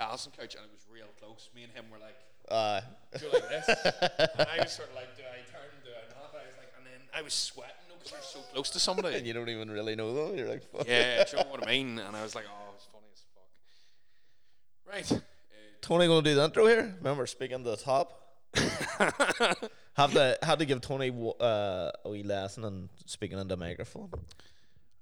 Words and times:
casting 0.00 0.32
couch, 0.32 0.54
and 0.56 0.64
it 0.64 0.72
was 0.72 0.86
real 0.92 1.06
close. 1.20 1.50
Me 1.54 1.64
and 1.64 1.72
him 1.72 1.84
were 1.92 1.98
like, 2.00 2.16
Uh, 2.48 2.80
do 3.18 3.26
like 3.32 3.48
this, 3.48 3.68
and 4.38 4.48
I 4.48 4.58
was 4.64 4.72
sort 4.72 4.88
of 4.88 4.94
like, 4.96 5.16
do 5.16 5.22
I 5.22 5.44
turn, 5.52 5.68
do 5.84 5.90
I 5.92 6.08
not? 6.16 6.32
I 6.32 6.46
was 6.48 6.56
like, 6.56 6.72
and 6.78 6.86
then 6.86 7.00
I 7.14 7.22
was 7.22 7.34
sweating 7.34 7.74
because 7.98 8.12
you're 8.12 8.22
so 8.22 8.40
close 8.52 8.70
to 8.70 8.80
somebody. 8.80 9.16
and 9.16 9.26
you 9.26 9.34
don't 9.34 9.48
even 9.48 9.70
really 9.70 9.94
know 9.94 10.14
them. 10.14 10.38
You're 10.38 10.48
like, 10.48 10.64
fuck. 10.72 10.88
yeah, 10.88 11.24
do 11.24 11.36
you 11.36 11.42
know 11.44 11.50
what 11.50 11.66
I 11.66 11.70
mean? 11.70 11.98
And 11.98 12.16
I 12.16 12.22
was 12.22 12.34
like, 12.34 12.46
oh, 12.48 12.72
it's 12.74 12.86
funny 12.86 13.06
as 13.12 13.22
fuck. 13.34 15.12
Right. 15.12 15.12
Uh, 15.12 15.20
Tony 15.82 16.06
gonna 16.06 16.22
do 16.22 16.34
the 16.34 16.44
intro 16.44 16.66
here. 16.66 16.94
Remember 16.98 17.26
speaking 17.26 17.62
to 17.64 17.70
the 17.70 17.76
top. 17.76 18.16
have 19.94 20.12
to 20.12 20.38
have 20.42 20.58
to 20.58 20.64
give 20.64 20.80
Tony 20.80 21.12
uh, 21.40 21.90
a 22.04 22.08
wee 22.08 22.24
lesson 22.24 22.64
on 22.64 22.88
speaking 23.06 23.38
into 23.38 23.54
the 23.54 23.56
microphone. 23.56 24.10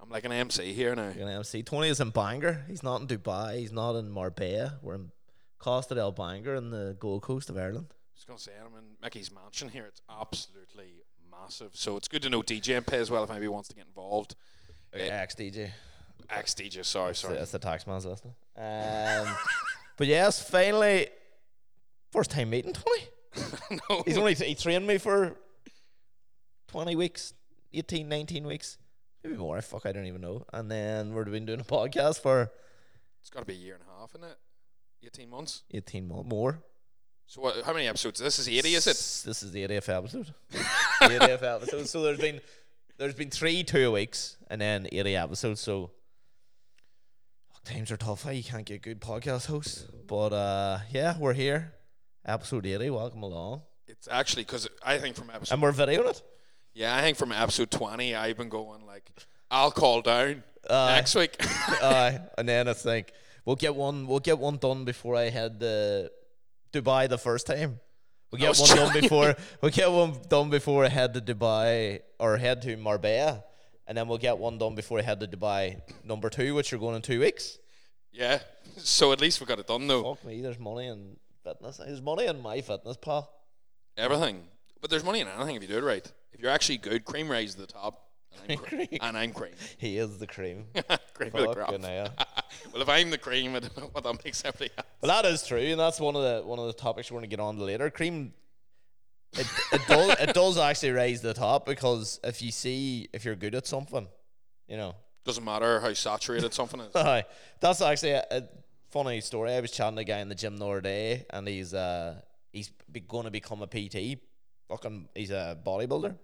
I'm 0.01 0.11
like 0.11 0.25
an 0.25 0.33
MC 0.33 0.73
here 0.73 0.95
now. 0.95 1.05
You're 1.05 1.25
gonna 1.25 1.37
MC. 1.37 1.63
Tony 1.63 1.89
is 1.89 2.01
in 2.01 2.11
Bangor. 2.11 2.65
He's 2.69 2.83
not 2.83 3.01
in 3.01 3.07
Dubai. 3.07 3.59
He's 3.59 3.73
not 3.73 3.97
in 3.97 4.11
Marbella. 4.11 4.79
We're 4.83 4.95
in 4.95 5.11
Costa 5.59 5.95
del 5.95 6.13
Bangor 6.13 6.55
in 6.55 6.71
the 6.71 6.97
Gold 6.99 7.23
Coast 7.23 7.51
of 7.51 7.57
Ireland. 7.57 7.87
I 7.91 8.15
was 8.15 8.25
gonna 8.25 8.39
say 8.39 8.53
I'm 8.61 8.77
in 8.79 8.85
Mickey's 9.03 9.33
mansion 9.33 9.69
here. 9.69 9.85
It's 9.87 10.01
absolutely 10.09 11.03
massive. 11.31 11.71
So 11.73 11.97
it's 11.97 12.09
good 12.09 12.23
to 12.23 12.31
know 12.31 12.43
DJ 12.43 12.77
and 12.77 12.87
Pay 12.87 12.99
as 12.99 13.11
well 13.11 13.25
if 13.25 13.31
anybody 13.31 13.49
wants 13.49 13.69
to 13.69 13.75
get 13.75 13.87
involved. 13.87 14.35
Ex 14.93 15.35
DJ. 15.35 15.71
Ex 16.31 16.55
DJ, 16.55 16.85
sorry, 16.85 17.15
sorry. 17.15 17.35
That's 17.35 17.53
the 17.53 17.59
taxman's 17.59 18.07
listening. 18.07 18.35
Um, 18.57 19.27
but 19.97 20.07
yes, 20.07 20.43
finally, 20.49 21.09
first 22.13 22.31
time 22.31 22.51
meeting 22.51 22.73
Tony. 22.73 23.51
no, 23.91 24.03
He's 24.05 24.19
only 24.19 24.35
he 24.35 24.55
trained 24.55 24.87
me 24.87 24.99
for 24.99 25.37
twenty 26.67 26.97
weeks, 26.97 27.35
18, 27.73 28.09
19 28.09 28.47
weeks, 28.47 28.79
maybe 29.23 29.37
more. 29.37 29.61
Fuck, 29.63 29.87
I 29.87 29.93
don't 29.93 30.07
even 30.07 30.21
know. 30.21 30.45
And 30.53 30.71
then 30.71 31.15
we've 31.15 31.25
been 31.27 31.47
doing 31.47 31.61
a 31.61 31.65
podcast 31.65 32.21
for 32.21 32.51
it's 33.21 33.31
got 33.31 33.41
to 33.41 33.47
be 33.47 33.55
a 33.55 33.57
year 33.57 33.75
and 33.75 33.83
a 33.83 34.01
half, 34.01 34.11
isn't 34.15 34.25
it? 34.25 34.39
18 35.05 35.31
months. 35.31 35.63
eighteen 35.73 36.09
months 36.09 36.29
more. 36.29 36.61
So 37.27 37.41
what, 37.43 37.63
how 37.65 37.73
many 37.73 37.87
episodes? 37.87 38.19
This 38.21 38.39
is 38.39 38.49
80, 38.49 38.75
is 38.75 38.87
it? 38.87 38.97
This 39.27 39.43
is 39.43 39.53
the 39.53 39.67
80th 39.69 39.89
episode. 39.89 40.35
80th 41.03 41.43
episode. 41.43 41.87
So 41.87 42.03
there's 42.03 42.19
been 42.19 42.41
there's 42.97 43.15
been 43.15 43.31
three 43.31 43.63
two 43.63 43.93
weeks 43.93 44.37
and 44.51 44.61
then 44.61 44.89
80 44.91 45.15
episodes. 45.17 45.61
So 45.61 45.91
fuck, 47.53 47.65
times 47.65 47.93
are 47.93 47.97
tough. 47.97 48.27
eh? 48.27 48.33
You 48.33 48.43
can't 48.45 48.65
get 48.65 48.83
good 48.83 49.01
podcast 49.01 49.47
hosts. 49.47 49.87
But 50.07 50.33
uh, 50.33 50.79
yeah, 50.91 51.17
we're 51.19 51.35
here. 51.35 51.75
Episode 52.27 52.67
80. 52.67 52.91
Welcome 52.91 53.23
along. 53.23 53.63
It's 53.87 54.09
actually 54.11 54.43
because 54.45 54.69
I 54.83 54.99
think 54.99 55.15
from 55.17 55.31
episode 55.31 55.55
And 55.55 55.63
we're 55.63 55.73
videoing 55.73 56.11
it. 56.11 56.23
Yeah, 56.79 56.97
I 56.97 57.01
think 57.03 57.17
from 57.19 57.33
episode 57.33 57.71
20, 57.71 58.15
I've 58.15 58.37
been 58.37 58.49
going 58.49 58.87
like, 58.87 59.11
I'll 59.51 59.71
call 59.73 60.01
down 60.03 60.43
Uh, 60.69 60.93
next 60.97 61.15
week. 61.15 61.35
uh, 61.83 62.13
and 62.37 62.49
then 62.49 62.69
I 62.69 62.73
think 62.75 63.05
we'll 63.45 63.57
get 63.67 63.75
one. 63.75 64.07
We'll 64.07 64.21
get 64.31 64.39
one 64.39 64.57
done 64.59 64.85
before 64.85 65.15
I 65.17 65.31
head 65.39 65.59
to 65.61 66.11
Dubai 66.73 67.09
the 67.09 67.19
first 67.19 67.47
time. 67.47 67.81
We'll 68.31 68.41
get 68.41 68.57
one 68.59 68.77
done 68.77 68.93
before. 69.01 69.35
We'll 69.61 69.73
get 69.83 69.91
one 69.91 70.13
done 70.29 70.51
before 70.51 70.85
I 70.85 70.89
head 70.89 71.11
to 71.15 71.21
Dubai 71.21 72.01
or 72.19 72.37
head 72.37 72.61
to 72.63 72.77
Marbella, 72.77 73.43
and 73.87 73.97
then 73.97 74.07
we'll 74.09 74.19
get 74.29 74.37
one 74.39 74.59
done 74.59 74.75
before 74.75 74.99
I 74.99 75.03
head 75.03 75.19
to 75.21 75.27
Dubai 75.27 75.81
number 76.05 76.29
two, 76.29 76.55
which 76.55 76.71
you're 76.71 76.81
going 76.81 76.97
in 76.97 77.03
two 77.03 77.21
weeks. 77.21 77.59
yeah. 78.13 78.39
So 78.77 79.13
at 79.15 79.21
least 79.21 79.41
we 79.41 79.47
got 79.47 79.59
it 79.59 79.67
done 79.67 79.87
though. 79.89 80.05
Fuck 80.15 80.25
me, 80.27 80.43
there's 80.43 80.59
money 80.59 80.87
in 80.87 81.17
fitness. 81.43 81.79
There's 81.79 82.03
money 82.03 82.27
in 82.27 82.41
my 82.43 82.61
fitness, 82.61 82.97
pal. 82.99 83.23
Everything. 83.97 84.37
But 84.81 84.91
there's 84.91 85.05
money 85.05 85.21
in 85.21 85.29
anything 85.29 85.57
if 85.57 85.63
you 85.63 85.69
do 85.69 85.79
it 85.79 85.85
right. 85.85 86.13
If 86.33 86.41
you're 86.41 86.51
actually 86.51 86.79
good, 86.79 87.05
cream 87.05 87.29
rise 87.31 87.55
to 87.55 87.61
the 87.61 87.67
top. 87.67 88.05
And 88.47 88.53
I'm 88.53 88.59
cream. 88.59 88.89
And 89.01 89.19
I'm 89.19 89.33
cream. 89.33 89.53
He 89.79 89.99
is 89.99 90.19
the 90.19 90.27
cream. 90.27 90.67
cream 91.15 91.31
a 91.35 91.55
Fucking 91.55 91.55
crop. 91.55 91.71
well, 92.73 92.83
if 92.83 92.89
I'm 92.89 93.11
the 93.11 93.19
cream, 93.19 93.57
I 93.57 93.61
don't 93.61 93.77
know 93.77 93.89
what 93.93 94.05
that 94.05 94.25
makes 94.25 94.45
everybody 94.45 94.71
else. 94.79 94.87
Well, 95.01 95.23
that 95.23 95.29
is 95.29 95.45
true, 95.47 95.59
and 95.59 95.81
that's 95.81 95.99
one 95.99 96.15
of 96.15 96.23
the 96.23 96.43
one 96.47 96.59
of 96.59 96.67
the 96.67 96.73
topics 96.73 97.11
we're 97.11 97.19
going 97.19 97.31
to 97.31 97.37
get 97.37 97.43
on 97.43 97.57
to 97.57 97.65
later. 97.65 97.91
Cream, 97.91 98.33
it, 99.33 99.47
it 99.73 99.87
does 99.89 100.17
it 100.21 100.35
does 100.35 100.59
actually 100.59 100.93
raise 100.93 101.21
the 101.21 101.35
top 101.35 101.67
because 101.67 102.21
if 102.23 102.41
you 102.43 102.53
see 102.53 103.09
if 103.13 103.25
you're 103.25 103.35
good 103.35 103.55
at 103.57 103.67
something, 103.67 104.07
you 104.69 104.77
know, 104.77 104.95
Doesn't 105.25 105.45
matter 105.45 105.81
how 105.81 105.93
saturated 105.95 106.55
something 106.55 106.81
is. 106.81 106.95
Aye. 106.95 107.25
that's 107.61 107.83
actually 107.83 108.13
a, 108.13 108.25
a 108.31 108.43
funny 108.91 109.21
story. 109.21 109.53
I 109.53 109.61
was 109.61 109.71
chatting 109.73 109.97
to 109.97 110.03
a 110.03 110.05
guy 110.05 110.21
in 110.21 110.29
the 110.29 110.35
gym 110.37 110.57
the 110.59 110.67
other 110.67 110.81
day, 110.81 111.27
and 111.31 111.49
he's 111.49 111.75
uh 111.75 112.21
he's 112.53 112.71
be, 112.91 113.01
going 113.01 113.25
to 113.25 113.31
become 113.31 113.63
a 113.63 113.67
PT. 113.67 114.21
Fucking, 114.69 115.09
he's 115.15 115.31
a 115.31 115.59
bodybuilder. 115.65 116.15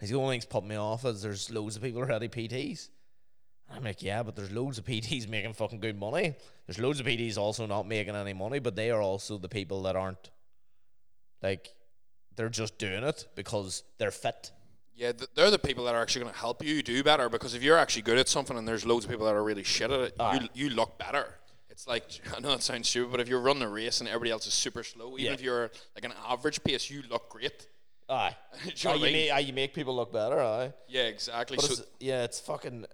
He's 0.00 0.10
the 0.10 0.16
only 0.16 0.34
thing's 0.34 0.44
put 0.44 0.64
me 0.64 0.76
off 0.76 1.04
is 1.04 1.22
there's 1.22 1.50
loads 1.50 1.76
of 1.76 1.82
people 1.82 2.00
already 2.00 2.28
PTs. 2.28 2.88
I'm 3.70 3.84
like, 3.84 4.02
yeah, 4.02 4.22
but 4.22 4.36
there's 4.36 4.50
loads 4.50 4.78
of 4.78 4.84
PTs 4.84 5.28
making 5.30 5.52
fucking 5.54 5.80
good 5.80 5.98
money. 5.98 6.34
There's 6.66 6.78
loads 6.78 7.00
of 7.00 7.06
PTs 7.06 7.38
also 7.38 7.66
not 7.66 7.86
making 7.86 8.14
any 8.14 8.32
money, 8.32 8.58
but 8.58 8.76
they 8.76 8.90
are 8.90 9.00
also 9.00 9.38
the 9.38 9.48
people 9.48 9.82
that 9.82 9.96
aren't 9.96 10.30
like 11.42 11.74
they're 12.36 12.48
just 12.48 12.78
doing 12.78 13.04
it 13.04 13.26
because 13.34 13.84
they're 13.98 14.10
fit. 14.10 14.50
Yeah, 14.96 15.12
they're 15.34 15.50
the 15.50 15.58
people 15.58 15.84
that 15.84 15.94
are 15.94 16.02
actually 16.02 16.22
going 16.22 16.34
to 16.34 16.38
help 16.38 16.64
you 16.64 16.82
do 16.82 17.02
better 17.02 17.28
because 17.28 17.54
if 17.54 17.62
you're 17.62 17.76
actually 17.76 18.02
good 18.02 18.18
at 18.18 18.28
something 18.28 18.56
and 18.56 18.66
there's 18.66 18.86
loads 18.86 19.04
of 19.04 19.10
people 19.10 19.26
that 19.26 19.34
are 19.34 19.42
really 19.42 19.64
shit 19.64 19.90
at 19.90 20.00
it, 20.00 20.14
Aye. 20.20 20.48
you, 20.54 20.68
you 20.68 20.74
look 20.74 20.98
better. 20.98 21.34
It's 21.74 21.86
like, 21.86 22.04
I 22.36 22.40
know 22.40 22.52
it 22.52 22.62
sounds 22.62 22.88
stupid, 22.88 23.10
but 23.10 23.20
if 23.20 23.28
you're 23.28 23.40
running 23.40 23.62
a 23.64 23.68
race 23.68 24.00
and 24.00 24.08
everybody 24.08 24.30
else 24.30 24.46
is 24.46 24.54
super 24.54 24.82
slow, 24.82 25.12
even 25.18 25.24
Yeah. 25.26 25.32
if 25.32 25.42
you're 25.42 25.70
like 25.94 26.04
an 26.04 26.14
average 26.26 26.62
pace, 26.64 26.88
you 26.88 27.02
look 27.10 27.28
great. 27.28 27.66
Aye. 28.08 28.36
You 28.64 28.70
Aye, 28.70 28.72
know 28.84 28.90
what 28.92 29.02
I 29.02 29.06
you, 29.08 29.12
make, 29.12 29.30
aye, 29.32 29.38
you 29.40 29.52
make 29.52 29.74
people 29.74 29.96
look 29.96 30.12
better, 30.12 30.40
aye. 30.40 30.72
Yeah, 30.88 31.02
exactly. 31.02 31.56
But 31.56 31.64
So, 31.66 31.72
it's, 31.72 31.82
yeah, 32.00 32.22
it's 32.24 32.40
fucking. 32.40 32.86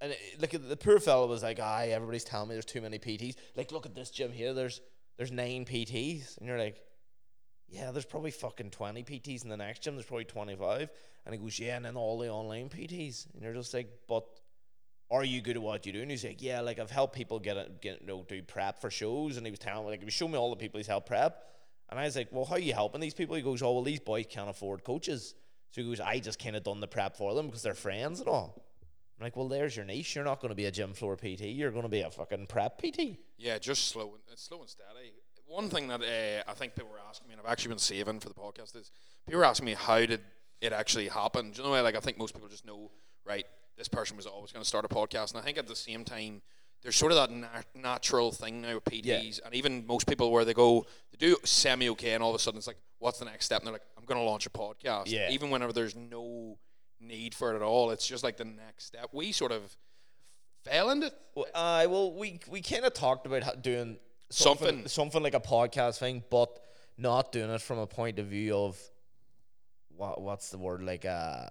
And 0.00 0.12
it, 0.12 0.18
look 0.40 0.54
at 0.54 0.68
the 0.68 0.76
poor 0.76 1.00
fellow 1.00 1.26
was 1.26 1.42
like, 1.42 1.58
"Aye, 1.58 1.88
everybody's 1.88 2.22
telling 2.22 2.48
me 2.48 2.54
there's 2.54 2.64
too 2.64 2.80
many 2.80 2.98
PTs. 3.00 3.34
Like, 3.56 3.72
look 3.72 3.84
at 3.86 3.96
this 3.96 4.10
gym 4.10 4.30
here. 4.30 4.52
There's 4.54 4.80
there's 5.16 5.32
nine 5.32 5.64
PTs, 5.64 6.38
and 6.38 6.46
you're 6.46 6.58
like, 6.58 6.80
yeah, 7.68 7.90
there's 7.90 8.04
probably 8.04 8.30
fucking 8.30 8.70
twenty 8.70 9.02
PTs 9.02 9.42
in 9.42 9.48
the 9.50 9.56
next 9.56 9.82
gym. 9.82 9.94
There's 9.96 10.06
probably 10.06 10.24
twenty 10.26 10.54
five. 10.54 10.90
And 11.24 11.34
he 11.34 11.40
goes, 11.40 11.58
yeah, 11.58 11.76
and 11.76 11.84
then 11.84 11.96
all 11.96 12.16
the 12.18 12.28
online 12.28 12.68
PTs, 12.68 13.26
and 13.34 13.42
you're 13.42 13.54
just 13.54 13.74
like, 13.74 13.88
but 14.08 14.24
are 15.10 15.24
you 15.24 15.40
good 15.40 15.56
at 15.56 15.62
what 15.62 15.86
you 15.86 15.92
do? 15.92 16.02
And 16.02 16.10
he's 16.10 16.24
like, 16.24 16.42
yeah, 16.42 16.60
like 16.60 16.78
I've 16.78 16.90
helped 16.90 17.14
people 17.14 17.38
get 17.38 17.56
it, 17.56 17.80
get 17.80 18.00
you 18.02 18.06
know, 18.06 18.24
do 18.28 18.42
prep 18.42 18.80
for 18.80 18.90
shows, 18.90 19.36
and 19.36 19.46
he 19.46 19.50
was 19.50 19.58
telling 19.58 19.84
me 19.84 19.90
like, 19.90 20.00
he 20.00 20.04
was 20.04 20.14
showing 20.14 20.32
me 20.32 20.38
all 20.38 20.50
the 20.50 20.56
people 20.56 20.78
he's 20.78 20.86
helped 20.86 21.06
prep, 21.06 21.44
and 21.90 21.98
I 21.98 22.04
was 22.04 22.16
like, 22.16 22.28
well, 22.30 22.44
how 22.44 22.56
are 22.56 22.58
you 22.60 22.74
helping 22.74 23.00
these 23.00 23.14
people? 23.14 23.34
He 23.36 23.42
goes, 23.42 23.62
oh, 23.62 23.72
well, 23.72 23.82
these 23.82 24.00
boys 24.00 24.26
can't 24.28 24.50
afford 24.50 24.84
coaches, 24.84 25.34
so 25.70 25.80
he 25.82 25.86
goes, 25.88 26.00
I 26.00 26.18
just 26.18 26.38
kind 26.42 26.56
of 26.56 26.62
done 26.64 26.80
the 26.80 26.86
prep 26.88 27.16
for 27.16 27.34
them 27.34 27.46
because 27.46 27.62
they're 27.62 27.74
friends 27.74 28.20
and 28.20 28.28
all. 28.28 28.64
I'm 29.18 29.24
like, 29.24 29.36
well, 29.36 29.48
there's 29.48 29.74
your 29.74 29.84
niche. 29.84 30.14
You're 30.14 30.24
not 30.24 30.40
going 30.40 30.50
to 30.50 30.54
be 30.54 30.66
a 30.66 30.70
gym 30.70 30.92
floor 30.92 31.16
PT. 31.16 31.40
You're 31.40 31.72
going 31.72 31.82
to 31.82 31.88
be 31.88 32.02
a 32.02 32.10
fucking 32.10 32.46
prep 32.46 32.80
PT. 32.80 33.18
yeah, 33.36 33.58
just 33.58 33.88
slow, 33.88 34.14
and- 34.14 34.38
slow 34.38 34.60
and 34.60 34.68
steady. 34.68 35.12
One 35.46 35.70
thing 35.70 35.88
that 35.88 36.02
uh, 36.02 36.50
I 36.50 36.54
think 36.54 36.74
people 36.74 36.90
were 36.90 37.00
asking 37.08 37.28
me, 37.28 37.32
and 37.32 37.40
I've 37.40 37.50
actually 37.50 37.70
been 37.70 37.78
saving 37.78 38.20
for 38.20 38.28
the 38.28 38.34
podcast, 38.34 38.76
is 38.76 38.92
people 39.26 39.38
were 39.40 39.46
asking 39.46 39.64
me 39.64 39.72
how 39.74 39.98
did 40.04 40.20
it 40.60 40.72
actually 40.74 41.08
happen. 41.08 41.52
Do 41.52 41.62
you 41.62 41.68
know, 41.68 41.82
like 41.82 41.96
I 41.96 42.00
think 42.00 42.18
most 42.18 42.34
people 42.34 42.48
just 42.48 42.66
know, 42.66 42.90
right? 43.24 43.46
This 43.78 43.88
person 43.88 44.16
was 44.16 44.26
always 44.26 44.52
going 44.52 44.62
to 44.62 44.68
start 44.68 44.84
a 44.84 44.88
podcast, 44.88 45.30
and 45.32 45.40
I 45.40 45.44
think 45.44 45.56
at 45.56 45.66
the 45.68 45.76
same 45.76 46.04
time, 46.04 46.42
there's 46.82 46.96
sort 46.96 47.12
of 47.12 47.16
that 47.16 47.30
nat- 47.30 47.66
natural 47.74 48.30
thing 48.32 48.60
now 48.60 48.74
with 48.74 48.84
PTs, 48.84 49.40
and 49.44 49.54
even 49.54 49.86
most 49.86 50.06
people 50.06 50.30
where 50.30 50.44
they 50.44 50.52
go, 50.54 50.84
they 51.12 51.16
do 51.18 51.36
semi 51.44 51.88
okay, 51.90 52.12
and 52.12 52.22
all 52.22 52.30
of 52.30 52.36
a 52.36 52.38
sudden 52.38 52.58
it's 52.58 52.66
like, 52.66 52.78
what's 52.98 53.18
the 53.18 53.24
next 53.24 53.46
step? 53.46 53.60
And 53.60 53.66
they're 53.66 53.72
like, 53.72 53.86
I'm 53.96 54.04
going 54.04 54.18
to 54.20 54.24
launch 54.24 54.46
a 54.46 54.50
podcast. 54.50 55.04
Yeah. 55.06 55.30
Even 55.30 55.50
whenever 55.50 55.72
there's 55.72 55.94
no 55.96 56.58
need 57.00 57.34
for 57.34 57.52
it 57.52 57.56
at 57.56 57.62
all, 57.62 57.90
it's 57.90 58.06
just 58.06 58.24
like 58.24 58.36
the 58.36 58.44
next 58.44 58.84
step. 58.86 59.10
We 59.12 59.30
sort 59.32 59.52
of 59.52 59.76
fell 60.64 60.90
into 60.90 61.06
it. 61.08 61.14
Well, 61.34 61.46
uh, 61.54 61.86
well, 61.88 62.12
we 62.14 62.40
we 62.50 62.60
kind 62.62 62.84
of 62.84 62.94
talked 62.94 63.26
about 63.26 63.62
doing 63.62 63.98
something, 64.30 64.66
Something. 64.66 64.88
something 64.88 65.22
like 65.22 65.34
a 65.34 65.40
podcast 65.40 65.98
thing, 65.98 66.22
but 66.30 66.58
not 66.96 67.30
doing 67.32 67.50
it 67.50 67.60
from 67.62 67.78
a 67.78 67.86
point 67.86 68.18
of 68.18 68.26
view 68.26 68.56
of 68.56 68.76
what 69.96 70.20
what's 70.20 70.50
the 70.50 70.58
word 70.58 70.82
like 70.82 71.04
uh 71.04 71.46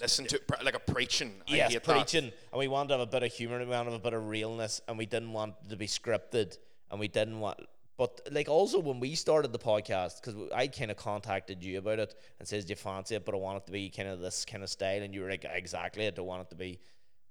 listen 0.00 0.26
to 0.26 0.40
like 0.62 0.74
a 0.74 0.78
preaching. 0.92 1.34
I 1.48 1.56
yes 1.56 1.72
hate 1.72 1.84
that. 1.84 1.94
preaching, 1.96 2.24
and 2.52 2.58
we 2.58 2.68
wanted 2.68 2.88
to 2.88 2.94
have 2.98 3.00
a 3.08 3.10
bit 3.10 3.22
of 3.22 3.32
humor, 3.32 3.56
and 3.58 3.68
we 3.68 3.74
wanted 3.74 3.90
to 3.90 3.90
have 3.92 4.00
a 4.00 4.02
bit 4.04 4.12
of 4.14 4.28
realness, 4.28 4.80
and 4.88 4.96
we 4.98 5.06
didn't 5.06 5.32
want 5.32 5.54
to 5.68 5.76
be 5.76 5.86
scripted, 5.86 6.56
and 6.90 7.00
we 7.00 7.08
didn't 7.08 7.40
want. 7.40 7.60
But 7.98 8.28
like 8.30 8.48
also 8.48 8.78
when 8.78 9.00
we 9.00 9.14
started 9.14 9.52
the 9.52 9.58
podcast, 9.58 10.20
because 10.20 10.34
I 10.54 10.66
kind 10.66 10.90
of 10.90 10.98
contacted 10.98 11.62
you 11.64 11.78
about 11.78 11.98
it 11.98 12.14
and 12.38 12.46
says, 12.46 12.64
"Do 12.66 12.70
you 12.72 12.76
fancy 12.76 13.14
it?" 13.14 13.24
But 13.24 13.34
I 13.34 13.38
want 13.38 13.58
it 13.62 13.66
to 13.66 13.72
be 13.72 13.88
kind 13.90 14.08
of 14.08 14.20
this 14.20 14.44
kind 14.44 14.62
of 14.62 14.68
style, 14.70 15.02
and 15.02 15.14
you 15.14 15.22
were 15.22 15.30
like, 15.30 15.46
"Exactly, 15.48 16.06
I 16.06 16.10
don't 16.10 16.26
want 16.26 16.42
it 16.42 16.50
to 16.50 16.56
be." 16.56 16.78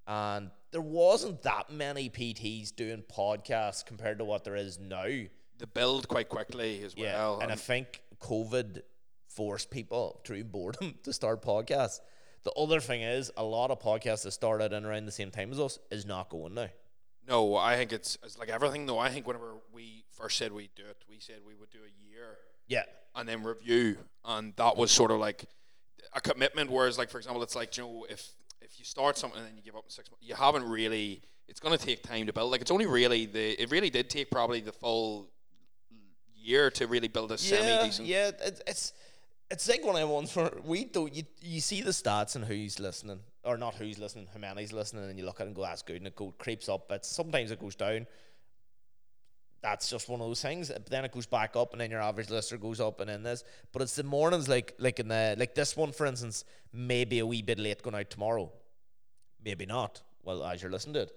And 0.07 0.51
there 0.71 0.81
wasn't 0.81 1.41
that 1.43 1.71
many 1.71 2.09
PTs 2.09 2.75
doing 2.75 3.03
podcasts 3.03 3.83
compared 3.85 4.19
to 4.19 4.25
what 4.25 4.43
there 4.43 4.55
is 4.55 4.77
now. 4.79 5.05
The 5.57 5.67
build 5.67 6.07
quite 6.07 6.29
quickly 6.29 6.83
as 6.83 6.93
Yeah, 6.97 7.13
well. 7.15 7.39
and 7.39 7.51
I 7.51 7.55
think 7.55 8.01
COVID 8.19 8.81
forced 9.29 9.69
people 9.71 10.21
through 10.25 10.43
boredom 10.45 10.95
to 11.03 11.13
start 11.13 11.41
podcasts. 11.41 11.99
The 12.45 12.51
other 12.51 12.79
thing 12.79 13.01
is, 13.01 13.31
a 13.35 13.43
lot 13.43 13.71
of 13.71 13.79
podcasts 13.79 14.23
that 14.23 14.31
started 14.31 14.71
in 14.71 14.85
around 14.85 15.05
the 15.07 15.11
same 15.11 15.31
time 15.31 15.51
as 15.51 15.59
us 15.59 15.79
is 15.91 16.05
not 16.05 16.29
going 16.29 16.53
now. 16.53 16.69
no, 17.27 17.55
I 17.55 17.75
think 17.75 17.91
it's, 17.91 18.17
it's 18.23 18.37
like 18.37 18.49
everything 18.49 18.85
though. 18.85 18.99
I 18.99 19.09
think 19.09 19.25
whenever 19.27 19.55
we 19.73 20.05
first 20.11 20.37
said 20.37 20.53
we'd 20.53 20.69
do 20.75 20.83
it, 20.83 21.03
we 21.09 21.19
said 21.19 21.37
we 21.45 21.55
would 21.55 21.71
do 21.71 21.79
a 21.79 22.09
year 22.09 22.37
Yeah, 22.67 22.83
and 23.15 23.27
then 23.27 23.43
review, 23.43 23.97
and 24.23 24.53
that 24.57 24.77
was 24.77 24.91
sort 24.91 25.11
of 25.11 25.19
like 25.19 25.45
a 26.13 26.21
commitment. 26.21 26.69
Whereas, 26.69 26.97
like 26.97 27.09
for 27.09 27.17
example, 27.17 27.41
it's 27.43 27.55
like 27.55 27.75
you 27.77 27.83
know, 27.83 28.05
if 28.09 28.29
if 28.61 28.77
you 28.79 28.85
start 28.85 29.17
something 29.17 29.39
and 29.39 29.47
then 29.47 29.57
you 29.57 29.63
give 29.63 29.75
up 29.75 29.83
in 29.85 29.89
six 29.89 30.09
months, 30.11 30.25
you 30.25 30.35
haven't 30.35 30.69
really 30.69 31.21
it's 31.47 31.59
going 31.59 31.77
to 31.77 31.83
take 31.83 32.03
time 32.03 32.27
to 32.27 32.33
build. 32.33 32.51
Like 32.51 32.61
it's 32.61 32.71
only 32.71 32.85
really 32.85 33.25
the 33.25 33.61
it 33.61 33.71
really 33.71 33.89
did 33.89 34.09
take 34.09 34.29
probably 34.29 34.61
the 34.61 34.71
full 34.71 35.29
year 36.35 36.69
to 36.71 36.85
really 36.87 37.07
build 37.07 37.31
a 37.31 37.37
semi 37.37 37.83
decent. 37.83 38.07
yeah. 38.07 38.27
It, 38.27 38.61
it's 38.67 38.93
it's 39.51 39.67
like 39.69 39.83
one 39.83 39.95
of 39.95 40.01
the 40.01 40.07
ones 40.07 40.35
where 40.35 40.51
we 40.63 40.85
don't 40.85 41.13
you 41.13 41.23
you 41.41 41.61
see 41.61 41.81
the 41.81 41.91
stats 41.91 42.35
and 42.35 42.45
who's 42.45 42.79
listening 42.79 43.19
or 43.45 43.57
not 43.57 43.75
who's 43.75 43.99
listening, 43.99 44.27
how 44.33 44.39
many's 44.39 44.73
listening, 44.73 45.07
and 45.09 45.17
you 45.17 45.25
look 45.25 45.39
at 45.39 45.43
it 45.43 45.47
and 45.47 45.55
go, 45.55 45.61
that's 45.61 45.83
good, 45.83 45.97
and 45.97 46.07
it 46.07 46.15
go 46.15 46.33
creeps 46.37 46.67
up. 46.67 46.89
But 46.89 47.05
sometimes 47.05 47.51
it 47.51 47.59
goes 47.59 47.75
down. 47.75 48.07
That's 49.61 49.89
just 49.89 50.09
one 50.09 50.19
of 50.19 50.27
those 50.27 50.41
things. 50.41 50.69
But 50.69 50.87
then 50.87 51.05
it 51.05 51.11
goes 51.11 51.27
back 51.27 51.55
up, 51.55 51.71
and 51.71 51.79
then 51.79 51.91
your 51.91 52.01
average 52.01 52.29
listener 52.29 52.57
goes 52.57 52.81
up, 52.81 52.99
and 52.99 53.09
then 53.09 53.23
this. 53.23 53.43
But 53.71 53.83
it's 53.83 53.95
the 53.95 54.03
mornings, 54.03 54.49
like 54.49 54.73
like 54.79 54.99
in 54.99 55.07
the 55.07 55.35
like 55.37 55.55
this 55.55 55.77
one, 55.77 55.91
for 55.91 56.05
instance, 56.05 56.43
maybe 56.73 57.19
a 57.19 57.25
wee 57.25 57.43
bit 57.43 57.59
late 57.59 57.83
going 57.83 57.95
out 57.95 58.09
tomorrow, 58.09 58.51
maybe 59.43 59.65
not. 59.65 60.01
Well, 60.23 60.43
as 60.43 60.61
you're 60.61 60.71
listening 60.71 60.95
to 60.95 61.01
it, 61.01 61.11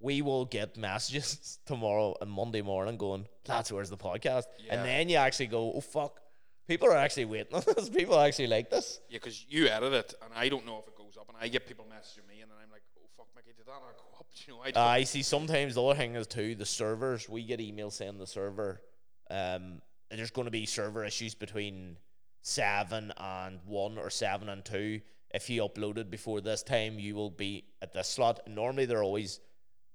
we 0.00 0.22
will 0.22 0.46
get 0.46 0.78
messages 0.78 1.58
tomorrow 1.66 2.16
and 2.20 2.30
Monday 2.30 2.62
morning 2.62 2.96
going, 2.96 3.26
lads, 3.46 3.70
where's 3.70 3.90
the 3.90 3.96
podcast? 3.98 4.44
Yeah. 4.58 4.74
And 4.74 4.86
then 4.86 5.10
you 5.10 5.16
actually 5.16 5.48
go, 5.48 5.72
oh 5.74 5.80
fuck, 5.82 6.20
people 6.66 6.88
are 6.88 6.96
actually 6.96 7.24
waiting 7.26 7.54
on 7.54 7.62
this. 7.76 7.88
People 7.88 8.18
actually 8.18 8.46
like 8.48 8.70
this. 8.70 9.00
Yeah, 9.08 9.18
because 9.18 9.44
you 9.48 9.66
edit 9.68 9.92
it, 9.92 10.14
and 10.22 10.32
I 10.34 10.48
don't 10.48 10.66
know 10.66 10.78
if 10.78 10.88
it 10.88 10.96
goes 10.96 11.16
up, 11.18 11.28
and 11.28 11.36
I 11.40 11.48
get 11.48 11.66
people 11.66 11.84
messaging 11.84 12.26
me, 12.28 12.40
and 12.40 12.50
then 12.50 12.58
I'm 12.62 12.70
like, 12.70 12.82
oh 12.98 13.06
fuck, 13.16 13.26
Mickey, 13.36 13.50
did 13.56 13.66
that 13.66 13.72
not 13.72 13.96
go 13.96 14.18
up? 14.18 14.26
You 14.46 14.54
know, 14.54 14.60
I 14.64 14.70
don't- 14.72 14.82
I 14.82 15.04
see. 15.04 15.22
Sometimes 15.22 15.74
the 15.76 15.82
other 15.84 15.96
thing 15.98 16.16
is 16.16 16.26
too 16.26 16.54
the 16.54 16.66
servers. 16.66 17.28
We 17.28 17.44
get 17.44 17.60
emails 17.60 17.92
saying 17.92 18.18
the 18.18 18.26
server, 18.26 18.82
um, 19.30 19.80
and 20.10 20.18
there's 20.18 20.30
going 20.32 20.46
to 20.46 20.50
be 20.50 20.66
server 20.66 21.04
issues 21.04 21.34
between 21.34 21.96
seven 22.42 23.12
and 23.16 23.60
one 23.64 23.96
or 23.98 24.10
seven 24.10 24.48
and 24.48 24.64
two. 24.64 25.00
If 25.32 25.48
you 25.50 25.62
uploaded 25.62 26.10
before 26.10 26.40
this 26.40 26.62
time, 26.62 26.98
you 26.98 27.14
will 27.14 27.30
be 27.30 27.64
at 27.82 27.92
this 27.92 28.08
slot. 28.08 28.40
Normally 28.48 28.86
they're 28.86 29.02
always 29.02 29.40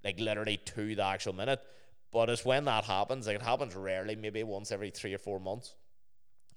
like 0.04 0.20
literally 0.20 0.58
to 0.58 0.96
the 0.96 1.04
actual 1.04 1.34
minute, 1.34 1.60
but 2.12 2.30
it's 2.30 2.44
when 2.44 2.66
that 2.66 2.84
happens. 2.86 3.28
Like 3.28 3.36
it 3.38 3.42
happens 3.42 3.76
rarely, 3.76 4.16
maybe 4.16 4.44
once 4.44 4.72
every 4.72 4.90
three 4.90 5.14
or 5.14 5.18
four 5.18 5.40
months. 5.40 5.76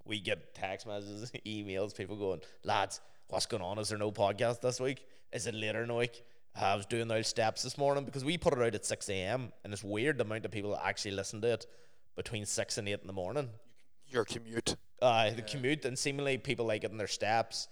We 0.04 0.20
get 0.20 0.54
text 0.54 0.86
messages, 0.86 1.30
emails, 1.46 1.96
people 1.96 2.16
going, 2.16 2.40
lads, 2.64 3.00
what's 3.28 3.46
going 3.46 3.62
on? 3.62 3.78
Is 3.78 3.88
there 3.88 3.98
no 3.98 4.10
podcast 4.12 4.60
this 4.60 4.80
week? 4.80 5.04
Is 5.32 5.46
it 5.46 5.54
later 5.54 5.82
in 5.82 5.88
the 5.88 5.94
week? 5.94 6.22
I 6.54 6.74
was 6.74 6.84
doing 6.86 7.08
those 7.08 7.28
steps 7.28 7.62
this 7.62 7.78
morning 7.78 8.04
because 8.04 8.24
we 8.24 8.36
put 8.36 8.52
it 8.52 8.58
out 8.60 8.74
at 8.74 8.84
6 8.84 9.08
a.m. 9.08 9.52
and 9.64 9.72
it's 9.72 9.82
weird 9.82 10.18
the 10.18 10.24
amount 10.24 10.44
of 10.44 10.50
people 10.50 10.72
that 10.72 10.84
actually 10.84 11.12
listen 11.12 11.40
to 11.40 11.48
it 11.48 11.66
between 12.14 12.44
6 12.44 12.78
and 12.78 12.88
8 12.88 13.00
in 13.00 13.06
the 13.06 13.12
morning. 13.12 13.48
your 14.08 14.24
commute. 14.24 14.76
Uh, 15.00 15.30
the 15.30 15.42
commute 15.42 15.84
and 15.84 15.98
seemingly 15.98 16.36
people 16.36 16.66
like 16.66 16.84
it 16.84 16.90
in 16.90 16.98
their 16.98 17.06
steps. 17.06 17.68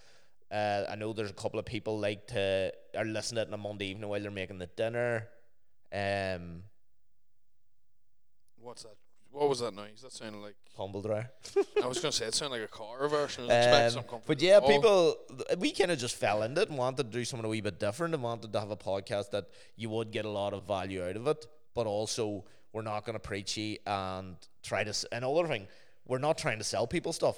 Uh, 0.51 0.85
I 0.89 0.97
know 0.97 1.13
there's 1.13 1.31
a 1.31 1.35
couple 1.35 1.61
of 1.61 1.67
people 1.67 1.99
like 1.99 2.27
to 2.29 2.73
are 2.97 3.05
listening 3.05 3.37
to 3.37 3.43
it 3.43 3.49
on 3.49 3.55
a 3.55 3.63
Monday 3.63 3.87
evening 3.87 4.09
while 4.09 4.21
they're 4.21 4.31
making 4.31 4.59
the 4.59 4.67
dinner. 4.67 5.29
Um, 5.93 6.63
What's 8.59 8.83
that? 8.83 8.97
What 9.33 9.49
was 9.49 9.61
that 9.61 9.75
noise? 9.75 10.01
That 10.03 10.13
sounded 10.13 10.39
like 10.39 10.57
humble 10.77 11.03
dryer. 11.03 11.31
I 11.83 11.87
was 11.87 11.99
gonna 12.01 12.13
say 12.13 12.27
it 12.27 12.35
sounded 12.35 12.57
like 12.61 12.65
a 12.69 12.73
car 12.73 13.07
version. 13.09 13.45
Um, 13.45 14.05
but 14.27 14.41
yeah, 14.43 14.59
Oh, 14.63 14.67
people, 14.69 15.17
we 15.59 15.73
kind 15.73 15.91
of 15.91 15.99
just 15.99 16.17
fell 16.17 16.43
into 16.43 16.63
it 16.63 16.69
and 16.69 16.77
wanted 16.79 16.97
to 17.11 17.19
do 17.19 17.25
something 17.25 17.47
a 17.47 17.49
wee 17.49 17.61
bit 17.61 17.79
different 17.79 18.13
and 18.15 18.23
wanted 18.23 18.53
to 18.53 18.61
have 18.61 18.71
a 18.71 18.77
podcast 18.77 19.31
that 19.31 19.47
you 19.77 19.89
would 19.91 20.11
get 20.11 20.25
a 20.25 20.29
lot 20.31 20.53
of 20.53 20.67
value 20.67 21.05
out 21.05 21.17
of 21.17 21.27
it, 21.29 21.47
but 21.75 21.87
also 21.87 22.45
we're 22.73 22.83
not 22.83 23.05
going 23.05 23.15
to 23.15 23.21
preachy 23.21 23.79
and 23.87 24.37
try 24.63 24.83
to. 24.85 24.91
S- 24.91 25.05
another 25.13 25.47
thing, 25.47 25.67
we're 26.07 26.19
not 26.19 26.37
trying 26.39 26.59
to 26.59 26.65
sell 26.65 26.87
people 26.87 27.13
stuff. 27.13 27.37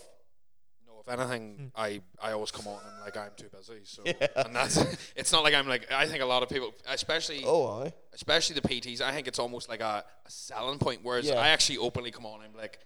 If 1.04 1.08
anything, 1.18 1.54
Hmm. 1.74 1.80
I, 1.80 2.00
I 2.22 2.32
always 2.32 2.50
come 2.52 2.66
on 2.68 2.80
and 2.86 3.00
like 3.04 3.16
I'm 3.16 3.30
too 3.36 3.48
busy. 3.56 3.80
So 3.84 4.02
and 4.36 4.54
that's 4.54 4.76
it's 5.16 5.32
not 5.32 5.42
like 5.42 5.54
I'm 5.54 5.66
like 5.68 5.90
I 5.90 6.06
think 6.06 6.22
a 6.22 6.26
lot 6.26 6.42
of 6.42 6.48
people, 6.48 6.72
especially 6.86 7.42
Oh, 7.44 7.82
aye. 7.82 7.92
especially 8.14 8.54
the 8.60 8.68
PTs, 8.68 9.00
I 9.00 9.12
think 9.12 9.26
it's 9.26 9.38
almost 9.40 9.68
like 9.68 9.80
a, 9.80 10.04
a 10.26 10.30
selling 10.30 10.78
point. 10.78 11.00
Whereas 11.02 11.26
Yeah. 11.26 11.34
I 11.34 11.48
actually 11.48 11.78
openly 11.78 12.10
come 12.12 12.24
on. 12.26 12.40
I'm 12.40 12.54
like, 12.56 12.78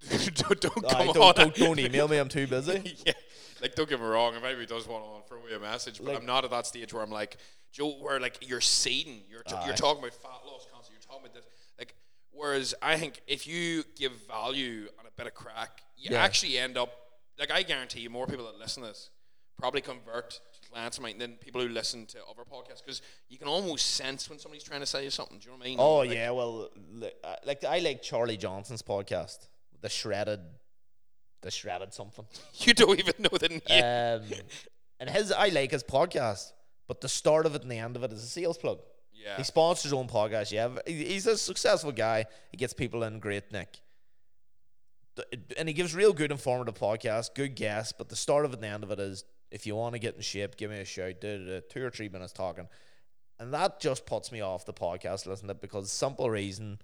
don't, 0.34 0.60
don't 0.60 0.86
Aye, 0.86 0.90
come 0.90 1.08
on. 1.08 1.14
don't, 1.14 1.36
don't, 1.36 1.54
don't 1.54 1.78
email 1.80 2.08
me. 2.08 2.18
I'm 2.18 2.28
too 2.28 2.46
busy. 2.46 2.96
yeah, 3.04 3.12
like 3.60 3.74
don't 3.74 3.88
get 3.88 4.00
me 4.00 4.06
wrong. 4.06 4.34
If 4.34 4.44
anybody 4.44 4.66
does 4.66 4.86
want 4.88 5.04
to 5.04 5.28
throw 5.28 5.42
me 5.44 5.52
a 5.54 5.58
message, 5.58 5.98
but 5.98 6.06
Like- 6.08 6.18
I'm 6.18 6.26
not 6.26 6.44
at 6.44 6.50
that 6.50 6.66
stage 6.66 6.94
where 6.94 7.02
I'm 7.02 7.10
like, 7.10 7.36
Joe, 7.72 7.90
where 8.00 8.18
like 8.18 8.48
you're 8.48 8.60
seeding, 8.62 9.20
you're 9.28 9.42
t- 9.42 9.54
Aye. 9.54 9.66
you're 9.66 9.76
talking 9.76 9.98
about 10.00 10.14
fat 10.14 10.40
loss 10.46 10.66
constantly, 10.72 10.94
you're 11.02 11.06
talking 11.12 11.26
about 11.26 11.34
this. 11.34 11.44
Like, 11.78 11.94
whereas 12.30 12.74
I 12.80 12.96
think 12.96 13.20
if 13.26 13.46
you 13.46 13.84
give 13.96 14.12
value 14.26 14.88
and 14.98 15.06
a 15.06 15.10
bit 15.16 15.26
of 15.26 15.34
crack, 15.34 15.82
you 15.98 16.12
Yeah. 16.12 16.22
actually 16.22 16.56
end 16.56 16.78
up 16.78 16.90
like 17.38 17.50
I 17.50 17.62
guarantee 17.62 18.00
you, 18.00 18.10
more 18.10 18.26
people 18.26 18.46
that 18.46 18.58
listen 18.58 18.82
to 18.82 18.88
this 18.88 19.10
probably 19.58 19.80
convert 19.80 20.30
to 20.30 20.70
clients 20.70 20.98
of 20.98 21.02
mine 21.02 21.18
than 21.18 21.32
people 21.32 21.60
who 21.60 21.68
listen 21.68 22.06
to 22.06 22.18
other 22.30 22.42
podcasts 22.42 22.82
because 22.84 23.02
you 23.28 23.38
can 23.38 23.48
almost 23.48 23.94
sense 23.96 24.30
when 24.30 24.38
somebody's 24.38 24.62
trying 24.62 24.80
to 24.80 24.86
say 24.86 25.08
something. 25.10 25.38
Do 25.38 25.46
you 25.46 25.50
know 25.52 25.58
what 25.58 25.66
I 25.66 25.68
mean? 25.68 25.78
Oh 25.80 25.96
Like, 25.98 26.10
yeah, 26.12 26.30
well, 26.30 26.68
uh, 27.24 27.34
like 27.44 27.64
I 27.64 27.80
like 27.80 28.02
Charlie 28.02 28.36
Johnson's 28.36 28.82
podcast, 28.82 29.48
the 29.80 29.88
shredded, 29.88 30.40
the 31.42 31.50
shredded 31.50 31.92
something. 31.92 32.24
you 32.54 32.72
don't 32.74 32.98
even 32.98 33.14
know 33.18 33.36
the 33.36 33.48
name. 33.48 34.22
Um, 34.22 34.38
and 35.00 35.10
his 35.10 35.32
I 35.32 35.48
like 35.48 35.72
his 35.72 35.82
podcast, 35.84 36.52
but 36.86 37.00
the 37.00 37.08
start 37.08 37.46
of 37.46 37.54
it 37.54 37.62
and 37.62 37.70
the 37.70 37.78
end 37.78 37.96
of 37.96 38.02
it 38.04 38.12
is 38.12 38.22
a 38.22 38.26
sales 38.26 38.58
plug. 38.58 38.78
yeah, 39.12 39.36
He 39.36 39.44
sponsors 39.44 39.84
his 39.84 39.92
own 39.92 40.08
podcast. 40.08 40.52
Yeah, 40.52 40.68
he's 40.86 41.26
a 41.26 41.36
successful 41.36 41.92
guy. 41.92 42.26
He 42.50 42.56
gets 42.56 42.72
people 42.72 43.02
in. 43.02 43.18
Great, 43.18 43.50
Nick. 43.52 43.80
And 45.56 45.68
he 45.68 45.72
gives 45.74 45.94
real 45.94 46.12
good 46.12 46.30
informative 46.30 46.74
podcast, 46.74 47.34
good 47.34 47.54
guests. 47.54 47.92
But 47.96 48.08
the 48.08 48.16
start 48.16 48.44
of 48.44 48.52
it 48.52 48.54
and 48.56 48.62
the 48.62 48.68
end 48.68 48.84
of 48.84 48.90
it 48.90 49.00
is, 49.00 49.24
if 49.50 49.66
you 49.66 49.74
want 49.76 49.94
to 49.94 49.98
get 49.98 50.14
in 50.14 50.20
shape, 50.20 50.56
give 50.56 50.70
me 50.70 50.78
a 50.78 50.84
shout. 50.84 51.20
Do 51.20 51.38
do- 51.44 51.60
two 51.68 51.84
or 51.84 51.90
three 51.90 52.08
minutes 52.08 52.32
talking, 52.32 52.68
and 53.38 53.52
that 53.54 53.80
just 53.80 54.04
puts 54.06 54.30
me 54.32 54.40
off 54.40 54.66
the 54.66 54.74
podcast 54.74 55.26
listening 55.26 55.48
to 55.48 55.52
it 55.54 55.60
because 55.60 55.90
simple 55.90 56.28
reason. 56.30 56.78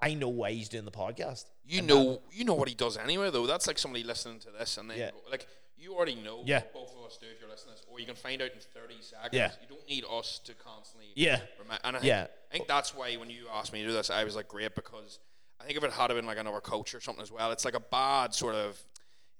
I 0.00 0.14
know 0.14 0.28
why 0.30 0.50
he's 0.50 0.68
doing 0.68 0.84
the 0.84 0.90
podcast. 0.90 1.44
You 1.64 1.78
And 1.78 1.86
know, 1.86 2.22
you 2.32 2.44
know 2.44 2.54
what 2.54 2.68
he 2.68 2.74
does 2.74 2.96
anyway, 2.96 3.30
though. 3.30 3.46
That's 3.46 3.68
like 3.68 3.78
somebody 3.78 4.02
listening 4.02 4.40
to 4.40 4.50
this 4.50 4.76
and 4.76 4.90
then 4.90 4.98
Yeah. 4.98 5.10
go, 5.12 5.18
like 5.30 5.46
you 5.76 5.94
already 5.94 6.16
know. 6.16 6.42
Yeah. 6.44 6.62
what 6.62 6.72
both 6.74 6.94
of 6.96 7.04
us 7.04 7.18
do 7.18 7.26
if 7.32 7.38
you're 7.40 7.48
listening 7.48 7.74
to 7.76 7.80
this, 7.82 7.86
or 7.88 8.00
you 8.00 8.06
can 8.06 8.16
find 8.16 8.42
out 8.42 8.50
in 8.52 8.58
thirty 8.58 9.00
seconds. 9.00 9.30
Yeah. 9.32 9.52
you 9.60 9.68
don't 9.68 9.88
need 9.88 10.04
us 10.10 10.40
to 10.44 10.54
constantly. 10.54 11.12
Yeah. 11.14 11.40
and 11.84 11.96
I 11.96 12.00
think, 12.00 12.04
Yeah. 12.04 12.26
I 12.50 12.52
think 12.56 12.66
that's 12.66 12.94
why 12.96 13.14
when 13.14 13.30
you 13.30 13.46
asked 13.52 13.72
me 13.72 13.82
to 13.82 13.86
do 13.88 13.92
this, 13.92 14.10
I 14.10 14.24
was 14.24 14.34
like, 14.34 14.48
great 14.48 14.74
because 14.74 15.20
I 15.62 15.66
think 15.66 15.78
if 15.78 15.84
it 15.84 15.92
had 15.92 16.08
been 16.08 16.26
like 16.26 16.38
another 16.38 16.60
coach 16.60 16.94
or 16.94 17.00
something 17.00 17.22
as 17.22 17.30
well, 17.30 17.52
it's 17.52 17.64
like 17.64 17.74
a 17.74 17.80
bad 17.80 18.34
sort 18.34 18.54
of. 18.56 18.80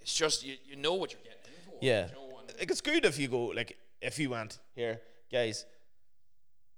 It's 0.00 0.14
just 0.14 0.44
you, 0.44 0.54
you 0.64 0.76
know 0.76 0.94
what 0.94 1.12
you're 1.12 1.20
getting 1.22 1.38
for. 1.64 1.74
Yeah. 1.80 2.06
you 2.08 2.14
know, 2.14 2.36
like 2.58 2.70
it's 2.70 2.80
good 2.80 3.04
if 3.04 3.18
you 3.18 3.28
go 3.28 3.46
like 3.46 3.76
if 4.00 4.18
you 4.18 4.30
went 4.30 4.58
here, 4.74 5.00
guys. 5.30 5.64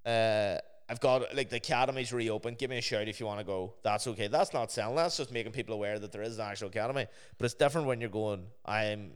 Uh, 0.05 0.57
I've 0.87 0.99
got 0.99 1.35
like 1.35 1.49
the 1.49 1.55
academy's 1.55 2.13
reopened. 2.13 2.57
Give 2.59 2.69
me 2.69 2.77
a 2.77 2.81
shout 2.81 3.07
if 3.07 3.19
you 3.19 3.25
want 3.25 3.39
to 3.39 3.45
go. 3.45 3.73
That's 3.83 4.05
okay. 4.07 4.27
That's 4.27 4.53
not 4.53 4.71
selling. 4.71 4.95
That's 4.95 5.17
just 5.17 5.31
making 5.31 5.51
people 5.51 5.73
aware 5.73 5.97
that 5.97 6.11
there 6.11 6.21
is 6.21 6.37
an 6.37 6.45
actual 6.45 6.67
academy. 6.67 7.07
But 7.37 7.45
it's 7.45 7.55
different 7.55 7.87
when 7.87 7.99
you're 8.01 8.09
going. 8.11 8.45
I'm 8.65 9.11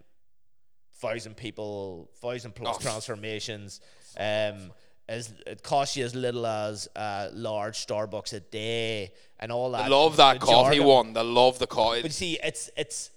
thousand 0.96 1.38
people, 1.38 2.10
thousand 2.22 2.56
plus 2.56 2.78
Oh. 2.78 2.82
transformations. 2.82 3.82
Um, 4.18 4.72
as 5.10 5.34
it 5.48 5.64
costs 5.64 5.98
you 5.98 6.06
as 6.06 6.14
little 6.14 6.46
as 6.46 6.88
a 6.96 7.30
large 7.34 7.76
Starbucks 7.86 8.32
a 8.34 8.40
day 8.40 9.12
and 9.40 9.52
all 9.52 9.72
that. 9.72 9.86
I 9.86 9.88
love 9.88 10.16
that 10.18 10.40
the 10.40 10.46
coffee 10.46 10.78
jargon. 10.78 10.88
one. 10.88 11.14
They 11.14 11.24
love 11.24 11.58
the 11.60 11.68
coffee 11.68 12.02
But 12.04 12.12
you 12.12 12.14
see, 12.14 12.40
it's 12.44 12.70
it's 12.78 13.10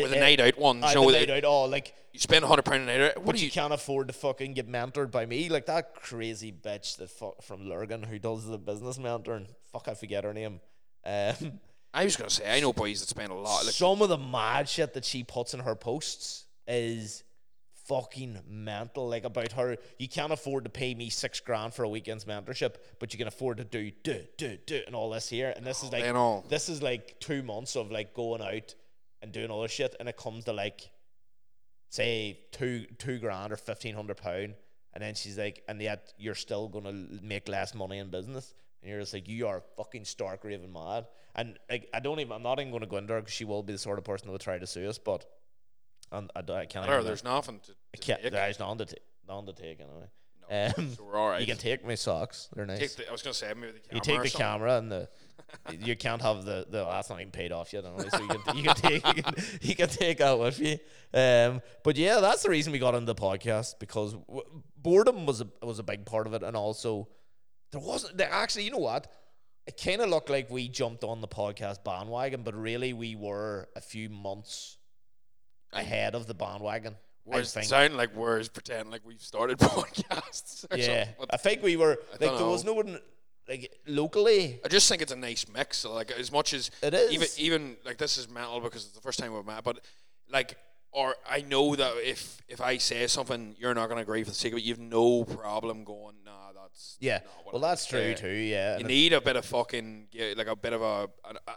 with 0.00 0.12
it- 0.12 0.16
a 0.16 0.20
night 0.20 0.40
out 0.40 0.56
one. 0.58 0.82
I 0.84 0.90
You 0.90 0.94
know, 1.02 1.08
night 1.10 1.30
out 1.30 1.44
all 1.44 1.68
like 1.68 1.94
you 2.12 2.20
spend 2.20 2.44
a 2.44 2.48
hundred 2.48 2.64
pound 2.64 2.82
a 2.82 2.86
night 2.86 3.00
out. 3.00 3.16
What 3.18 3.26
but 3.26 3.34
do 3.36 3.40
you 3.40 3.46
you? 3.46 3.50
can't 3.50 3.72
afford 3.72 4.06
to 4.08 4.14
fucking 4.14 4.54
get 4.54 4.70
mentored 4.70 5.10
by 5.10 5.26
me 5.26 5.48
like 5.48 5.66
that 5.66 5.94
crazy 5.96 6.52
bitch 6.52 6.96
that 6.98 7.10
fu- 7.10 7.34
from 7.42 7.68
Lurgan 7.68 8.02
who 8.04 8.18
does 8.18 8.46
the 8.46 8.56
business 8.58 8.96
mentoring. 8.98 9.46
Fuck, 9.72 9.88
I 9.88 9.94
forget 9.94 10.24
her 10.24 10.32
name. 10.32 10.60
Um, 11.04 11.60
I 11.92 12.04
was 12.04 12.16
gonna 12.16 12.30
say 12.30 12.50
I 12.56 12.60
know 12.60 12.72
boys 12.72 13.00
that 13.00 13.08
spend 13.08 13.30
a 13.32 13.34
lot. 13.34 13.64
Like, 13.64 13.74
some 13.74 14.00
of 14.02 14.08
the 14.08 14.18
mad 14.18 14.68
shit 14.68 14.94
that 14.94 15.04
she 15.04 15.24
puts 15.24 15.54
in 15.54 15.60
her 15.60 15.74
posts 15.74 16.44
is 16.68 17.22
fucking 17.86 18.40
mental. 18.48 19.08
Like 19.08 19.24
about 19.24 19.52
her, 19.52 19.76
you 19.98 20.08
can't 20.08 20.32
afford 20.32 20.64
to 20.64 20.70
pay 20.70 20.94
me 20.94 21.10
six 21.10 21.40
grand 21.40 21.74
for 21.74 21.84
a 21.84 21.88
weekend's 21.88 22.24
mentorship, 22.24 22.76
but 22.98 23.12
you 23.12 23.18
can 23.18 23.28
afford 23.28 23.58
to 23.58 23.64
do 23.64 23.90
do 24.02 24.22
do 24.36 24.58
do 24.66 24.80
and 24.86 24.94
all 24.94 25.10
this 25.10 25.28
here. 25.28 25.52
And 25.56 25.64
this 25.64 25.82
is 25.82 25.90
oh, 25.90 25.92
like 25.92 26.02
then 26.02 26.16
all. 26.16 26.42
Oh. 26.44 26.48
this 26.48 26.68
is 26.68 26.82
like 26.82 27.18
two 27.20 27.42
months 27.42 27.76
of 27.76 27.90
like 27.90 28.14
going 28.14 28.42
out 28.42 28.74
and 29.22 29.32
doing 29.32 29.50
other 29.50 29.68
shit, 29.68 29.96
and 29.98 30.08
it 30.08 30.16
comes 30.16 30.44
to 30.44 30.52
like 30.52 30.90
say 31.88 32.38
two 32.52 32.86
two 32.98 33.18
grand 33.18 33.52
or 33.52 33.56
fifteen 33.56 33.94
hundred 33.94 34.16
pound, 34.18 34.54
and 34.92 35.02
then 35.02 35.14
she's 35.14 35.38
like, 35.38 35.62
and 35.68 35.80
yet 35.80 36.12
you're 36.18 36.34
still 36.34 36.68
gonna 36.68 36.92
make 37.22 37.48
less 37.48 37.74
money 37.74 37.98
in 37.98 38.10
business, 38.10 38.54
and 38.82 38.90
you're 38.90 39.00
just 39.00 39.14
like, 39.14 39.28
you 39.28 39.46
are 39.46 39.62
fucking 39.76 40.04
stark 40.04 40.44
raving 40.44 40.72
mad. 40.72 41.06
And 41.34 41.58
like, 41.68 41.88
I 41.92 42.00
don't 42.00 42.18
even, 42.20 42.32
I'm 42.32 42.42
not 42.42 42.60
even 42.60 42.72
gonna 42.72 42.86
go 42.86 42.96
into 42.96 43.12
her 43.12 43.20
because 43.20 43.34
she 43.34 43.44
will 43.44 43.62
be 43.62 43.72
the 43.72 43.78
sort 43.78 43.98
of 43.98 44.04
person 44.04 44.26
that 44.26 44.32
would 44.32 44.40
try 44.40 44.58
to 44.58 44.66
sue 44.66 44.88
us, 44.88 44.98
but 44.98 45.26
and 46.12 46.30
I, 46.34 46.52
I 46.52 46.66
can't. 46.66 46.88
Or 46.88 47.02
there's 47.02 47.24
nothing 47.24 47.60
to, 47.60 47.72
to 48.00 48.00
take. 48.00 48.32
There's 48.32 48.58
none 48.58 48.78
to 48.78 48.84
take. 48.86 49.00
None 49.28 49.46
to 49.46 49.52
take 49.52 49.80
anyway. 49.80 50.06
No, 50.48 50.72
Um, 50.78 50.90
so 50.94 51.04
we're 51.04 51.16
all 51.16 51.30
right. 51.30 51.40
You 51.40 51.46
can 51.46 51.56
take 51.56 51.84
my 51.84 51.96
socks. 51.96 52.48
They're 52.54 52.66
nice. 52.66 52.78
Take 52.78 52.96
the, 52.96 53.08
I 53.08 53.12
was 53.12 53.22
gonna 53.22 53.34
say 53.34 53.52
maybe 53.54 53.72
the 53.72 53.80
camera. 53.80 53.94
You 53.94 54.00
take 54.00 54.22
the 54.22 54.28
something. 54.28 54.46
camera 54.46 54.78
and 54.78 54.92
the 54.92 55.08
you 55.80 55.96
can't 55.96 56.22
have 56.22 56.44
the 56.44 56.66
the 56.68 56.84
that's 56.84 57.10
not 57.10 57.20
even 57.20 57.30
paid 57.32 57.52
off 57.52 57.72
yet 57.72 57.84
anyway, 57.84 58.08
so 58.10 58.20
you 58.20 58.28
can 58.28 58.56
you 58.56 58.62
can 58.62 58.74
take 58.74 59.06
you 59.16 59.22
can, 59.22 59.34
you 59.60 59.74
can 59.74 59.88
take 59.88 60.18
that 60.18 60.38
with 60.38 60.58
you. 60.60 60.78
Um, 61.14 61.60
but 61.82 61.96
yeah, 61.96 62.20
that's 62.20 62.42
the 62.42 62.50
reason 62.50 62.72
we 62.72 62.78
got 62.78 62.94
into 62.94 63.06
the 63.06 63.20
podcast 63.20 63.78
because 63.80 64.12
w- 64.12 64.62
boredom 64.76 65.26
was 65.26 65.40
a 65.40 65.48
was 65.62 65.78
a 65.78 65.82
big 65.82 66.04
part 66.06 66.26
of 66.26 66.34
it, 66.34 66.42
and 66.42 66.56
also 66.56 67.08
there 67.72 67.80
wasn't. 67.80 68.16
There, 68.16 68.30
actually, 68.30 68.64
you 68.64 68.70
know 68.70 68.78
what? 68.78 69.10
It 69.66 69.80
kind 69.82 70.00
of 70.00 70.08
looked 70.10 70.30
like 70.30 70.48
we 70.48 70.68
jumped 70.68 71.02
on 71.02 71.20
the 71.20 71.28
podcast 71.28 71.82
bandwagon, 71.82 72.42
but 72.44 72.54
really 72.54 72.92
we 72.92 73.16
were 73.16 73.68
a 73.74 73.80
few 73.80 74.08
months 74.08 74.78
ahead 75.80 76.14
of 76.14 76.26
the 76.26 76.34
bandwagon. 76.34 76.94
I 76.94 76.96
Whereas 77.24 77.52
think. 77.52 77.66
sound 77.66 77.96
like 77.96 78.14
we're 78.14 78.42
pretending 78.44 78.90
like 78.90 79.02
we've 79.04 79.20
started 79.22 79.58
podcasts. 80.06 80.64
Or 80.70 80.76
yeah, 80.76 81.04
something. 81.06 81.26
I 81.30 81.36
think 81.36 81.62
we 81.62 81.76
were 81.76 81.98
like 82.20 82.36
there 82.38 82.46
was 82.46 82.64
no 82.64 82.74
one 82.74 82.98
like 83.48 83.72
locally. 83.86 84.60
I 84.64 84.68
just 84.68 84.88
think 84.88 85.02
it's 85.02 85.12
a 85.12 85.16
nice 85.16 85.46
mix. 85.52 85.84
Like 85.84 86.10
as 86.12 86.30
much 86.30 86.54
as 86.54 86.70
It 86.82 86.94
is. 86.94 87.12
even 87.12 87.28
even 87.38 87.76
like 87.84 87.98
this 87.98 88.16
is 88.18 88.28
mental 88.28 88.60
because 88.60 88.84
it's 88.84 88.94
the 88.94 89.00
first 89.00 89.18
time 89.18 89.32
we've 89.34 89.44
met, 89.44 89.64
but 89.64 89.80
like 90.30 90.56
or 90.92 91.14
I 91.28 91.40
know 91.42 91.74
that 91.76 91.94
if 92.02 92.40
if 92.48 92.60
I 92.60 92.78
say 92.78 93.06
something, 93.08 93.56
you're 93.58 93.74
not 93.74 93.88
gonna 93.88 94.02
agree 94.02 94.22
for 94.22 94.30
the 94.30 94.36
sake 94.36 94.52
of 94.52 94.58
it. 94.58 94.64
You've 94.64 94.78
no 94.78 95.24
problem 95.24 95.84
going. 95.84 96.14
Nah, 96.24 96.52
that's 96.54 96.96
Yeah, 97.00 97.20
well 97.44 97.64
I 97.64 97.68
that's 97.70 97.86
true 97.86 98.14
too. 98.14 98.28
Yeah, 98.30 98.74
You 98.74 98.78
and 98.80 98.88
need 98.88 99.12
a 99.12 99.20
bit 99.20 99.34
of 99.36 99.44
fucking 99.44 100.08
yeah, 100.12 100.34
like 100.36 100.46
a 100.46 100.54
bit 100.56 100.72
of 100.72 100.82
a. 100.82 101.08
a 101.24 101.52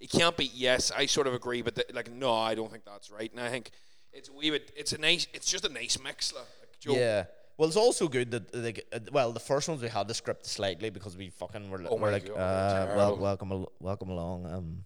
it 0.00 0.10
can't 0.10 0.36
be 0.36 0.50
yes. 0.54 0.90
I 0.96 1.06
sort 1.06 1.26
of 1.26 1.34
agree, 1.34 1.62
but 1.62 1.74
th- 1.74 1.88
like 1.94 2.10
no, 2.12 2.32
I 2.34 2.54
don't 2.54 2.70
think 2.70 2.84
that's 2.84 3.10
right. 3.10 3.30
And 3.30 3.40
I 3.40 3.48
think 3.48 3.70
it's 4.12 4.28
a 4.28 4.32
wee 4.32 4.50
bit. 4.50 4.70
It's 4.76 4.92
a 4.92 4.98
nice. 4.98 5.26
It's 5.32 5.50
just 5.50 5.64
a 5.64 5.68
nice 5.72 5.98
mix. 6.02 6.32
Like, 6.32 6.44
Yeah. 6.84 7.24
Well, 7.56 7.66
it's 7.66 7.76
also 7.76 8.06
good 8.06 8.30
that 8.30 8.54
like 8.54 8.86
uh, 8.92 9.00
well, 9.10 9.32
the 9.32 9.40
first 9.40 9.68
ones 9.68 9.82
we 9.82 9.88
had 9.88 10.06
to 10.06 10.14
script 10.14 10.46
slightly 10.46 10.90
because 10.90 11.16
we 11.16 11.28
fucking 11.30 11.68
were, 11.70 11.82
Oh 11.88 11.96
were 11.96 12.12
like, 12.12 12.28
God, 12.28 12.36
uh, 12.36 12.94
well, 12.96 13.16
welcome, 13.16 13.50
al- 13.50 13.72
welcome 13.80 14.10
along. 14.10 14.46
Um, 14.46 14.84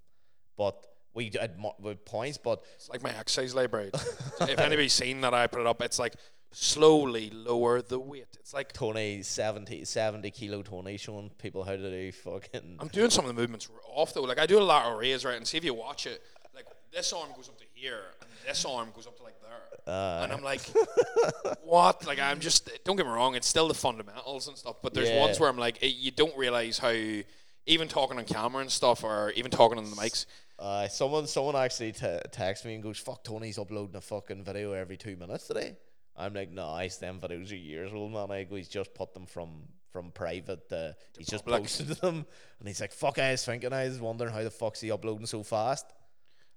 but 0.57 0.87
we 1.15 1.31
had 1.39 1.59
mo- 1.59 1.77
points, 2.07 2.39
but 2.39 2.65
It's 2.77 2.89
like 2.89 3.03
my 3.03 3.11
exercise 3.15 3.55
library. 3.55 3.91
if 4.41 4.59
anybody's 4.59 4.95
seen 4.95 5.21
that, 5.21 5.35
I 5.35 5.47
put 5.49 5.61
it 5.61 5.67
up. 5.67 5.83
It's 5.83 5.99
like 5.99 6.15
slowly 6.53 7.31
lower 7.31 7.83
the 7.83 7.99
weight. 7.99 8.27
It's 8.39 8.55
like 8.55 8.73
Tony 8.73 9.23
70, 9.23 9.85
70 9.85 10.31
kilo 10.31 10.63
Tony 10.63 10.97
showing 10.97 11.31
people 11.39 11.65
how 11.65 11.73
to 11.73 11.91
do 11.91 12.13
fucking. 12.13 12.77
I'm 12.79 12.89
doing 12.89 13.11
some 13.11 13.25
of 13.25 13.35
the 13.35 13.41
movements 13.41 13.69
off 13.95 14.15
though. 14.15 14.23
Like 14.23 14.39
I 14.39 14.47
do 14.47 14.59
a 14.59 14.63
lateral 14.63 14.97
raise 14.99 15.25
right, 15.25 15.37
and 15.37 15.47
see 15.47 15.57
if 15.59 15.65
you 15.65 15.75
watch 15.75 16.07
it. 16.07 16.23
Like 16.55 16.67
this 16.93 17.13
arm 17.13 17.29
goes 17.35 17.49
up 17.49 17.59
to 17.59 17.65
here, 17.75 18.03
and 18.21 18.31
this 18.47 18.65
arm 18.65 18.89
goes 18.95 19.07
up 19.07 19.17
to 19.17 19.23
like 19.23 19.35
there, 19.41 20.23
and 20.25 20.33
I'm 20.33 20.43
like, 20.43 20.61
what? 21.65 22.07
Like 22.07 22.19
I'm 22.21 22.41
just. 22.41 22.71
Don't 22.85 22.97
get 22.97 23.07
me 23.07 23.13
wrong. 23.13 23.35
It's 23.35 23.47
still 23.49 23.69
the 23.69 23.75
fundamentals 23.75 24.49
and 24.49 24.57
stuff, 24.57 24.77
but 24.83 24.95
there's 24.95 25.09
Yeah. 25.11 25.21
ones 25.21 25.41
where 25.41 25.49
I'm 25.49 25.59
like, 25.59 25.83
it, 25.83 25.95
you 25.97 26.11
don't 26.11 26.37
realize 26.37 26.79
how. 26.79 26.95
Even 27.67 27.87
talking 27.87 28.19
on 28.19 28.25
camera 28.25 28.61
and 28.61 28.71
stuff, 28.73 29.05
or 29.05 29.31
even 29.37 29.49
talking 29.49 29.79
on 29.79 29.89
the 29.89 29.95
mics, 29.95 30.27
Uh, 30.59 30.89
someone 30.89 31.29
someone 31.29 31.55
actually 31.55 31.93
t- 31.93 32.19
texts 32.33 32.67
me 32.67 32.75
and 32.75 32.83
goes, 32.83 32.99
"Fuck, 32.99 33.23
Tony's 33.23 33.57
uploading 33.57 33.95
a 33.95 34.01
fucking 34.01 34.43
video 34.43 34.73
every 34.73 34.97
two 34.97 35.15
minutes 35.17 35.47
today." 35.47 35.77
I'm 36.17 36.35
like, 36.35 36.51
"Nice, 36.51 36.97
them 36.97 37.21
videos 37.21 37.51
are 37.53 37.57
years 37.57 37.93
old, 37.93 38.13
man." 38.13 38.31
I 38.31 38.45
go, 38.45 38.57
"He's 38.57 38.69
just 38.69 38.95
put 38.95 39.15
them 39.15 39.27
from 39.27 39.63
from 39.91 40.11
private. 40.11 40.71
Uh, 40.73 40.93
he's 41.17 41.29
just 41.29 41.45
posted 41.47 41.89
them." 42.01 42.27
And 42.59 42.69
he's 42.69 42.81
like, 42.81 42.93
"Fuck, 42.93 43.19
I 43.19 43.33
was 43.33 43.45
thinking, 43.45 43.73
I 43.73 43.89
was 43.89 44.01
wondering 44.01 44.33
how 44.33 44.43
the 44.43 44.51
fuck's 44.51 44.81
he 44.81 44.91
uploading 44.91 45.27
so 45.27 45.43
fast." 45.43 45.87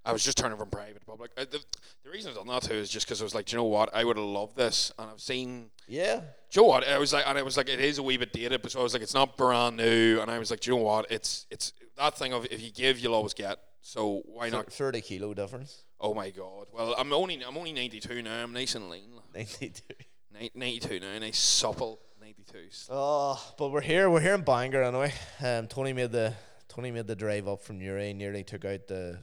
I 0.04 0.12
was 0.12 0.22
just 0.22 0.38
turning 0.38 0.56
from 0.56 0.70
private 0.70 1.00
to 1.00 1.04
public. 1.06 1.32
Uh, 1.36 1.44
the, 1.50 1.58
the 2.04 2.10
reason 2.10 2.30
I 2.30 2.34
done 2.36 2.46
that 2.46 2.62
too 2.62 2.74
is 2.74 2.88
just 2.88 3.06
because 3.06 3.20
I 3.20 3.24
was 3.24 3.34
like, 3.34 3.46
Do 3.46 3.56
you 3.56 3.58
know 3.58 3.64
what? 3.64 3.92
I 3.92 4.04
would 4.04 4.16
have 4.16 4.24
loved 4.24 4.56
this, 4.56 4.92
and 4.98 5.10
I've 5.10 5.20
seen. 5.20 5.70
Yeah, 5.88 6.18
Do 6.18 6.22
you 6.52 6.62
know 6.62 6.68
what? 6.68 6.86
I 6.86 6.98
was 6.98 7.12
like, 7.12 7.26
and 7.26 7.36
I 7.36 7.42
was 7.42 7.56
like, 7.56 7.68
it 7.68 7.80
is 7.80 7.98
a 7.98 8.04
wee 8.04 8.16
bit 8.16 8.32
dated, 8.32 8.62
but 8.62 8.70
so 8.70 8.78
I 8.78 8.82
was 8.84 8.92
like, 8.92 9.02
it's 9.02 9.14
not 9.14 9.36
brand 9.36 9.76
new, 9.76 10.20
and 10.20 10.30
I 10.30 10.38
was 10.38 10.52
like, 10.52 10.60
do 10.60 10.70
you 10.70 10.76
know 10.76 10.84
what? 10.84 11.10
It's 11.10 11.46
it's 11.50 11.72
that 11.96 12.16
thing 12.16 12.32
of 12.32 12.46
if 12.52 12.62
you 12.62 12.70
give, 12.70 13.00
you'll 13.00 13.14
always 13.14 13.34
get. 13.34 13.58
So 13.80 14.22
why 14.26 14.48
not? 14.48 14.72
thirty 14.72 15.00
kilo 15.00 15.34
difference. 15.34 15.82
Oh 16.00 16.14
my 16.14 16.30
god! 16.30 16.66
Well, 16.72 16.94
I'm 16.98 17.12
only 17.12 17.42
I'm 17.46 17.56
only 17.56 17.72
92 17.72 18.22
now. 18.22 18.42
I'm 18.42 18.52
nice 18.52 18.74
and 18.74 18.90
lean. 18.90 19.10
Ninety-two. 19.34 19.94
Ni- 20.38 20.50
92 20.54 21.00
now, 21.00 21.18
nice 21.18 21.38
supple 21.38 22.00
92. 22.20 22.58
Oh, 22.90 23.42
but 23.56 23.70
we're 23.70 23.80
here. 23.80 24.10
We're 24.10 24.20
here 24.20 24.34
in 24.34 24.42
Bangor 24.42 24.82
anyway. 24.82 25.12
Um, 25.42 25.66
Tony 25.66 25.92
made 25.92 26.12
the 26.12 26.34
Tony 26.68 26.90
made 26.90 27.06
the 27.06 27.16
drive 27.16 27.48
up 27.48 27.62
from 27.62 27.78
Newry. 27.78 28.12
Nearly 28.12 28.44
took 28.44 28.64
out 28.64 28.86
the 28.88 29.18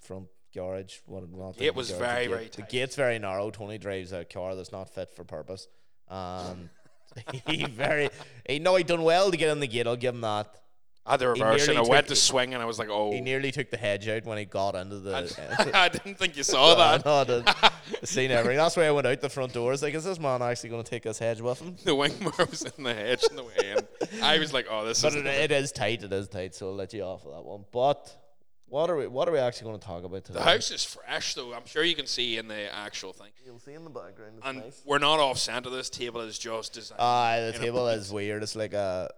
front 0.00 0.26
garage. 0.54 0.98
What 1.06 1.22
the 1.30 1.52
Gate 1.58 1.74
was 1.74 1.90
very, 1.90 2.26
very. 2.26 2.48
The 2.48 2.62
gate's 2.62 2.96
very 2.96 3.18
narrow. 3.18 3.50
Tony 3.50 3.78
drives 3.78 4.12
a 4.12 4.24
car 4.24 4.54
that's 4.54 4.72
not 4.72 4.92
fit 4.94 5.10
for 5.10 5.24
purpose. 5.24 5.68
Um, 6.08 6.70
he 7.46 7.64
very 7.64 8.10
he 8.46 8.58
no 8.58 8.76
he 8.76 8.84
done 8.84 9.02
well 9.02 9.30
to 9.30 9.36
get 9.36 9.50
in 9.50 9.60
the 9.60 9.66
gate. 9.66 9.86
I'll 9.86 9.96
give 9.96 10.14
him 10.14 10.20
that. 10.22 10.54
I 11.06 11.12
had 11.12 11.20
the 11.20 11.28
reverse, 11.28 11.68
I 11.68 11.80
went 11.82 12.06
took- 12.06 12.06
to 12.06 12.16
swing, 12.16 12.54
and 12.54 12.62
I 12.62 12.66
was 12.66 12.78
like, 12.78 12.88
oh. 12.90 13.12
He 13.12 13.20
nearly 13.20 13.52
took 13.52 13.70
the 13.70 13.76
hedge 13.76 14.08
out 14.08 14.24
when 14.24 14.38
he 14.38 14.46
got 14.46 14.74
into 14.74 15.00
the. 15.00 15.14
I 15.74 15.88
didn't 15.90 16.14
think 16.16 16.36
you 16.36 16.42
saw 16.42 16.74
that. 16.76 17.04
no, 17.04 17.14
I 17.16 17.24
did. 17.24 17.48
seen 18.08 18.30
everything. 18.30 18.56
That's 18.56 18.74
why 18.76 18.84
I 18.86 18.90
went 18.90 19.06
out 19.06 19.20
the 19.20 19.28
front 19.28 19.52
door. 19.52 19.70
I 19.70 19.72
was 19.72 19.82
like, 19.82 19.92
is 19.94 20.04
this 20.04 20.18
man 20.18 20.40
actually 20.40 20.70
going 20.70 20.82
to 20.82 20.88
take 20.90 21.02
this 21.02 21.18
hedge 21.18 21.42
with 21.42 21.60
him? 21.60 21.76
The 21.84 21.94
wing 21.94 22.12
mirror 22.20 22.46
was 22.48 22.62
in 22.62 22.84
the 22.84 22.94
hedge 22.94 23.22
in 23.28 23.36
the 23.36 23.44
way 23.44 23.74
in. 23.76 24.22
I 24.22 24.38
was 24.38 24.54
like, 24.54 24.66
oh, 24.70 24.86
this 24.86 25.02
But 25.02 25.08
is. 25.14 25.16
it, 25.16 25.26
it 25.26 25.52
is 25.52 25.72
tight. 25.72 26.02
It 26.02 26.12
is 26.12 26.26
tight. 26.28 26.54
So 26.54 26.68
I'll 26.68 26.74
let 26.74 26.94
you 26.94 27.02
off 27.02 27.26
of 27.26 27.32
that 27.32 27.44
one. 27.44 27.64
But 27.70 28.10
what 28.66 28.88
are 28.88 28.96
we? 28.96 29.06
What 29.06 29.28
are 29.28 29.32
we 29.32 29.38
actually 29.38 29.66
going 29.68 29.80
to 29.80 29.86
talk 29.86 30.04
about 30.04 30.24
today? 30.24 30.38
The 30.38 30.44
house 30.44 30.70
is 30.70 30.84
fresh, 30.84 31.34
though. 31.34 31.52
I'm 31.52 31.66
sure 31.66 31.84
you 31.84 31.94
can 31.94 32.06
see 32.06 32.38
in 32.38 32.48
the 32.48 32.74
actual 32.74 33.12
thing. 33.12 33.28
You'll 33.44 33.58
see 33.58 33.74
in 33.74 33.84
the 33.84 33.90
background. 33.90 34.36
It's 34.38 34.46
And 34.46 34.58
nice. 34.60 34.80
we're 34.86 34.98
not 34.98 35.20
off 35.20 35.36
center. 35.38 35.68
This 35.68 35.90
table 35.90 36.22
is 36.22 36.38
just 36.38 36.72
designed. 36.72 36.98
Ah, 36.98 37.40
the 37.52 37.58
table 37.58 37.86
is 37.88 38.10
weird. 38.10 38.42
It's 38.42 38.56
like 38.56 38.72
a. 38.72 39.10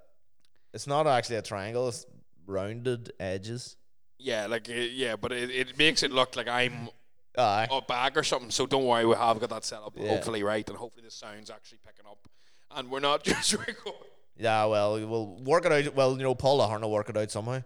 It's 0.76 0.86
not 0.86 1.06
actually 1.06 1.36
a 1.36 1.42
triangle. 1.42 1.88
It's 1.88 2.04
rounded 2.46 3.10
edges. 3.18 3.76
Yeah, 4.18 4.46
like 4.46 4.68
uh, 4.68 4.74
yeah, 4.74 5.16
but 5.16 5.32
it, 5.32 5.50
it 5.50 5.78
makes 5.78 6.02
it 6.02 6.12
look 6.12 6.36
like 6.36 6.48
I'm 6.48 6.90
Aye. 7.38 7.66
up 7.70 7.88
back 7.88 8.14
or 8.14 8.22
something. 8.22 8.50
So 8.50 8.66
don't 8.66 8.84
worry, 8.84 9.06
we 9.06 9.14
have 9.14 9.40
got 9.40 9.48
that 9.48 9.64
set 9.64 9.78
up. 9.78 9.94
Yeah. 9.96 10.10
Hopefully, 10.10 10.42
right, 10.42 10.68
and 10.68 10.76
hopefully 10.76 11.06
the 11.06 11.10
sound's 11.10 11.48
actually 11.50 11.78
picking 11.78 12.04
up, 12.04 12.18
and 12.76 12.90
we're 12.90 13.00
not 13.00 13.24
just 13.30 13.54
recording. 13.54 14.02
Yeah. 14.38 14.66
Well, 14.66 15.00
we'll 15.08 15.36
work 15.44 15.64
it 15.64 15.72
out. 15.72 15.94
Well, 15.94 16.14
you 16.18 16.24
know, 16.24 16.34
Paul 16.34 16.60
Ahern 16.60 16.82
will 16.82 16.92
work 16.92 17.08
it 17.08 17.16
out 17.16 17.30
somehow. 17.30 17.62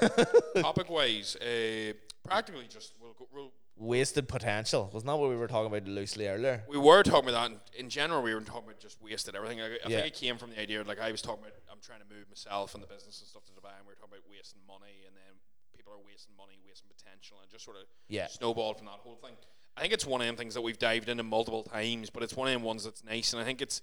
Topic 0.56 0.88
wise, 0.88 1.36
uh, 1.36 1.92
practically 2.26 2.64
just 2.66 2.94
we'll, 2.98 3.12
go, 3.12 3.28
we'll 3.30 3.52
Wasted 3.76 4.28
potential. 4.28 4.88
Wasn't 4.92 5.06
that 5.08 5.16
what 5.16 5.30
we 5.30 5.36
were 5.36 5.48
talking 5.48 5.66
about 5.66 5.88
loosely 5.88 6.28
earlier? 6.28 6.62
we 6.68 6.78
were 6.78 7.02
talking 7.02 7.28
about 7.28 7.50
that. 7.50 7.60
In, 7.76 7.86
in 7.86 7.90
general, 7.90 8.22
we 8.22 8.32
were 8.32 8.40
talking 8.40 8.68
about 8.68 8.78
just 8.78 9.02
wasted 9.02 9.34
everything. 9.34 9.60
I, 9.60 9.66
I 9.66 9.88
Yeah. 9.88 10.00
think 10.02 10.06
it 10.06 10.14
came 10.14 10.38
from 10.38 10.50
the 10.50 10.60
idea, 10.60 10.82
like 10.84 11.00
I 11.00 11.10
was 11.10 11.20
talking 11.20 11.42
about, 11.42 11.54
I'm 11.70 11.80
trying 11.82 11.98
to 12.00 12.06
move 12.14 12.28
myself 12.28 12.74
and 12.74 12.82
the 12.82 12.86
business 12.86 13.18
and 13.20 13.28
stuff 13.28 13.44
to 13.46 13.52
Dubai, 13.52 13.74
and 13.76 13.84
we 13.84 13.90
were 13.90 13.96
talking 13.96 14.14
about 14.14 14.30
wasting 14.30 14.60
money, 14.68 15.02
and 15.06 15.16
then 15.16 15.34
people 15.76 15.92
are 15.92 15.98
wasting 16.06 16.36
money, 16.36 16.54
wasting 16.64 16.88
potential, 16.96 17.38
and 17.42 17.50
just 17.50 17.64
sort 17.64 17.76
of 17.76 17.82
Yeah. 18.08 18.28
snowballed 18.28 18.76
from 18.78 18.86
that 18.86 19.00
whole 19.02 19.16
thing. 19.16 19.34
I 19.76 19.80
think 19.80 19.92
it's 19.92 20.06
one 20.06 20.20
of 20.20 20.28
them 20.28 20.36
things 20.36 20.54
that 20.54 20.62
we've 20.62 20.78
dived 20.78 21.08
into 21.08 21.24
multiple 21.24 21.64
times, 21.64 22.10
but 22.10 22.22
it's 22.22 22.34
one 22.36 22.46
of 22.46 22.54
them 22.54 22.62
ones 22.62 22.84
that's 22.84 23.02
nice, 23.02 23.32
and 23.32 23.42
I 23.42 23.44
think 23.44 23.60
it's 23.60 23.82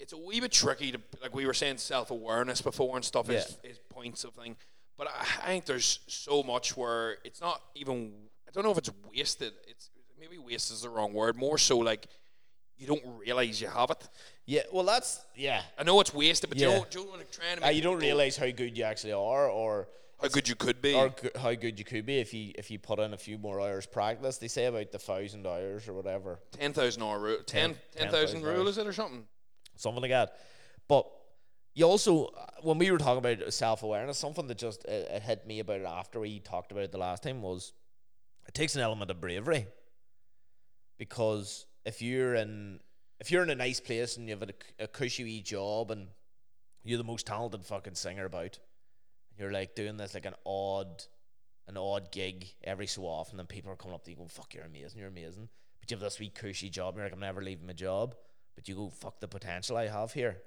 it's 0.00 0.12
a 0.12 0.18
wee 0.18 0.40
bit 0.40 0.50
tricky 0.50 0.90
to 0.90 1.00
like 1.22 1.32
we 1.32 1.46
were 1.46 1.54
saying 1.54 1.78
self 1.78 2.10
awareness 2.10 2.60
before 2.60 2.96
and 2.96 3.04
stuff 3.04 3.30
is, 3.30 3.56
is 3.62 3.78
points 3.88 4.24
of 4.24 4.34
thing. 4.34 4.56
But 4.98 5.06
I, 5.06 5.20
I 5.44 5.46
think 5.46 5.64
there's 5.66 6.00
so 6.08 6.42
much 6.42 6.76
where 6.76 7.18
it's 7.22 7.40
not 7.40 7.62
even 7.76 8.12
don't 8.52 8.64
know 8.64 8.72
if 8.72 8.78
it's 8.78 8.90
wasted. 9.14 9.52
It's 9.66 9.90
maybe 10.20 10.38
waste 10.38 10.70
is 10.72 10.82
the 10.82 10.88
wrong 10.88 11.12
word. 11.12 11.36
More 11.36 11.58
so 11.58 11.78
like 11.78 12.06
you 12.76 12.86
don't 12.86 13.02
realize 13.18 13.60
you 13.60 13.68
have 13.68 13.90
it. 13.90 14.08
Yeah. 14.46 14.62
Well, 14.72 14.84
that's 14.84 15.20
yeah. 15.36 15.62
I 15.78 15.84
know 15.84 16.00
it's 16.00 16.12
wasted, 16.14 16.50
but 16.50 16.58
Yeah. 16.58 16.68
you 16.68 16.74
don't, 16.74 16.94
you 16.94 17.04
don't 17.04 17.32
trying 17.32 17.56
to 17.58 17.66
Uh, 17.66 17.70
you 17.70 17.82
don't 17.82 17.98
realize 18.00 18.36
how 18.36 18.50
good 18.50 18.76
you 18.76 18.84
actually 18.84 19.12
are, 19.12 19.48
or 19.48 19.88
how 20.20 20.28
good 20.28 20.48
you 20.48 20.54
could 20.56 20.80
be. 20.82 20.94
or 20.94 21.10
go- 21.10 21.38
how 21.40 21.54
good 21.54 21.78
you 21.78 21.84
could 21.84 22.04
be 22.06 22.18
if 22.18 22.32
you 22.34 22.52
if 22.56 22.70
you 22.70 22.78
put 22.78 22.98
in 22.98 23.12
a 23.14 23.18
few 23.18 23.38
more 23.38 23.60
hours 23.60 23.86
practice. 23.86 24.38
They 24.38 24.48
say 24.48 24.66
about 24.66 24.90
the 24.92 24.98
thousand 24.98 25.46
hours 25.46 25.86
or 25.88 25.92
whatever, 25.94 26.40
Ten 26.52 26.72
thousand 26.72 27.02
hour 27.02 27.18
rule, 27.20 27.38
ten 27.46 27.76
Ten- 27.96 28.10
thousand 28.10 28.40
10,000 28.40 28.42
rule 28.42 28.68
is 28.68 28.78
it 28.78 28.86
or 28.86 28.92
something? 28.92 29.26
something 29.76 30.02
like 30.02 30.10
that. 30.10 30.36
But 30.88 31.08
you 31.74 31.84
also, 31.86 32.26
uh, 32.26 32.46
when 32.62 32.78
we 32.78 32.90
were 32.90 32.98
talking 32.98 33.18
about 33.24 33.52
self 33.52 33.82
awareness, 33.82 34.18
something 34.18 34.46
that 34.48 34.58
just 34.58 34.84
uh, 34.86 34.92
it 34.92 35.22
hit 35.22 35.46
me 35.46 35.60
about 35.60 35.80
it 35.80 35.86
after 35.86 36.20
we 36.20 36.40
talked 36.40 36.72
about 36.72 36.84
it 36.84 36.92
the 36.92 36.98
last 36.98 37.22
time 37.22 37.42
was 37.42 37.72
it 38.46 38.54
takes 38.54 38.74
an 38.74 38.82
element 38.82 39.10
of 39.10 39.20
bravery 39.20 39.66
because 40.98 41.66
if 41.84 42.02
you're 42.02 42.34
in 42.34 42.80
if 43.20 43.30
you're 43.30 43.42
in 43.42 43.50
a 43.50 43.54
nice 43.54 43.80
place 43.80 44.16
and 44.16 44.28
you 44.28 44.36
have 44.36 44.48
a, 44.48 44.82
a 44.84 44.88
cushy 44.88 45.24
wee 45.24 45.42
job 45.42 45.90
and 45.90 46.08
you're 46.84 46.98
the 46.98 47.04
most 47.04 47.26
talented 47.26 47.64
fucking 47.64 47.94
singer 47.94 48.24
about, 48.24 48.58
you're 49.38 49.52
like 49.52 49.74
doing 49.74 49.96
this 49.96 50.14
like 50.14 50.26
an 50.26 50.34
odd 50.44 51.04
an 51.68 51.76
odd 51.76 52.10
gig 52.10 52.46
every 52.64 52.88
so 52.88 53.02
often, 53.02 53.38
and 53.38 53.48
people 53.48 53.70
are 53.70 53.76
coming 53.76 53.94
up 53.94 54.04
to 54.04 54.10
you 54.10 54.16
going, 54.16 54.28
"Fuck, 54.28 54.54
you're 54.54 54.64
amazing, 54.64 54.98
you're 54.98 55.08
amazing." 55.08 55.48
But 55.80 55.90
you 55.90 55.96
have 55.96 56.02
this 56.02 56.18
wee 56.18 56.28
cushy 56.28 56.70
job, 56.70 56.94
and 56.94 56.98
you're 56.98 57.06
like, 57.06 57.12
"I'm 57.12 57.20
never 57.20 57.42
leaving 57.42 57.66
my 57.66 57.72
job." 57.72 58.16
But 58.56 58.68
you 58.68 58.74
go, 58.74 58.90
"Fuck 58.90 59.20
the 59.20 59.28
potential 59.28 59.76
I 59.76 59.86
have 59.86 60.12
here 60.12 60.42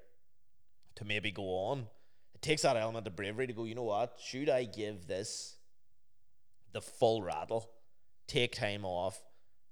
to 0.96 1.04
maybe 1.04 1.30
go 1.30 1.42
on." 1.42 1.88
It 2.34 2.42
takes 2.42 2.62
that 2.62 2.76
element 2.76 3.06
of 3.06 3.16
bravery 3.16 3.46
to 3.46 3.54
go. 3.54 3.64
You 3.64 3.74
know 3.74 3.84
what? 3.84 4.18
Should 4.22 4.50
I 4.50 4.64
give 4.64 5.06
this 5.06 5.56
the 6.72 6.82
full 6.82 7.22
rattle? 7.22 7.70
Take 8.26 8.54
time 8.56 8.84
off. 8.84 9.20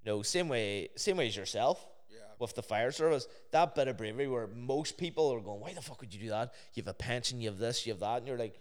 You 0.02 0.12
know, 0.12 0.23
same 0.23 0.49
way, 0.49 0.88
same 0.96 1.16
way 1.16 1.26
as 1.28 1.37
yourself 1.37 1.84
Yeah. 2.11 2.18
with 2.38 2.54
the 2.54 2.62
fire 2.62 2.92
service. 2.92 3.26
That 3.52 3.75
bit 3.75 3.88
of 3.88 3.96
bravery 3.96 4.28
where 4.28 4.46
most 4.46 4.96
people 4.99 5.32
are 5.32 5.40
going, 5.40 5.61
"Why 5.61 5.73
the 5.73 5.82
fuck 5.82 6.00
would 6.00 6.12
you 6.14 6.20
do 6.20 6.28
that? 6.30 6.52
You 6.75 6.82
have 6.82 6.88
a 6.88 6.94
pension, 6.94 7.40
you 7.40 7.49
have 7.49 7.58
this, 7.58 7.87
you 7.87 7.92
have 7.92 8.00
that," 8.00 8.18
and 8.18 8.28
you're 8.28 8.38
like, 8.38 8.61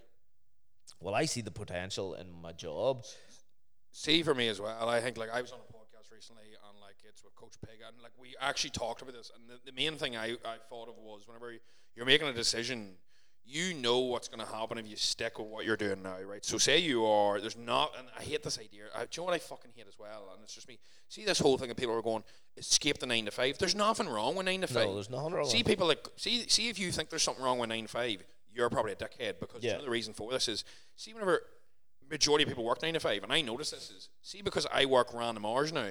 "Well, 1.00 1.13
I 1.15 1.25
see 1.25 1.41
the 1.41 1.51
potential 1.51 2.13
in 2.15 2.31
my 2.31 2.53
job." 2.53 3.05
see 3.95 4.23
for 4.23 4.33
me 4.33 4.47
as 4.47 4.59
well. 4.59 4.89
I 4.89 5.00
think 5.01 5.17
like 5.17 5.29
I 5.29 5.39
was 5.39 5.51
on 5.51 5.59
a 5.59 5.71
podcast 5.71 6.12
recently 6.12 6.45
and 6.67 6.79
like 6.81 6.95
it's 7.07 7.23
with 7.23 7.35
Coach 7.35 7.53
Pig 7.63 7.79
and 7.88 8.01
like 8.01 8.12
we 8.17 8.35
actually 8.39 8.71
talked 8.71 9.03
about 9.03 9.13
this 9.13 9.29
and 9.35 9.47
the, 9.47 9.59
the 9.65 9.71
main 9.71 9.97
thing 10.00 10.17
I, 10.17 10.31
I 10.43 10.57
thought 10.67 10.89
of 10.89 10.97
was 10.97 11.27
whenever 11.27 11.53
you're 11.95 12.05
making 12.07 12.27
a 12.27 12.33
decision, 12.33 12.97
you 13.45 13.73
know 13.73 14.00
what's 14.00 14.27
going 14.27 14.39
to 14.39 14.51
happen 14.51 14.77
if 14.77 14.88
you 14.88 14.95
stick 14.95 15.38
with 15.38 15.47
what 15.47 15.65
you're 15.65 15.77
doing 15.77 16.01
now, 16.01 16.15
right? 16.25 16.43
So 16.45 16.57
say 16.57 16.79
you 16.79 17.05
are, 17.05 17.41
there's 17.41 17.57
not, 17.57 17.91
and 17.97 18.07
I 18.17 18.23
hate 18.23 18.41
this 18.43 18.57
idea. 18.57 18.83
I, 18.95 19.01
do 19.01 19.07
you 19.13 19.21
know 19.21 19.25
what 19.25 19.33
I 19.33 19.39
fucking 19.39 19.71
hate 19.75 19.85
as 19.88 20.00
well? 20.00 20.29
And 20.33 20.43
it's 20.43 20.53
just 20.55 20.67
me. 20.67 20.79
See 21.09 21.25
this 21.25 21.39
whole 21.39 21.57
thing 21.57 21.69
of 21.69 21.77
people 21.77 21.93
are 21.95 22.01
going, 22.01 22.23
escape 22.57 23.00
the 23.00 23.05
nine 23.05 23.25
to 23.25 23.31
five. 23.31 23.57
There's 23.57 23.75
nothing 23.75 24.07
wrong 24.07 24.35
with 24.35 24.45
nine 24.45 24.62
to 24.62 24.67
five. 24.67 24.88
No, 24.88 24.93
there's 24.95 25.09
nothing 25.09 25.33
wrong. 25.33 25.45
See 25.45 25.63
people 25.63 25.88
like 25.88 26.07
see 26.15 26.47
see 26.47 26.69
if 26.69 26.79
you 26.79 26.91
think 26.91 27.09
there's 27.09 27.23
something 27.23 27.43
wrong 27.43 27.59
with 27.59 27.69
nine 27.69 27.83
to 27.83 27.89
five, 27.89 28.23
you're 28.53 28.69
probably 28.69 28.93
a 28.93 28.95
dickhead 28.95 29.39
because 29.39 29.63
Yeah. 29.63 29.77
the 29.79 29.89
reason 29.89 30.13
for 30.13 30.31
this 30.31 30.47
is 30.47 30.63
see 30.95 31.13
whenever 31.13 31.41
majority 32.09 32.43
of 32.43 32.50
people 32.50 32.63
work 32.63 32.81
nine 32.81 32.93
to 32.93 33.00
five, 33.00 33.23
and 33.23 33.33
I 33.33 33.41
notice 33.41 33.71
this 33.71 33.89
is 33.91 34.09
see 34.21 34.41
because 34.41 34.65
I 34.71 34.85
work 34.85 35.13
random 35.13 35.45
hours 35.45 35.73
now. 35.73 35.89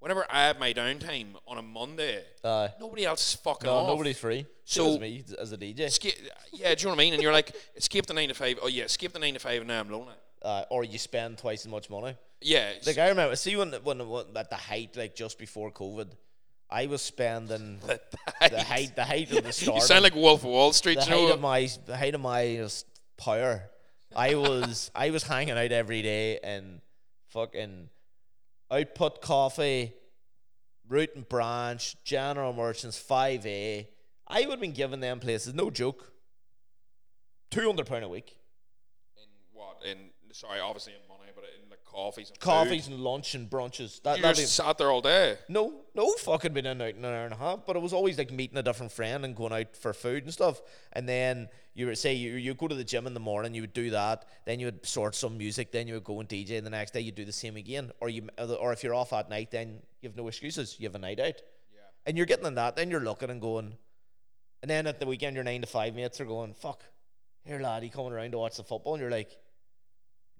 Whenever 0.00 0.26
I 0.30 0.46
have 0.46 0.58
my 0.58 0.72
downtime 0.72 1.34
on 1.48 1.58
a 1.58 1.62
Monday, 1.62 2.22
Aye. 2.44 2.70
nobody 2.78 3.04
else 3.06 3.32
is 3.34 3.40
fucking 3.40 3.66
no, 3.66 3.76
off. 3.76 3.88
nobody's 3.88 4.18
free. 4.18 4.46
So- 4.64 4.94
So 4.94 4.98
me 5.00 5.24
as 5.38 5.52
a 5.52 5.56
DJ, 5.56 5.80
Escape, 5.80 6.14
yeah, 6.52 6.74
do 6.74 6.80
you 6.80 6.84
know 6.86 6.90
what 6.90 6.96
I 6.96 7.04
mean? 7.04 7.14
And 7.14 7.22
you're 7.22 7.32
like, 7.32 7.54
escape 7.76 8.06
the 8.06 8.14
nine 8.14 8.28
to 8.28 8.34
five. 8.34 8.58
Oh 8.62 8.68
yeah, 8.68 8.84
escape 8.84 9.12
the 9.12 9.18
nine 9.18 9.34
to 9.34 9.40
five, 9.40 9.58
and 9.62 9.68
now 9.68 9.80
I'm 9.80 9.90
lonely. 9.90 10.12
uh, 10.42 10.64
or 10.70 10.84
you 10.84 10.98
spend 10.98 11.38
twice 11.38 11.64
as 11.64 11.70
much 11.70 11.88
money. 11.90 12.14
Yeah, 12.42 12.72
Like 12.86 12.98
I 12.98 13.08
remember, 13.08 13.34
see 13.36 13.56
when 13.56 13.72
when, 13.82 14.06
when 14.08 14.26
at 14.36 14.50
the 14.50 14.56
height, 14.56 14.96
like 14.96 15.16
just 15.16 15.38
before 15.38 15.72
COVID, 15.72 16.08
I 16.70 16.86
was 16.86 17.00
spending 17.02 17.78
the, 17.86 17.98
the 18.50 18.62
height, 18.62 18.94
the 18.94 19.04
height 19.04 19.32
of 19.32 19.42
the 19.44 19.52
start. 19.52 19.76
You 19.80 19.80
sound 19.82 20.02
like 20.02 20.14
Wolf 20.14 20.40
of 20.44 20.50
Wall 20.50 20.72
Street. 20.72 20.98
the 21.00 21.04
you 21.04 21.10
know? 21.10 21.26
height 21.26 21.34
of 21.34 21.40
my 21.40 21.68
the 21.86 21.96
height 21.96 22.14
of 22.14 22.20
my 22.20 22.56
just 22.56 22.86
power. 23.16 23.62
I 24.14 24.34
was 24.34 24.90
I 24.94 25.10
was 25.10 25.22
hanging 25.24 25.56
out 25.56 25.72
every 25.72 26.02
day 26.02 26.38
and 26.44 26.80
fucking 27.30 27.88
output 28.70 29.20
coffee, 29.20 29.92
root 30.88 31.10
and 31.14 31.28
branch, 31.28 31.96
general 32.04 32.52
merchants, 32.52 32.98
five 32.98 33.46
A. 33.46 33.88
I 34.28 34.40
would 34.42 34.50
have 34.50 34.60
been 34.60 34.72
giving 34.72 35.00
them 35.00 35.20
places, 35.20 35.54
no 35.54 35.70
joke. 35.70 36.12
Two 37.50 37.66
hundred 37.66 37.86
pound 37.86 38.04
a 38.04 38.08
week. 38.08 38.36
in 39.16 39.28
what? 39.52 39.78
In 39.88 40.10
sorry, 40.32 40.60
obviously 40.60 40.92
in 40.94 41.05
in 41.44 41.70
like 41.70 41.84
coffees 41.84 42.30
and 42.30 42.38
Coffees 42.38 42.88
and 42.88 43.00
lunch 43.00 43.34
and 43.34 43.48
brunches. 43.48 44.02
That, 44.02 44.16
Food. 44.16 44.24
You 44.24 44.30
just 44.30 44.40
be- 44.40 44.46
sat 44.46 44.78
there 44.78 44.90
all 44.90 45.00
day. 45.00 45.38
No, 45.48 45.72
no 45.94 46.12
fucking 46.14 46.52
been 46.52 46.66
in 46.66 46.80
out 46.80 46.94
in 46.94 47.04
an 47.04 47.14
hour 47.14 47.24
and 47.24 47.32
a 47.32 47.36
half. 47.36 47.66
But 47.66 47.76
it 47.76 47.82
was 47.82 47.92
always 47.92 48.18
like 48.18 48.30
meeting 48.30 48.58
a 48.58 48.62
different 48.62 48.92
friend 48.92 49.24
and 49.24 49.34
going 49.34 49.52
out 49.52 49.76
for 49.76 49.92
food 49.92 50.24
and 50.24 50.32
stuff. 50.32 50.60
And 50.92 51.08
then 51.08 51.48
you 51.74 51.86
would 51.86 51.98
say 51.98 52.14
you 52.14 52.34
you 52.34 52.54
go 52.54 52.68
to 52.68 52.74
the 52.74 52.84
gym 52.84 53.06
in 53.06 53.14
the 53.14 53.20
morning, 53.20 53.54
you 53.54 53.62
would 53.62 53.72
do 53.72 53.90
that. 53.90 54.26
Then 54.44 54.60
you 54.60 54.66
would 54.66 54.84
sort 54.86 55.14
some 55.14 55.38
music. 55.38 55.72
Then 55.72 55.88
you 55.88 55.94
would 55.94 56.04
go 56.04 56.20
and 56.20 56.28
DJ. 56.28 56.58
And 56.58 56.66
the 56.66 56.70
next 56.70 56.92
day 56.92 57.00
you 57.00 57.12
do 57.12 57.24
the 57.24 57.32
same 57.32 57.56
again. 57.56 57.92
Or 58.00 58.08
you 58.08 58.28
or 58.38 58.72
if 58.72 58.82
you're 58.82 58.94
off 58.94 59.12
at 59.12 59.30
night, 59.30 59.50
then 59.50 59.80
you 60.00 60.08
have 60.08 60.16
no 60.16 60.28
excuses. 60.28 60.76
You 60.78 60.86
have 60.88 60.94
a 60.94 60.98
night 60.98 61.20
out. 61.20 61.40
Yeah. 61.72 61.80
And 62.06 62.16
you're 62.16 62.26
getting 62.26 62.46
in 62.46 62.54
that. 62.54 62.76
Then 62.76 62.90
you're 62.90 63.00
looking 63.00 63.30
and 63.30 63.40
going. 63.40 63.74
And 64.62 64.70
then 64.70 64.86
at 64.86 65.00
the 65.00 65.06
weekend, 65.06 65.34
your 65.36 65.44
nine 65.44 65.60
to 65.60 65.66
five 65.66 65.94
mates 65.94 66.20
are 66.20 66.24
going, 66.24 66.54
"Fuck, 66.54 66.82
here 67.44 67.60
lad, 67.60 67.84
you 67.84 67.90
coming 67.90 68.12
around 68.12 68.32
to 68.32 68.38
watch 68.38 68.56
the 68.56 68.64
football?" 68.64 68.94
And 68.94 69.00
you're 69.00 69.10
like. 69.10 69.36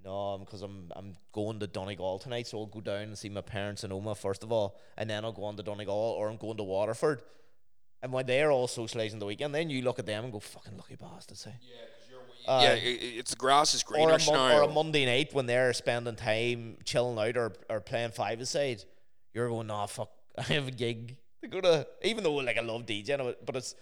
No, 0.07 0.39
because 0.39 0.63
I'm 0.63 0.91
I'm 0.95 1.17
going 1.33 1.59
to 1.61 1.67
Donegal 1.67 2.21
tonight, 2.21 2.47
so 2.47 2.59
I'll 2.61 2.67
go 2.67 2.81
down 2.81 3.03
and 3.03 3.19
see 3.19 3.29
my 3.29 3.41
parents 3.41 3.83
in 3.85 3.91
Omagh 3.91 4.17
first 4.17 4.43
of 4.45 4.53
all, 4.53 4.79
and 4.97 5.11
then 5.11 5.25
I'll 5.25 5.33
go 5.33 5.45
on 5.45 5.57
to 5.57 5.63
Donegal 5.65 5.95
or 6.19 6.29
I'm 6.29 6.37
going 6.37 6.57
to 6.59 6.63
Waterford. 6.63 7.23
And 8.03 8.13
when 8.13 8.25
they're 8.27 8.53
all 8.53 8.69
socialising 8.69 9.19
the 9.19 9.27
weekend, 9.27 9.53
then 9.55 9.69
you 9.69 9.83
look 9.83 9.99
at 9.99 10.07
them 10.07 10.23
and 10.25 10.33
go, 10.33 10.39
"Fucking 10.39 10.77
lucky 10.77 10.95
bastards!" 10.95 11.45
Eh? 11.47 11.51
Yeah, 11.61 11.77
you're. 12.11 12.21
Uh, 12.47 12.63
yeah, 12.63 12.71
i- 12.71 12.75
i- 12.75 13.19
it's 13.19 13.33
the 13.33 13.37
grass 13.37 13.75
is 13.75 13.83
Or 13.83 13.87
greener 13.95 14.15
a, 14.15 14.25
mon- 14.27 14.53
or 14.53 14.63
a 14.63 14.69
Monday 14.73 15.05
night 15.07 15.35
when 15.35 15.47
they're 15.47 15.73
spending 15.73 16.15
time 16.15 16.77
chilling 16.85 17.19
out 17.19 17.37
or, 17.37 17.53
or 17.69 17.81
playing 17.81 18.13
five 18.13 18.41
aside, 18.41 18.85
you're 19.35 19.49
going, 19.49 19.67
"Nah, 19.67 19.87
fuck, 19.87 20.11
I 20.39 20.43
have 20.43 20.69
a 20.69 20.71
gig 20.71 21.17
to 21.43 21.49
go 21.49 21.61
to." 21.61 21.87
Even 22.05 22.23
though 22.23 22.35
like 22.35 22.59
I 22.59 22.61
love 22.61 22.87
DJing, 22.87 23.35
but 23.45 23.57
it's 23.57 23.75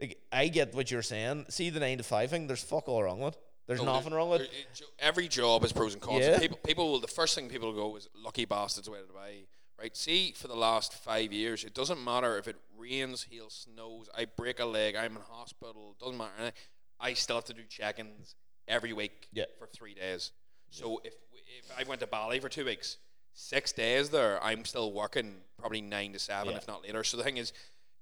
like 0.00 0.16
I 0.30 0.46
get 0.46 0.74
what 0.76 0.92
you're 0.92 1.02
saying. 1.02 1.46
See 1.48 1.70
the 1.70 1.80
nine 1.80 1.98
to 1.98 2.04
five 2.04 2.30
thing. 2.30 2.46
There's 2.46 2.62
fuck 2.62 2.88
all 2.88 3.02
wrong 3.02 3.18
with. 3.18 3.36
There's 3.66 3.80
oh, 3.80 3.84
No, 3.84 3.94
nothing 3.94 4.10
there- 4.10 4.18
wrong 4.18 4.30
with. 4.30 4.42
it- 4.42 4.82
Every 4.98 5.28
job 5.28 5.62
has 5.62 5.72
pros 5.72 5.92
and 5.92 6.02
cons. 6.02 6.24
Yeah. 6.24 6.38
People, 6.38 6.58
people 6.64 6.92
will. 6.92 7.00
The 7.00 7.08
first 7.08 7.34
thing 7.34 7.48
people 7.48 7.72
go 7.72 7.96
is 7.96 8.08
lucky 8.14 8.44
bastards 8.44 8.88
way 8.88 8.98
to 8.98 9.12
buy. 9.12 9.46
Right. 9.78 9.94
See, 9.96 10.32
for 10.32 10.48
the 10.48 10.56
last 10.56 10.94
five 10.94 11.32
years, 11.32 11.62
it 11.64 11.74
doesn't 11.74 12.02
matter 12.02 12.38
if 12.38 12.48
it 12.48 12.56
rains, 12.78 13.26
hail, 13.30 13.50
snows. 13.50 14.08
I 14.16 14.24
break 14.24 14.58
a 14.60 14.64
leg. 14.64 14.96
I'm 14.96 15.16
in 15.16 15.22
hospital. 15.22 15.94
Doesn't 16.00 16.16
matter. 16.16 16.52
I 16.98 17.12
still 17.12 17.36
have 17.36 17.44
to 17.46 17.52
do 17.54 17.62
check-ins 17.68 18.36
every 18.66 18.92
week 18.94 19.28
Yeah. 19.32 19.44
for 19.58 19.66
three 19.66 19.94
days. 19.94 20.32
So 20.70 21.00
if 21.04 21.14
if 21.58 21.70
I 21.78 21.84
went 21.84 22.00
to 22.00 22.06
Bali 22.06 22.40
for 22.40 22.48
two 22.48 22.64
weeks, 22.64 22.96
six 23.32 23.72
days 23.72 24.10
there, 24.10 24.42
I'm 24.42 24.64
still 24.64 24.92
working 24.92 25.42
probably 25.58 25.80
nine 25.80 26.12
to 26.12 26.18
seven, 26.18 26.52
Yeah. 26.52 26.58
if 26.58 26.66
not 26.68 26.82
later. 26.82 27.02
So 27.04 27.16
the 27.16 27.22
thing 27.24 27.36
is, 27.36 27.52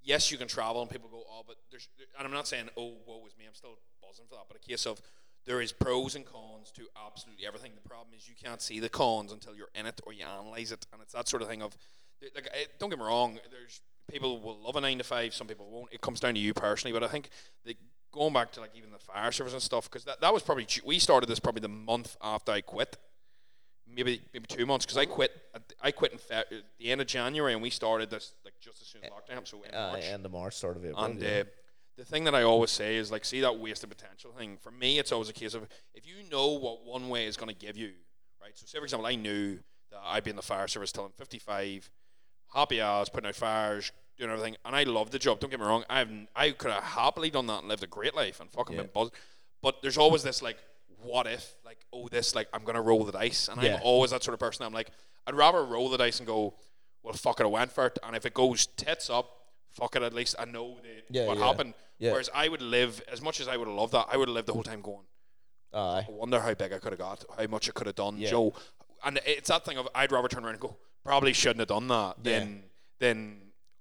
yes, 0.03 0.31
you 0.31 0.38
can 0.38 0.48
travel, 0.48 0.81
and 0.83 0.90
people 0.90 1.09
go, 1.09 1.24
oh, 1.29 1.42
but 1.46 1.57
there's, 1.70 1.88
and 2.18 2.27
I'm 2.27 2.33
not 2.33 2.48
saying, 2.48 2.70
oh, 2.77 2.96
woe 3.07 3.24
is 3.27 3.37
me. 3.37 3.44
I'm 3.46 3.55
still 3.55 3.79
buzzing 4.03 4.27
for 4.29 4.37
that, 4.37 4.44
but 4.48 4.57
a 4.57 4.61
case 4.61 4.87
of 4.87 5.00
there 5.46 5.61
is 5.61 5.72
pros 5.72 6.14
and 6.14 6.24
cons 6.24 6.70
to 6.72 6.83
absolutely 7.07 7.46
everything. 7.46 7.72
The 7.74 7.88
problem 7.88 8.09
is 8.16 8.28
you 8.28 8.35
can't 8.42 8.62
see 8.62 8.80
the 8.80 8.88
cons 8.88 9.33
until 9.33 9.54
you're 9.54 9.70
in 9.74 9.87
it 9.87 10.00
or 10.04 10.12
you 10.12 10.24
analyze 10.24 10.72
it, 10.72 10.87
and 10.92 11.02
it's 11.02 11.12
that 11.12 11.28
sort 11.28 11.42
of 11.42 11.48
thing 11.48 11.62
of, 11.62 11.76
like, 12.35 12.48
eh, 12.52 12.64
don't 12.78 12.90
get 12.90 12.98
me 12.98 13.04
wrong, 13.04 13.38
there's 13.50 13.80
people 14.11 14.40
will 14.40 14.59
love 14.61 14.76
a 14.76 14.80
nine 14.80 14.98
to 14.98 15.04
five, 15.04 15.35
some 15.35 15.46
people 15.46 15.68
won't. 15.70 15.92
It 15.92 16.00
comes 16.00 16.20
down 16.20 16.35
to 16.35 16.40
you 16.40 16.54
personally, 16.54 16.92
but 16.98 17.02
I 17.02 17.09
think 17.09 17.30
the 17.64 17.76
going 18.12 18.33
back 18.33 18.52
to 18.52 18.61
like 18.61 18.70
even 18.76 18.90
the 18.92 18.98
fire 18.98 19.33
service 19.33 19.52
and 19.52 19.61
stuff, 19.62 19.90
because 19.90 20.04
that, 20.04 20.20
that 20.20 20.33
was 20.33 20.42
probably 20.42 20.66
we 20.85 20.98
started 20.98 21.28
this 21.28 21.40
probably 21.40 21.61
the 21.61 21.68
month 21.68 22.16
after 22.22 22.52
I 22.52 22.61
quit, 22.61 22.96
maybe 23.87 24.22
maybe 24.33 24.46
two 24.46 24.66
months, 24.66 24.85
because 24.87 24.96
I 24.98 25.04
quit 25.07 25.33
I 25.83 25.90
quit 25.90 26.12
in 26.12 26.18
fe- 26.18 26.35
at 26.37 26.46
the 26.78 26.90
end 26.90 27.00
of 27.00 27.07
January, 27.07 27.52
and 27.52 27.62
we 27.62 27.70
started 27.70 28.11
this 28.11 28.33
like 28.44 28.54
just 28.61 28.80
as 28.83 28.88
soon 28.88 29.02
as 29.04 29.11
lockdown, 29.11 29.46
so 29.46 29.62
in 29.62 29.74
Uh, 29.74 29.92
March. 29.92 30.04
end 30.04 30.24
of 30.26 30.33
March, 30.33 30.54
start 30.54 30.76
of 30.76 30.85
April. 30.85 31.04
And 31.04 31.20
yeah. 31.20 31.28
uh, 31.40 31.44
the 31.96 32.04
thing 32.04 32.24
that 32.24 32.35
I 32.35 32.42
always 32.42 32.70
say 32.70 32.96
is 32.96 33.11
like, 33.12 33.24
see 33.24 33.40
that 33.40 33.59
wasted 33.59 33.88
potential 33.90 34.33
thing. 34.37 34.57
For 34.61 34.70
me, 34.70 34.98
it's 34.98 35.12
always 35.12 35.28
a 35.28 35.33
case 35.33 35.54
of 35.54 35.66
if 35.94 36.07
you 36.07 36.16
know 36.30 36.48
what 36.52 36.85
one 36.85 37.09
way 37.09 37.26
is 37.26 37.37
going 37.37 37.48
to 37.48 37.54
give 37.54 37.76
you, 37.76 37.92
right? 38.42 38.50
So, 38.57 38.66
say 38.66 38.78
for 38.78 38.85
example, 38.85 39.07
I 39.07 39.14
knew 39.14 39.59
that 39.90 40.00
I'd 40.04 40.24
be 40.24 40.30
in 40.30 40.37
the 40.37 40.42
fire 40.42 40.66
service 40.68 40.90
till 40.92 41.04
I'm 41.04 41.12
55, 41.12 41.88
happy 42.52 42.80
hours, 42.80 43.09
putting 43.09 43.28
out 43.28 43.37
fires, 43.37 43.92
doing 44.18 44.30
everything, 44.30 44.57
and 44.64 44.74
I 44.74 44.83
love 44.85 45.11
the 45.11 45.18
job. 45.18 45.40
Don't 45.40 45.50
get 45.50 45.61
me 45.61 45.66
wrong, 45.66 45.85
I've 45.88 46.11
I 46.35 46.50
could 46.50 46.70
have 46.72 46.83
happily 46.85 47.30
done 47.30 47.46
that 47.46 47.61
and 47.61 47.68
lived 47.68 47.83
a 47.85 47.88
great 47.88 48.14
life 48.14 48.40
and 48.40 48.50
fucking 48.50 48.74
Yeah. 48.76 48.83
been 48.83 48.90
buzzed. 48.92 49.12
But 49.62 49.83
there's 49.83 49.98
always 49.98 50.22
this 50.22 50.42
like, 50.42 50.59
what 51.02 51.26
if? 51.26 51.54
Like, 51.64 51.78
oh, 51.92 52.09
this 52.09 52.35
like 52.35 52.48
I'm 52.52 52.64
gonna 52.64 52.83
roll 52.83 53.04
the 53.04 53.12
dice, 53.12 53.48
and 53.48 53.61
Yeah. 53.62 53.76
I'm 53.76 53.83
always 53.83 54.11
that 54.11 54.22
sort 54.24 54.35
of 54.35 54.40
person. 54.40 54.64
I'm 54.66 54.72
like, 54.72 54.90
I'd 55.26 55.35
rather 55.35 55.64
roll 55.64 55.88
the 55.88 55.98
dice 55.98 56.18
and 56.18 56.26
go, 56.26 56.54
well, 57.02 57.14
fuck 57.14 57.40
it, 57.40 57.44
I 57.44 57.46
went 57.46 57.70
for 57.72 57.87
it, 57.87 57.98
and 58.02 58.14
if 58.16 58.24
it 58.26 58.35
goes 58.35 58.66
tits 58.66 59.11
up, 59.11 59.30
fuck 59.74 59.96
it, 59.96 60.02
at 60.02 60.14
least 60.14 60.37
I 60.38 60.44
know 60.44 60.78
the, 60.82 61.02
Yeah, 61.10 61.26
what 61.26 61.38
yeah. 61.38 61.46
happened. 61.46 61.74
Yeah. 61.98 62.12
Whereas 62.12 62.30
I 62.34 62.48
would 62.48 62.62
live 62.62 63.02
as 63.10 63.22
much 63.22 63.40
as 63.40 63.48
I 63.48 63.56
would 63.56 63.68
have 63.68 63.76
loved 63.76 63.92
that, 63.92 64.06
I 64.10 64.16
would 64.16 64.28
have 64.28 64.34
lived 64.34 64.48
the 64.48 64.52
whole 64.52 64.62
time 64.62 64.80
going. 64.80 65.06
Aye. 65.72 66.06
I 66.08 66.12
wonder 66.12 66.40
how 66.40 66.54
big 66.54 66.72
I 66.72 66.78
could 66.78 66.92
have 66.92 66.98
got, 66.98 67.24
how 67.37 67.46
much 67.46 67.68
I 67.68 67.72
could 67.72 67.87
have 67.87 67.96
done. 67.96 68.20
Joe. 68.20 68.54
And 69.04 69.20
it's 69.26 69.48
that 69.48 69.64
thing 69.64 69.76
of 69.76 69.88
I'd 69.94 70.12
rather 70.12 70.28
turn 70.28 70.44
around 70.44 70.54
and 70.54 70.60
go, 70.60 70.76
probably 71.04 71.32
shouldn't 71.32 71.60
have 71.60 71.68
done 71.68 71.88
that. 71.88 72.16
Yeah. 72.22 72.38
Then, 72.38 72.62
then 73.00 73.37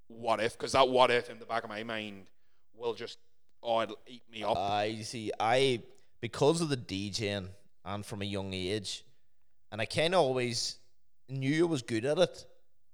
what 0.08 0.40
if? 0.40 0.54
Because 0.58 0.74
that 0.74 0.90
what 0.90 1.12
if 1.12 1.30
in 1.30 1.40
the 1.40 1.46
back 1.46 1.64
of 1.64 1.70
my 1.70 1.84
mind 1.84 2.26
will 2.76 2.94
just 2.94 3.18
oh, 3.62 3.82
it'll 3.82 4.00
eat 4.08 4.24
me 4.32 4.44
up. 4.44 4.58
I 4.58 5.02
see. 5.02 5.32
I 5.40 5.82
because 6.22 6.62
of 6.62 6.70
the 6.70 6.78
DJing 6.78 7.48
and 7.86 8.06
from 8.06 8.22
a 8.22 8.26
young 8.26 8.54
age, 8.54 9.04
and 9.72 9.82
I 9.82 9.86
kind 9.86 10.14
of 10.14 10.22
always 10.22 10.78
knew 11.30 11.66
I 11.66 11.70
was 11.70 11.82
good 11.82 12.06
at 12.06 12.18
it, 12.18 12.46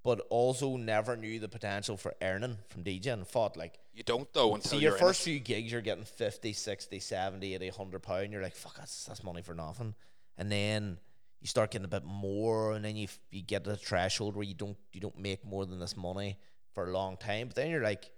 but 0.03 0.25
also 0.29 0.77
never 0.77 1.15
knew 1.15 1.39
the 1.39 1.49
potential 1.49 1.97
for 1.97 2.13
earning 2.21 2.57
from 2.69 2.83
DJing. 2.83 3.13
And 3.13 3.27
thought 3.27 3.57
like, 3.57 3.79
you 3.93 4.03
don't 4.03 4.31
though 4.33 4.55
until 4.55 4.79
see, 4.79 4.83
your 4.83 4.93
first 4.93 5.21
few 5.21 5.39
gigs, 5.39 5.71
you're 5.71 5.81
getting 5.81 6.05
50, 6.05 6.53
60, 6.53 6.99
70, 6.99 7.55
80, 7.55 7.69
100 7.69 7.99
pound. 8.01 8.31
You're 8.31 8.41
like, 8.41 8.55
fuck, 8.55 8.77
that's 8.77 9.05
that's 9.05 9.23
money 9.23 9.41
for 9.41 9.53
nothing. 9.53 9.93
And 10.37 10.51
then 10.51 10.97
you 11.41 11.47
start 11.47 11.71
getting 11.71 11.85
a 11.85 11.89
bit 11.89 12.05
more, 12.05 12.73
and 12.73 12.83
then 12.83 12.95
you 12.95 13.07
you 13.31 13.41
get 13.41 13.63
to 13.65 13.71
the 13.71 13.77
threshold 13.77 14.35
where 14.35 14.45
you 14.45 14.53
don't 14.53 14.77
you 14.93 15.01
don't 15.01 15.17
make 15.17 15.45
more 15.45 15.65
than 15.65 15.79
this 15.79 15.97
money 15.97 16.37
for 16.73 16.87
a 16.87 16.91
long 16.91 17.17
time. 17.17 17.47
But 17.47 17.55
then 17.55 17.69
you're 17.69 17.83
like, 17.83 18.11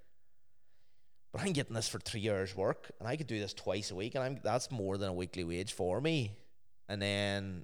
but 1.31 1.41
I'm 1.41 1.53
getting 1.53 1.73
this 1.73 1.87
for 1.87 1.99
three 1.99 2.29
hours 2.29 2.55
work, 2.55 2.91
and 2.99 3.07
I 3.07 3.15
could 3.15 3.27
do 3.27 3.39
this 3.39 3.53
twice 3.53 3.91
a 3.91 3.95
week, 3.95 4.15
and 4.15 4.23
I'm 4.23 4.39
that's 4.43 4.69
more 4.69 4.97
than 4.97 5.09
a 5.09 5.13
weekly 5.13 5.43
wage 5.43 5.73
for 5.73 5.99
me. 6.01 6.31
And 6.89 7.01
then, 7.01 7.63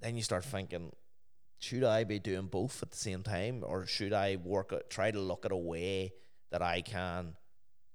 then 0.00 0.14
you 0.14 0.22
start 0.22 0.44
thinking, 0.44 0.92
should 1.62 1.84
I 1.84 2.02
be 2.02 2.18
doing 2.18 2.46
both 2.46 2.82
at 2.82 2.90
the 2.90 2.96
same 2.96 3.22
time, 3.22 3.62
or 3.64 3.86
should 3.86 4.12
I 4.12 4.36
work 4.42 4.72
at, 4.72 4.90
try 4.90 5.12
to 5.12 5.20
look 5.20 5.46
at 5.46 5.52
a 5.52 5.56
way 5.56 6.12
that 6.50 6.60
I 6.60 6.80
can 6.80 7.36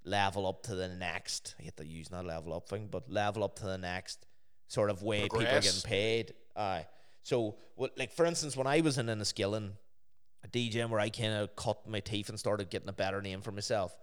level 0.05 0.47
up 0.47 0.63
to 0.63 0.75
the 0.75 0.87
next? 0.87 1.55
I 1.59 1.63
hate 1.63 1.75
to 1.77 1.85
use 1.85 2.07
that 2.09 2.25
level 2.25 2.53
up 2.53 2.69
thing, 2.69 2.87
but 2.89 3.09
level 3.11 3.43
up 3.43 3.57
to 3.59 3.65
the 3.65 3.77
next 3.77 4.25
sort 4.69 4.89
of 4.89 5.03
way 5.03 5.23
people 5.23 5.41
are 5.41 5.43
getting 5.43 5.81
paid. 5.83 6.33
Aye. 6.55 6.85
So, 7.23 7.57
what, 7.75 7.97
like 7.97 8.13
for 8.13 8.25
instance, 8.25 8.55
when 8.55 8.67
I 8.67 8.79
was 8.79 8.97
in 8.97 9.07
Enniskillen, 9.07 9.71
a 10.45 10.47
DJ 10.47 10.89
where 10.89 10.99
I 11.01 11.09
kind 11.09 11.33
of 11.33 11.53
cut 11.57 11.85
my 11.89 11.99
teeth 11.99 12.29
and 12.29 12.39
started 12.39 12.69
getting 12.69 12.87
a 12.87 12.93
better 12.93 13.21
name 13.21 13.41
for 13.41 13.51
myself. 13.51 13.95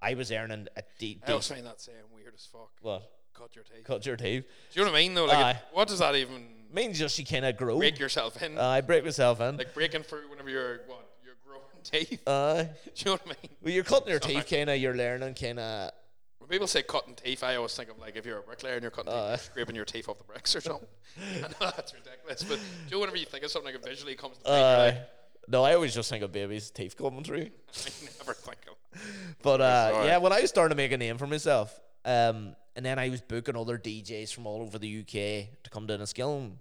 I 0.00 0.14
was 0.14 0.30
earning 0.30 0.68
a 0.76 0.82
de- 1.00 1.18
I 1.26 1.34
was 1.34 1.48
find 1.48 1.66
that 1.66 1.80
saying 1.80 1.96
weird 2.14 2.34
as 2.34 2.46
fuck. 2.46 2.70
what 2.82 3.02
Cut 3.34 3.54
your 3.56 3.64
teeth. 3.64 3.84
cut 3.84 4.06
your 4.06 4.16
teeth. 4.16 4.44
Do 4.72 4.78
you 4.80 4.84
know 4.86 4.92
what 4.92 4.98
I 4.98 5.00
mean 5.00 5.14
though? 5.14 5.24
Like, 5.24 5.38
Aye. 5.38 5.50
it- 5.50 5.56
what 5.72 5.88
does 5.88 5.98
that 5.98 6.14
even 6.14 6.46
means 6.72 6.98
just 6.98 7.18
you 7.18 7.24
kind 7.24 7.44
of 7.44 7.56
grow. 7.56 7.78
break 7.78 7.98
yourself 7.98 8.42
in? 8.42 8.58
I 8.58 8.80
break 8.80 9.04
myself 9.04 9.40
in. 9.40 9.56
like 9.56 9.74
breaking 9.74 10.02
through 10.02 10.28
whenever 10.30 10.50
you're 10.50 10.80
what 10.86 11.08
you're 11.24 11.34
growing 11.46 11.62
teeth. 11.84 12.20
Uh, 12.26 12.64
Do 12.64 12.68
you 12.96 13.04
know 13.06 13.12
what 13.12 13.22
I 13.24 13.28
mean? 13.28 13.50
well, 13.62 13.72
you're 13.74 13.84
cutting 13.84 14.08
your 14.10 14.20
teeth, 14.20 14.46
kind 14.48 14.70
of. 14.70 14.78
You're 14.78 14.94
learning, 14.96 15.34
kind 15.34 15.58
of. 15.58 15.90
When 16.38 16.48
people 16.48 16.66
say 16.66 16.82
cutting 16.82 17.14
teeth, 17.14 17.42
I 17.44 17.56
always 17.56 17.74
think 17.74 17.90
of 17.90 17.98
like 17.98 18.16
if 18.16 18.24
you're 18.24 18.38
a 18.38 18.42
bricklayer 18.42 18.74
and 18.74 18.82
you're 18.82 18.90
cutting 18.90 19.12
teeth, 19.12 19.20
Uh. 19.22 19.28
you're 19.28 19.38
scraping 19.38 19.76
your 19.76 19.84
teeth 19.84 20.08
off 20.08 20.18
the 20.18 20.24
bricks 20.24 20.54
or 20.56 20.60
something. 20.60 20.88
I 21.36 21.40
know 21.42 21.48
that's 21.76 21.92
ridiculous, 21.94 22.42
but 22.44 22.56
do 22.56 22.62
you 22.88 22.90
know 22.92 23.00
whenever 23.00 23.16
you 23.18 23.26
think 23.26 23.44
of 23.44 23.50
something 23.50 23.72
like 23.74 23.82
it 23.82 23.86
visually 23.88 24.14
comes 24.14 24.38
to 24.38 24.48
mind, 24.50 24.62
Uh, 24.64 24.84
like, 24.84 25.10
no, 25.50 25.64
I 25.64 25.74
always 25.74 25.94
just 25.94 26.10
think 26.10 26.22
of 26.22 26.30
babies' 26.32 26.70
teeth 26.70 26.96
coming 26.96 27.24
through. 27.24 27.46
I 27.48 27.90
never 28.18 28.34
think 28.34 28.58
of. 28.70 29.00
But 29.42 29.60
uh, 29.60 30.02
yeah, 30.04 30.18
when 30.18 30.32
I 30.32 30.40
was 30.40 30.50
starting 30.50 30.70
to 30.70 30.76
make 30.76 30.92
a 30.92 30.96
name 30.98 31.16
for 31.18 31.26
myself, 31.26 31.78
um, 32.04 32.54
and 32.78 32.86
then 32.86 32.96
I 32.96 33.08
was 33.08 33.20
booking 33.20 33.56
other 33.56 33.76
DJs 33.76 34.32
from 34.32 34.46
all 34.46 34.62
over 34.62 34.78
the 34.78 35.00
UK 35.00 35.62
to 35.64 35.70
come 35.70 35.88
down 35.88 35.98
Enniskillen, 35.98 36.44
and 36.44 36.58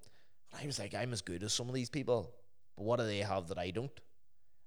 I 0.60 0.66
was 0.66 0.80
like, 0.80 0.96
I'm 0.96 1.14
as 1.14 1.22
good 1.22 1.44
as 1.44 1.54
some 1.54 1.70
of 1.70 1.76
these 1.76 1.92
people, 1.92 2.34
but 2.76 2.86
what 2.86 2.98
do 2.98 3.06
they 3.06 3.20
have 3.20 3.50
that 3.50 3.60
I 3.60 3.70
don't? 3.70 3.92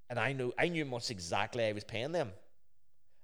And 0.09 0.17
I 0.17 0.33
knew 0.33 0.53
I 0.57 0.69
knew 0.69 0.85
much 0.85 1.11
exactly 1.11 1.65
I 1.65 1.73
was 1.73 1.83
paying 1.83 2.13
them, 2.13 2.31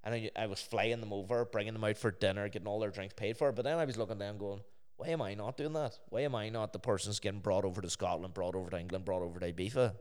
and 0.03 0.12
I, 0.12 0.31
I 0.35 0.47
was 0.47 0.61
flying 0.61 0.99
them 0.99 1.12
over, 1.12 1.45
bringing 1.45 1.73
them 1.73 1.85
out 1.85 1.99
for 1.99 2.11
dinner, 2.11 2.49
getting 2.49 2.67
all 2.67 2.81
their 2.81 2.91
drinks 2.91 3.15
paid 3.17 3.37
for. 3.37 3.53
But 3.53 3.65
then 3.65 3.79
I 3.79 3.85
was 3.85 3.97
looking 3.97 4.19
down, 4.19 4.39
going, 4.39 4.61
why 4.97 5.07
am 5.11 5.23
I 5.23 5.35
not 5.35 5.57
doing 5.57 5.75
that? 5.75 5.97
Why 6.09 6.23
am 6.23 6.35
I 6.35 6.49
not 6.49 6.73
the 6.73 6.81
person's 6.81 7.21
getting 7.21 7.39
brought 7.39 7.65
over 7.65 7.81
to 7.81 7.89
Scotland, 7.89 8.35
brought 8.35 8.57
over 8.57 8.71
to 8.71 8.81
England, 8.81 9.05
brought 9.05 9.23
over 9.23 9.39
to 9.39 9.53
Ibiza? 9.53 9.95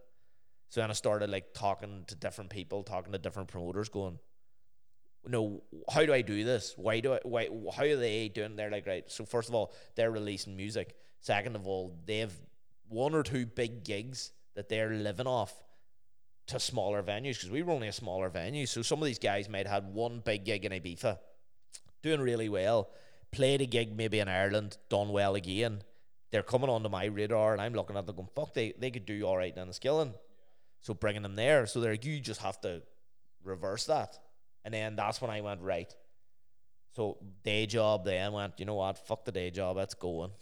So 0.69 0.81
then 0.81 0.89
I 0.89 0.93
started 0.93 1.29
like 1.29 1.53
talking 1.53 2.05
to 2.07 2.15
different 2.15 2.49
people, 2.49 2.81
talking 2.81 3.11
to 3.11 3.19
different 3.19 3.49
promoters, 3.49 3.89
going, 3.89 4.17
no, 5.27 5.63
how 5.91 6.05
do 6.05 6.13
I 6.13 6.21
do 6.21 6.43
this? 6.43 6.73
Why 6.77 6.99
do 6.99 7.13
I? 7.13 7.19
Why? 7.23 7.49
How 7.75 7.83
are 7.83 7.95
they 7.95 8.29
doing? 8.29 8.55
They're 8.55 8.71
like, 8.71 8.87
right. 8.87 9.09
So 9.09 9.25
first 9.25 9.49
of 9.49 9.55
all, 9.55 9.73
they're 9.95 10.11
releasing 10.11 10.55
music. 10.55 10.95
Second 11.19 11.55
of 11.55 11.67
all, 11.67 11.97
they 12.05 12.19
have 12.19 12.33
one 12.87 13.15
or 13.15 13.23
two 13.23 13.45
big 13.45 13.83
gigs 13.83 14.31
that 14.55 14.69
they're 14.69 14.91
living 14.91 15.27
off 15.27 15.53
to 16.47 16.59
smaller 16.59 17.01
venues 17.01 17.35
because 17.35 17.49
we 17.49 17.63
were 17.63 17.73
only 17.73 17.87
a 17.87 17.93
smaller 17.93 18.29
venue. 18.29 18.65
So 18.65 18.81
some 18.81 18.99
of 18.99 19.05
these 19.05 19.19
guys 19.19 19.49
might 19.49 19.67
have 19.67 19.83
had 19.83 19.93
one 19.93 20.21
big 20.23 20.45
gig 20.45 20.65
in 20.65 20.71
Ibiza, 20.71 21.17
doing 22.03 22.21
really 22.21 22.49
well, 22.49 22.89
played 23.31 23.61
a 23.61 23.65
gig 23.65 23.95
maybe 23.95 24.19
in 24.19 24.27
Ireland, 24.27 24.77
done 24.89 25.09
well 25.09 25.35
again. 25.35 25.81
They're 26.31 26.43
coming 26.43 26.69
onto 26.69 26.89
my 26.89 27.05
radar, 27.05 27.53
and 27.53 27.61
I'm 27.61 27.73
looking 27.73 27.97
at 27.97 28.05
them 28.05 28.15
going, 28.15 28.29
"Fuck, 28.35 28.53
they 28.53 28.73
they 28.77 28.91
could 28.91 29.05
do 29.05 29.23
all 29.23 29.37
right 29.37 29.55
down 29.55 29.67
the 29.67 29.73
skilling." 29.73 30.13
So 30.81 30.93
bringing 30.93 31.23
them 31.23 31.35
there, 31.35 31.65
so 31.65 31.79
they're 31.79 31.93
you 31.93 32.19
just 32.19 32.41
have 32.41 32.61
to 32.61 32.83
reverse 33.43 33.85
that. 33.85 34.19
And 34.65 34.73
then 34.73 34.95
that's 34.97 35.21
when 35.21 35.31
I 35.31 35.39
went 35.39 35.61
right. 35.61 35.93
So 36.95 37.17
day 37.43 37.65
job 37.67 38.03
then 38.03 38.33
went, 38.33 38.59
you 38.59 38.65
know 38.65 38.75
what? 38.75 38.97
Fuck 39.07 39.23
the 39.23 39.31
day 39.31 39.51
job. 39.51 39.77
It's 39.77 39.93
going. 39.93 40.31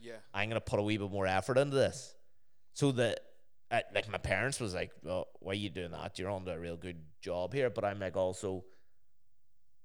Yeah. 0.00 0.12
I'm 0.32 0.48
gonna 0.48 0.60
put 0.60 0.78
a 0.78 0.82
wee 0.82 0.96
bit 0.96 1.10
more 1.10 1.26
effort 1.26 1.58
into 1.58 1.74
this. 1.74 2.14
So 2.72 2.92
that, 2.92 3.18
uh, 3.70 3.80
like, 3.92 4.08
my 4.08 4.18
parents 4.18 4.60
was 4.60 4.72
like, 4.72 4.92
"Well, 5.02 5.26
why 5.40 5.52
are 5.52 5.54
you 5.56 5.70
doing 5.70 5.90
that? 5.90 6.18
You're 6.18 6.30
on 6.30 6.46
a 6.46 6.56
real 6.56 6.76
good 6.76 7.00
job 7.20 7.52
here." 7.52 7.68
But 7.68 7.84
I'm 7.84 7.98
like, 7.98 8.16
also, 8.16 8.64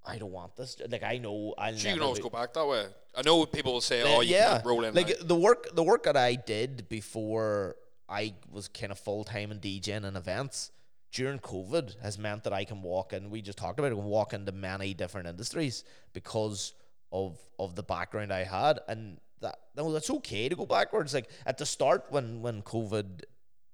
I 0.06 0.20
don't 0.20 0.32
want 0.32 0.56
this. 0.56 0.78
Like, 0.88 1.02
I 1.02 1.18
know 1.18 1.56
I'll 1.58 1.76
So 1.76 1.88
you 1.88 1.96
can 1.96 2.04
always 2.04 2.20
go 2.20 2.30
back 2.30 2.54
that 2.54 2.68
way. 2.68 2.86
I 3.16 3.24
know 3.24 3.46
people 3.48 3.74
will 3.74 3.82
say, 3.82 4.04
"Oh, 4.04 4.22
you 4.22 4.36
can't 4.36 4.66
roll 4.66 4.84
in." 4.84 4.94
like 4.94 5.08
now." 5.08 5.26
the 5.26 5.36
work 5.36 5.74
the 5.74 5.84
work 5.84 6.04
that 6.04 6.16
I 6.16 6.36
did 6.36 6.88
before 6.90 7.76
I 8.08 8.36
was 8.52 8.68
kind 8.68 8.92
of 8.92 9.00
full 9.00 9.24
time 9.24 9.52
in 9.52 9.60
DJing 9.60 10.06
and 10.06 10.16
events 10.16 10.72
during 11.14 11.40
COVID 11.40 12.02
has 12.02 12.18
meant 12.18 12.44
that 12.44 12.54
I 12.54 12.66
can 12.66 12.82
walk 12.82 13.14
in. 13.14 13.30
We 13.30 13.42
just 13.42 13.58
talked 13.58 13.80
about 13.80 13.92
it. 13.92 13.96
I 13.96 13.98
can 13.98 14.06
walk 14.06 14.34
into 14.34 14.52
many 14.52 14.94
different 14.94 15.28
industries 15.28 15.84
because 16.12 16.74
of 17.12 17.38
of 17.60 17.76
the 17.76 17.84
background 17.84 18.34
I 18.34 18.44
had, 18.44 18.80
and 18.88 19.20
that 19.42 19.60
no, 19.78 19.94
that's 19.94 20.10
okay 20.10 20.50
to 20.50 20.56
go 20.56 20.66
backwards. 20.66 21.14
Like 21.14 21.30
at 21.46 21.58
the 21.58 21.66
start 21.66 22.06
when 22.10 22.42
when 22.42 22.64
COVID, 22.64 23.22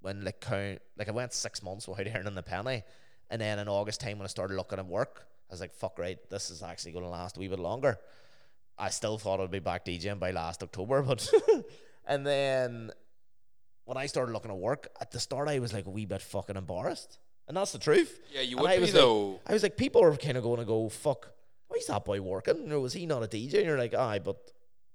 when 0.01 0.25
like 0.25 0.41
count 0.41 0.79
like 0.97 1.07
I 1.07 1.11
went 1.11 1.33
six 1.33 1.63
months 1.63 1.87
without 1.87 2.07
earning 2.15 2.37
a 2.37 2.43
penny, 2.43 2.83
and 3.29 3.41
then 3.41 3.57
in 3.57 3.69
August 3.69 4.01
time 4.01 4.19
when 4.19 4.25
I 4.25 4.29
started 4.29 4.55
looking 4.55 4.79
at 4.79 4.85
work, 4.85 5.25
I 5.49 5.53
was 5.53 5.61
like, 5.61 5.73
fuck 5.73 5.97
right, 5.97 6.17
this 6.29 6.51
is 6.51 6.61
actually 6.61 6.91
going 6.91 7.05
to 7.05 7.09
last 7.09 7.37
a 7.37 7.39
wee 7.39 7.47
bit 7.47 7.59
longer. 7.59 7.97
I 8.77 8.89
still 8.89 9.17
thought 9.17 9.39
I'd 9.39 9.51
be 9.51 9.59
back 9.59 9.85
DJing 9.85 10.19
by 10.19 10.31
last 10.31 10.61
October, 10.61 11.01
but 11.07 11.27
and 12.05 12.27
then 12.27 12.91
when 13.85 13.97
I 13.97 14.07
started 14.07 14.33
looking 14.33 14.51
at 14.51 14.57
work 14.57 14.89
at 14.99 15.11
the 15.11 15.19
start, 15.19 15.47
I 15.47 15.59
was 15.59 15.73
like 15.73 15.85
a 15.85 15.89
wee 15.89 16.05
bit 16.05 16.21
fucking 16.21 16.57
embarrassed, 16.57 17.17
and 17.49 17.57
that's 17.57 17.73
the 17.73 17.79
truth. 17.79 18.19
yeah, 18.33 18.41
you 18.41 18.55
And 18.57 18.61
would 18.61 18.71
I 18.71 18.75
be 18.75 18.81
was 18.81 18.93
like- 18.93 19.01
though. 19.01 19.39
I 19.45 19.51
was 19.53 19.63
like, 19.63 19.75
people 19.75 20.01
are 20.03 20.15
kind 20.15 20.37
of 20.37 20.43
going 20.43 20.59
to 20.59 20.65
go, 20.65 20.87
fuck, 20.87 21.31
why 21.67 21.75
is 21.77 21.87
that 21.87 22.05
boy 22.05 22.21
working? 22.21 22.71
Or 22.71 22.79
was 22.79 22.93
he 22.93 23.05
not 23.05 23.21
a 23.23 23.27
DJ? 23.27 23.55
And 23.55 23.65
you're 23.65 23.77
like, 23.77 23.93
aye, 23.93 24.19
but 24.19 24.37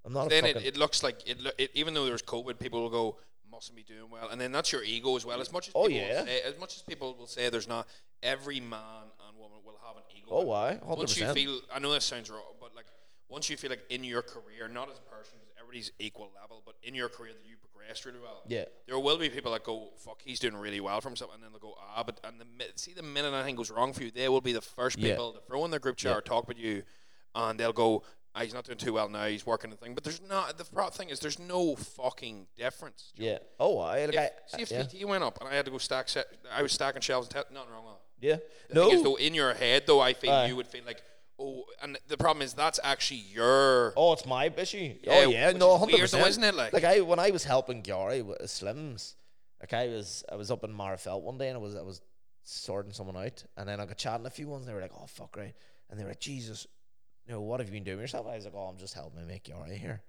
I'm 0.06 0.12
not 0.14 0.26
a 0.26 0.28
then 0.30 0.44
it, 0.46 0.56
it 0.64 0.76
looks 0.76 1.02
like 1.02 1.28
it, 1.28 1.38
it. 1.58 1.70
Even 1.74 1.92
though 1.94 2.06
there's 2.06 2.22
COVID, 2.22 2.58
people 2.58 2.80
will 2.82 2.90
go 2.90 3.16
mustn't 3.50 3.76
be 3.76 3.82
doing 3.84 4.10
well, 4.10 4.28
and 4.30 4.40
then 4.40 4.50
that's 4.50 4.72
your 4.72 4.82
ego 4.82 5.14
as 5.16 5.24
well. 5.24 5.40
As 5.40 5.52
much 5.52 5.68
as 5.68 5.72
Oh, 5.76 5.86
people 5.86 6.00
yeah. 6.08 6.24
say, 6.24 6.40
as 6.42 6.58
much 6.58 6.74
as 6.76 6.82
people 6.82 7.14
will 7.16 7.26
say, 7.28 7.48
there's 7.50 7.68
not 7.68 7.86
every 8.22 8.58
man 8.58 9.06
and 9.28 9.38
woman 9.38 9.58
will 9.64 9.78
have 9.86 9.96
an 9.96 10.02
ego. 10.16 10.26
oh, 10.30 10.42
why? 10.42 10.78
100%. 10.84 10.96
Once 10.96 11.16
you 11.18 11.32
feel, 11.32 11.60
I 11.72 11.78
know 11.78 11.92
this 11.92 12.04
sounds 12.04 12.30
wrong, 12.30 12.40
but 12.60 12.74
like 12.74 12.86
once 13.28 13.48
you 13.50 13.56
feel 13.56 13.70
like 13.70 13.84
in 13.90 14.02
your 14.02 14.22
career, 14.22 14.68
not 14.68 14.90
as 14.90 14.98
a 14.98 15.02
person, 15.14 15.38
everybody's 15.74 15.92
equal 15.98 16.30
level, 16.40 16.62
but 16.64 16.76
in 16.82 16.94
your 16.94 17.08
career 17.08 17.32
that 17.32 17.48
you 17.48 17.56
progressed 17.56 18.04
really 18.04 18.20
well. 18.20 18.42
Yeah. 18.46 18.64
There 18.86 18.98
will 18.98 19.18
be 19.18 19.28
people 19.28 19.52
that 19.52 19.64
go, 19.64 19.90
"Fuck, 19.98 20.22
he's 20.24 20.38
doing 20.38 20.56
really 20.56 20.80
well 20.80 21.00
for 21.00 21.08
himself," 21.08 21.32
and 21.34 21.42
then 21.42 21.50
they'll 21.50 21.60
go, 21.60 21.76
"Ah," 21.78 22.02
but 22.04 22.20
and 22.24 22.40
the 22.40 22.44
mi- 22.44 22.66
see 22.76 22.92
the 22.92 23.02
minute 23.02 23.34
anything 23.34 23.56
goes 23.56 23.70
wrong 23.70 23.92
for 23.92 24.04
you, 24.04 24.10
they 24.10 24.28
will 24.28 24.40
be 24.40 24.52
the 24.52 24.60
first 24.60 24.98
Yeah. 24.98 25.10
people 25.10 25.32
to 25.32 25.40
throw 25.40 25.64
in 25.64 25.70
their 25.70 25.80
group 25.80 25.96
chat 25.96 26.12
Yeah. 26.12 26.18
or 26.18 26.20
talk 26.22 26.46
with 26.48 26.58
you, 26.58 26.84
and 27.34 27.58
they'll 27.58 27.72
go, 27.72 28.04
ah, 28.34 28.40
"He's 28.42 28.54
not 28.54 28.64
doing 28.64 28.78
too 28.78 28.92
well 28.92 29.08
now. 29.08 29.26
He's 29.26 29.44
working 29.46 29.70
the 29.70 29.76
thing." 29.76 29.94
But 29.94 30.04
there's 30.04 30.20
not. 30.20 30.56
The 30.58 30.64
pro- 30.64 30.90
thing 30.90 31.10
is, 31.10 31.18
there's 31.20 31.38
no 31.40 31.74
fucking 31.76 32.46
difference. 32.56 33.12
yeah. 33.16 33.38
Oh, 33.58 33.78
I 33.78 34.06
like 34.06 34.14
If, 34.14 34.20
I, 34.20 34.56
see 34.56 34.62
if 34.62 34.70
yeah. 34.70 34.82
PT 34.84 35.04
went 35.04 35.24
up 35.24 35.40
and 35.40 35.48
I 35.48 35.54
had 35.54 35.64
to 35.64 35.70
go 35.72 35.78
stack 35.78 36.08
set, 36.08 36.26
I 36.50 36.62
was 36.62 36.72
stacking 36.72 37.02
shelves. 37.02 37.28
And 37.34 37.44
te- 37.46 37.54
nothing 37.54 37.72
wrong 37.72 37.84
with 37.84 37.94
that. 37.94 38.26
yeah. 38.26 38.36
The 38.68 38.74
No. 38.74 38.88
thing 38.88 38.98
is, 38.98 39.02
though, 39.04 39.16
in 39.16 39.34
your 39.34 39.54
head, 39.54 39.86
though, 39.86 40.00
I 40.00 40.12
feel 40.14 40.30
Aye. 40.32 40.46
you 40.46 40.56
would 40.56 40.68
feel 40.68 40.84
like, 40.84 41.02
oh, 41.38 41.64
and 41.82 41.98
the 42.08 42.16
problem 42.16 42.42
is 42.42 42.54
that's 42.54 42.80
actually 42.82 43.20
your. 43.32 43.92
Oh, 43.96 44.12
it's 44.12 44.26
my 44.26 44.52
issue. 44.56 44.94
Yeah, 45.02 45.12
oh 45.26 45.30
yeah, 45.30 45.52
no, 45.52 45.78
hundred 45.78 45.94
though, 45.96 45.98
percent. 46.00 46.26
isn't 46.28 46.44
it, 46.44 46.54
like- 46.54 46.72
like 46.72 46.84
I 46.84 47.00
when 47.00 47.18
I 47.18 47.30
was 47.30 47.44
helping 47.44 47.82
Gary 47.82 48.22
with 48.22 48.38
Slims, 48.42 49.14
like 49.60 49.72
I 49.72 49.88
was 49.88 50.24
I 50.30 50.36
was 50.36 50.50
up 50.50 50.64
in 50.64 50.72
Marfelt 50.72 51.22
one 51.22 51.38
day 51.38 51.48
and 51.48 51.56
I 51.56 51.60
was 51.60 51.74
I 51.76 51.82
was 51.82 52.00
sorting 52.42 52.92
someone 52.92 53.16
out, 53.16 53.44
and 53.56 53.68
then 53.68 53.80
I 53.80 53.86
got 53.86 53.96
chatting 53.96 54.26
a 54.26 54.30
few 54.30 54.48
ones. 54.48 54.66
And 54.66 54.70
they 54.70 54.74
were 54.74 54.82
like, 54.82 54.92
"Oh 54.98 55.06
fuck 55.06 55.36
right," 55.36 55.54
and 55.90 55.98
they 55.98 56.04
were 56.04 56.10
like, 56.10 56.20
"Jesus, 56.20 56.66
you 57.26 57.32
know 57.32 57.40
what 57.40 57.60
have 57.60 57.68
you 57.68 57.74
been 57.74 57.84
doing 57.84 58.00
yourself?" 58.00 58.26
I 58.26 58.36
was 58.36 58.44
like, 58.44 58.54
"Oh, 58.56 58.64
I'm 58.66 58.78
just 58.78 58.94
helping 58.94 59.26
make 59.26 59.44
Gary 59.44 59.76
here," 59.76 60.02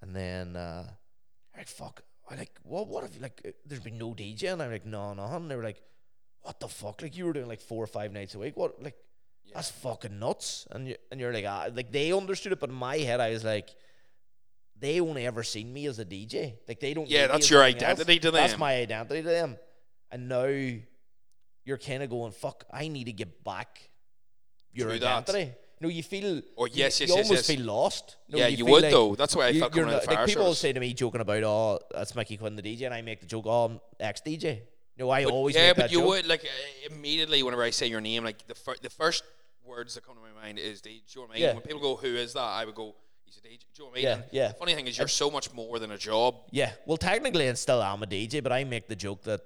and 0.00 0.14
then 0.14 0.56
uh, 0.56 0.88
like, 1.56 1.68
"Fuck." 1.68 2.02
I 2.30 2.36
like 2.36 2.52
what? 2.62 2.86
What 2.86 3.04
if 3.04 3.20
like 3.20 3.42
uh, 3.44 3.50
there's 3.66 3.82
been 3.82 3.98
no 3.98 4.14
DJ? 4.14 4.52
And 4.52 4.62
I'm 4.62 4.70
like, 4.70 4.86
no, 4.86 5.12
no. 5.12 5.24
And 5.24 5.50
they 5.50 5.56
were 5.56 5.64
like, 5.64 5.82
what 6.42 6.60
the 6.60 6.68
fuck? 6.68 7.02
Like 7.02 7.16
you 7.16 7.26
were 7.26 7.32
doing 7.32 7.48
like 7.48 7.60
four 7.60 7.82
or 7.82 7.88
five 7.88 8.12
nights 8.12 8.36
a 8.36 8.38
week. 8.38 8.56
What 8.56 8.80
like 8.80 8.94
that's 9.54 9.70
fucking 9.70 10.18
nuts. 10.18 10.66
And 10.70 10.88
you 10.88 10.96
and 11.10 11.20
you're 11.20 11.32
like, 11.32 11.44
ah, 11.46 11.68
like 11.74 11.90
they 11.92 12.12
understood 12.12 12.52
it, 12.52 12.60
but 12.60 12.70
in 12.70 12.76
my 12.76 12.98
head 12.98 13.20
I 13.20 13.30
was 13.30 13.44
like, 13.44 13.70
they 14.78 15.00
only 15.00 15.26
ever 15.26 15.42
seen 15.42 15.72
me 15.72 15.86
as 15.86 15.98
a 15.98 16.04
DJ. 16.04 16.54
Like 16.68 16.80
they 16.80 16.94
don't. 16.94 17.08
Yeah, 17.08 17.26
that's 17.28 17.48
your 17.50 17.62
anything 17.62 17.82
else. 17.84 18.00
identity 18.00 18.18
to 18.20 18.30
them. 18.30 18.34
That's 18.46 18.58
my 18.58 18.74
identity 18.76 19.22
to 19.22 19.28
them. 19.28 19.56
And 20.10 20.28
now 20.28 20.44
you're 21.64 21.78
kind 21.78 22.02
of 22.02 22.10
going, 22.10 22.32
fuck. 22.32 22.64
I 22.72 22.88
need 22.88 23.04
to 23.04 23.12
get 23.12 23.44
back 23.44 23.90
your 24.72 24.88
that. 24.98 25.02
identity. 25.02 25.52
You 25.80 25.86
know, 25.88 25.88
you 25.88 26.02
feel. 26.02 26.42
Or 26.56 26.68
you- 26.68 26.74
yes, 26.76 27.00
yes, 27.00 27.08
you 27.10 27.16
yes, 27.16 27.24
almost 27.30 27.48
yes. 27.48 27.56
feel 27.58 27.66
lost. 27.66 28.16
know, 28.28 28.38
yeah, 28.38 28.46
you, 28.48 28.58
feel 28.58 28.66
would 28.66 28.82
like 28.82 28.92
though. 28.92 29.14
That's 29.14 29.34
why 29.36 29.46
I 29.46 29.48
you- 29.50 29.60
felt 29.60 29.72
coming 29.72 29.86
not- 29.86 29.94
of 29.96 30.00
the 30.02 30.06
fire 30.06 30.16
like 30.16 30.26
people 30.28 30.54
say 30.54 30.72
to 30.72 30.80
me 30.80 30.92
joking 30.94 31.20
about, 31.20 31.42
oh, 31.44 31.78
that's 31.92 32.14
Mickey 32.14 32.36
Quinn 32.36 32.56
the 32.56 32.62
DJ, 32.62 32.82
and 32.86 32.94
I 32.94 33.02
make 33.02 33.20
the 33.20 33.26
joke, 33.26 33.44
oh, 33.46 33.64
I'm 33.66 33.80
ex 34.00 34.20
DJ. 34.20 34.62
No, 34.98 35.08
I 35.10 35.24
But- 35.24 35.32
always 35.32 35.54
yeah, 35.56 35.68
make 35.68 35.76
but 35.76 35.82
that 35.82 35.92
you 35.92 35.98
joke. 36.00 36.08
would 36.08 36.26
like 36.26 36.44
immediately 36.90 37.42
whenever 37.42 37.62
I 37.62 37.70
say 37.70 37.86
your 37.86 38.00
name, 38.00 38.24
like 38.24 38.46
the 38.46 38.54
fir- 38.54 38.76
the 38.82 38.90
first 38.90 39.24
words 39.64 39.94
that 39.94 40.04
come 40.06 40.14
to 40.16 40.20
my 40.20 40.42
mind 40.42 40.58
is 40.58 40.80
DJ. 40.80 40.82
Do 40.82 40.90
you 40.90 41.00
know 41.16 41.22
what 41.22 41.30
I 41.30 41.34
mean? 41.34 41.42
Yeah. 41.42 41.52
When 41.54 41.62
people 41.62 41.80
go, 41.80 41.96
"Who 41.96 42.14
is 42.16 42.32
that?" 42.34 42.40
I 42.40 42.64
would 42.64 42.74
go, 42.74 42.94
"He's 43.24 43.36
a 43.36 43.40
DJ." 43.40 43.58
Do 43.74 43.82
you 43.82 43.84
know 43.84 43.86
what 43.86 43.92
I 43.92 43.94
mean? 43.96 44.04
Yeah, 44.04 44.14
And 44.14 44.24
yeah. 44.32 44.48
The 44.48 44.54
funny 44.54 44.74
thing 44.74 44.86
is, 44.86 44.98
you're 44.98 45.08
so 45.08 45.30
much 45.30 45.52
more 45.52 45.78
than 45.78 45.90
a 45.90 45.98
job. 45.98 46.36
Yeah, 46.50 46.72
well, 46.86 46.96
technically, 46.96 47.48
and 47.48 47.58
still 47.58 47.82
am 47.82 48.02
a 48.02 48.06
DJ, 48.06 48.42
but 48.42 48.52
I 48.52 48.64
make 48.64 48.88
the 48.88 48.96
joke 48.96 49.22
that 49.22 49.40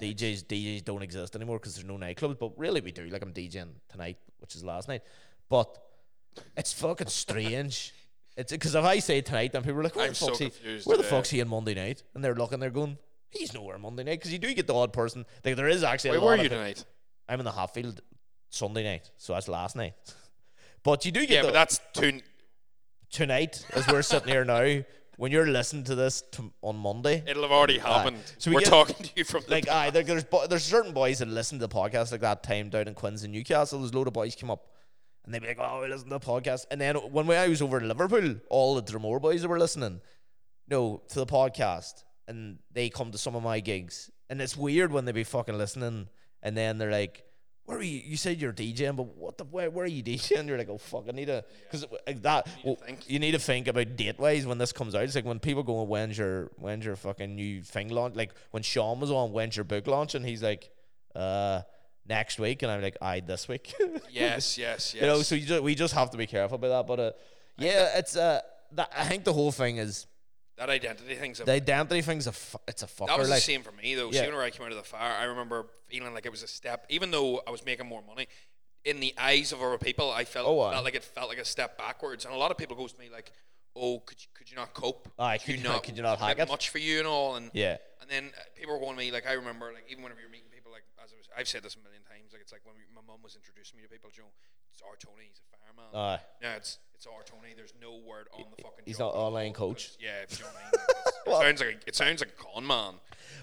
DJs 0.00 0.44
DJs 0.44 0.84
don't 0.84 1.02
exist 1.02 1.34
anymore 1.36 1.58
because 1.58 1.74
there's 1.74 1.86
no 1.86 1.96
nightclubs. 1.96 2.38
But 2.38 2.58
really, 2.58 2.80
we 2.80 2.92
do. 2.92 3.06
Like 3.08 3.22
I'm 3.22 3.32
DJing 3.32 3.68
tonight, 3.88 4.18
which 4.38 4.54
is 4.54 4.64
last 4.64 4.88
night. 4.88 5.02
But 5.48 5.76
it's 6.56 6.72
fucking 6.72 7.08
strange. 7.08 7.94
It's 8.38 8.52
because 8.52 8.76
if 8.76 8.84
I 8.84 9.00
say 9.00 9.20
tonight, 9.20 9.50
then 9.50 9.64
people 9.64 9.80
are 9.80 9.82
like, 9.82 9.96
"Where 9.96 10.04
I'm 10.04 10.10
the 10.10 10.14
so 10.14 10.28
fuck's 10.28 10.38
he? 10.38 10.80
Where 10.84 10.96
the 10.96 11.02
fuck's 11.02 11.28
he 11.28 11.42
on 11.42 11.48
Monday 11.48 11.74
night?" 11.74 12.04
And 12.14 12.22
they're 12.22 12.36
looking, 12.36 12.60
they're 12.60 12.70
going, 12.70 12.96
"He's 13.30 13.52
nowhere 13.52 13.78
Monday 13.78 14.04
night." 14.04 14.20
Because 14.20 14.32
you 14.32 14.38
do 14.38 14.54
get 14.54 14.68
the 14.68 14.74
odd 14.76 14.92
person. 14.92 15.26
Like 15.44 15.56
there 15.56 15.66
is 15.66 15.82
actually. 15.82 16.12
Wait, 16.12 16.22
where 16.22 16.34
are 16.38 16.42
you 16.44 16.48
tonight? 16.48 16.84
I'm 17.28 17.40
in 17.40 17.44
the 17.44 17.50
Hatfield 17.50 18.00
Sunday 18.50 18.84
night, 18.84 19.10
so 19.16 19.32
that's 19.34 19.48
last 19.48 19.76
night. 19.76 19.94
But 20.84 21.04
you 21.04 21.12
do 21.12 21.20
get 21.20 21.30
Yeah, 21.30 21.42
but 21.42 21.52
that's 21.52 21.80
too. 21.92 22.20
tonight 23.10 23.64
as 23.74 23.86
we're 23.88 24.02
sitting 24.02 24.28
here 24.28 24.44
now. 24.44 24.82
When 25.16 25.32
you're 25.32 25.48
listening 25.48 25.82
to 25.84 25.96
this 25.96 26.22
t- 26.30 26.48
on 26.62 26.76
Monday, 26.76 27.24
It'll 27.26 27.42
have 27.42 27.50
already 27.50 27.78
happened. 27.78 28.18
So 28.38 28.50
we 28.52 28.54
We're 28.54 28.60
get- 28.60 28.68
talking 28.70 28.94
to 29.04 29.10
you 29.16 29.24
from 29.24 29.42
the 29.44 29.50
like 29.50 29.68
aye, 29.68 29.90
there, 29.90 30.04
there's 30.04 30.22
bo- 30.22 30.46
there's 30.46 30.62
certain 30.62 30.92
boys 30.92 31.18
that 31.18 31.26
listen 31.26 31.58
to 31.58 31.66
the 31.66 31.74
podcast 31.74 32.12
like 32.12 32.20
that 32.20 32.44
time 32.44 32.70
down 32.70 32.86
in 32.86 32.94
Quinns 32.94 33.24
and 33.24 33.32
Newcastle. 33.32 33.80
There's 33.80 33.90
a 33.90 33.96
load 33.96 34.06
of 34.06 34.12
boys 34.12 34.36
come 34.36 34.48
up 34.52 34.68
and 35.24 35.34
they'd 35.34 35.42
be 35.42 35.48
like, 35.48 35.58
"Oh, 35.60 35.80
we 35.82 35.88
listen 35.88 36.08
to 36.10 36.18
the 36.18 36.24
podcast." 36.24 36.66
And 36.70 36.80
then 36.80 36.94
when 36.94 37.26
we, 37.26 37.34
I 37.34 37.48
was 37.48 37.60
over 37.60 37.78
in 37.78 37.88
Liverpool, 37.88 38.36
all 38.48 38.76
the 38.76 38.82
Dromore 38.82 39.20
boys 39.20 39.42
that 39.42 39.48
were 39.48 39.58
listening, 39.58 40.00
no, 40.68 41.02
to 41.08 41.14
the 41.16 41.26
podcast, 41.26 42.04
and 42.28 42.60
they 42.70 42.88
come 42.88 43.10
to 43.10 43.18
some 43.18 43.34
of 43.34 43.42
my 43.42 43.58
gigs, 43.58 44.12
and 44.30 44.40
it's 44.40 44.56
weird 44.56 44.92
when 44.92 45.04
they 45.04 45.12
be 45.12 45.24
fucking 45.24 45.58
listening, 45.58 46.08
and 46.44 46.56
then 46.56 46.78
they're 46.78 46.92
like, 46.92 47.24
where 47.68 47.76
are 47.76 47.82
you? 47.82 48.00
You 48.02 48.16
said 48.16 48.40
you're 48.40 48.54
DJing, 48.54 48.96
but 48.96 49.14
what 49.18 49.36
the 49.36 49.44
where, 49.44 49.68
where 49.68 49.84
are 49.84 49.88
you 49.88 50.02
DJing? 50.02 50.46
You're 50.48 50.56
like, 50.56 50.70
oh 50.70 50.78
fuck, 50.78 51.04
I 51.06 51.12
need 51.12 51.26
to 51.26 51.44
because 51.64 51.84
like 52.06 52.22
that. 52.22 52.48
You 52.64 52.76
to 52.76 52.82
think. 52.82 53.10
you 53.10 53.18
need 53.18 53.32
to 53.32 53.38
think 53.38 53.68
about 53.68 53.94
date 53.94 54.18
wise 54.18 54.46
when 54.46 54.56
this 54.56 54.72
comes 54.72 54.94
out. 54.94 55.02
It's 55.02 55.14
like 55.14 55.26
when 55.26 55.38
people 55.38 55.62
go, 55.62 55.82
when's 55.82 56.16
your 56.16 56.50
when's 56.56 56.86
your 56.86 56.96
fucking 56.96 57.36
new 57.36 57.60
thing 57.60 57.90
launch? 57.90 58.16
Like 58.16 58.32
when 58.52 58.62
Sean 58.62 59.00
was 59.00 59.10
on, 59.10 59.32
when's 59.32 59.54
your 59.54 59.64
book 59.64 59.86
launch? 59.86 60.14
And 60.14 60.24
he's 60.24 60.42
like, 60.42 60.70
uh, 61.14 61.60
next 62.08 62.38
week, 62.38 62.62
and 62.62 62.72
I'm 62.72 62.80
like, 62.80 62.96
I 63.02 63.20
this 63.20 63.48
week. 63.48 63.74
Yes, 63.78 64.08
yes, 64.12 64.58
yes. 64.58 64.94
You 64.94 65.02
know, 65.02 65.20
so 65.20 65.34
you 65.34 65.44
just, 65.44 65.62
we 65.62 65.74
just 65.74 65.92
have 65.92 66.10
to 66.12 66.16
be 66.16 66.26
careful 66.26 66.54
about 66.54 66.68
that. 66.68 66.86
But 66.86 67.00
uh, 67.00 67.12
yeah, 67.58 67.98
it's 67.98 68.16
uh, 68.16 68.40
that, 68.72 68.90
I 68.96 69.04
think 69.04 69.24
the 69.24 69.34
whole 69.34 69.52
thing 69.52 69.76
is 69.76 70.06
that 70.58 70.68
identity 70.70 71.14
thing's 71.14 71.40
a 71.40 71.44
the 71.44 71.52
identity 71.52 72.02
thing's 72.02 72.26
a 72.26 72.32
fu- 72.32 72.58
it's 72.68 72.82
a 72.82 72.86
fucker. 72.86 73.06
That 73.06 73.18
was 73.18 73.30
like, 73.30 73.38
the 73.38 73.42
same 73.42 73.62
for 73.62 73.72
me 73.72 73.94
though. 73.94 74.10
Yeah. 74.10 74.22
Whenever 74.22 74.42
I 74.42 74.50
came 74.50 74.64
out 74.66 74.72
of 74.72 74.78
the 74.78 74.84
fire, 74.84 75.14
I 75.18 75.24
remember 75.24 75.66
feeling 75.88 76.12
like 76.14 76.26
it 76.26 76.30
was 76.32 76.42
a 76.42 76.48
step. 76.48 76.84
Even 76.88 77.10
though 77.10 77.40
I 77.46 77.50
was 77.50 77.64
making 77.64 77.86
more 77.86 78.02
money, 78.06 78.26
in 78.84 79.00
the 79.00 79.14
eyes 79.18 79.52
of 79.52 79.62
other 79.62 79.78
people, 79.78 80.10
I 80.10 80.24
felt, 80.24 80.46
Oh, 80.48 80.60
aye. 80.60 80.72
felt 80.72 80.84
like 80.84 80.94
it 80.94 81.04
felt 81.04 81.28
like 81.28 81.38
a 81.38 81.44
step 81.44 81.76
backwards. 81.78 82.24
And 82.24 82.34
a 82.34 82.36
lot 82.38 82.50
of 82.50 82.56
people 82.58 82.76
goes 82.76 82.92
to 82.92 82.98
me 83.00 83.08
like, 83.12 83.32
"Oh, 83.76 84.00
could 84.00 84.20
you, 84.22 84.28
could 84.34 84.50
you 84.50 84.56
not 84.56 84.72
cope? 84.74 85.08
Aye, 85.18 85.38
could 85.38 85.56
you 85.56 85.62
not- 85.64 85.82
could 85.82 85.96
you 85.96 86.02
not 86.02 86.18
hack 86.18 86.38
it?" 86.38 86.48
Much 86.48 86.68
for 86.70 86.78
you 86.78 86.98
and 86.98 87.06
all." 87.06 87.36
And 87.36 87.50
yeah, 87.54 87.76
and 88.00 88.08
then 88.10 88.30
uh, 88.36 88.42
people 88.56 88.74
were 88.74 88.80
going 88.80 88.92
to 88.96 88.98
me 88.98 89.10
like, 89.12 89.26
I 89.26 89.32
remember 89.34 89.72
like 89.72 89.84
even 89.90 90.02
whenever 90.02 90.20
you're 90.20 90.30
meeting 90.30 90.48
people 90.52 90.72
like 90.72 90.84
as 91.04 91.12
I 91.12 91.16
was, 91.16 91.28
I've 91.36 91.48
said 91.48 91.62
this 91.62 91.76
a 91.76 91.80
million 91.82 92.02
times. 92.02 92.32
Like 92.32 92.42
it's 92.42 92.52
like 92.52 92.62
when 92.64 92.74
we, 92.76 92.82
my 92.94 93.02
mum 93.06 93.20
was 93.22 93.36
introducing 93.36 93.76
me 93.78 93.82
to 93.84 93.88
people, 93.90 94.10
you 94.16 94.22
know, 94.22 94.32
it's 94.78 94.82
our 94.88 94.96
Tony, 94.96 95.26
he's 95.28 95.40
a 95.40 95.56
fireman. 95.56 95.94
Aye. 95.94 96.20
no, 96.42 96.50
it's 96.56 96.78
it's 96.94 97.06
our 97.06 97.22
Tony. 97.24 97.54
There's 97.56 97.74
no 97.80 97.98
word 98.08 98.28
on 98.32 98.44
the 98.56 98.62
fucking. 98.62 98.84
he's 98.86 98.98
not 98.98 99.08
online 99.14 99.52
coach. 99.52 99.92
Yeah, 100.00 100.10
if 100.22 100.38
you 100.38 100.44
know 100.44 100.50
I 100.56 100.62
mean. 100.76 100.84
Well- 101.26 101.40
it 101.42 101.44
sounds 101.58 101.60
like 101.60 101.74
a, 101.84 101.88
it 101.88 101.94
sounds 101.96 102.20
like 102.20 102.30
a 102.30 102.42
con 102.42 102.66
man. 102.66 102.94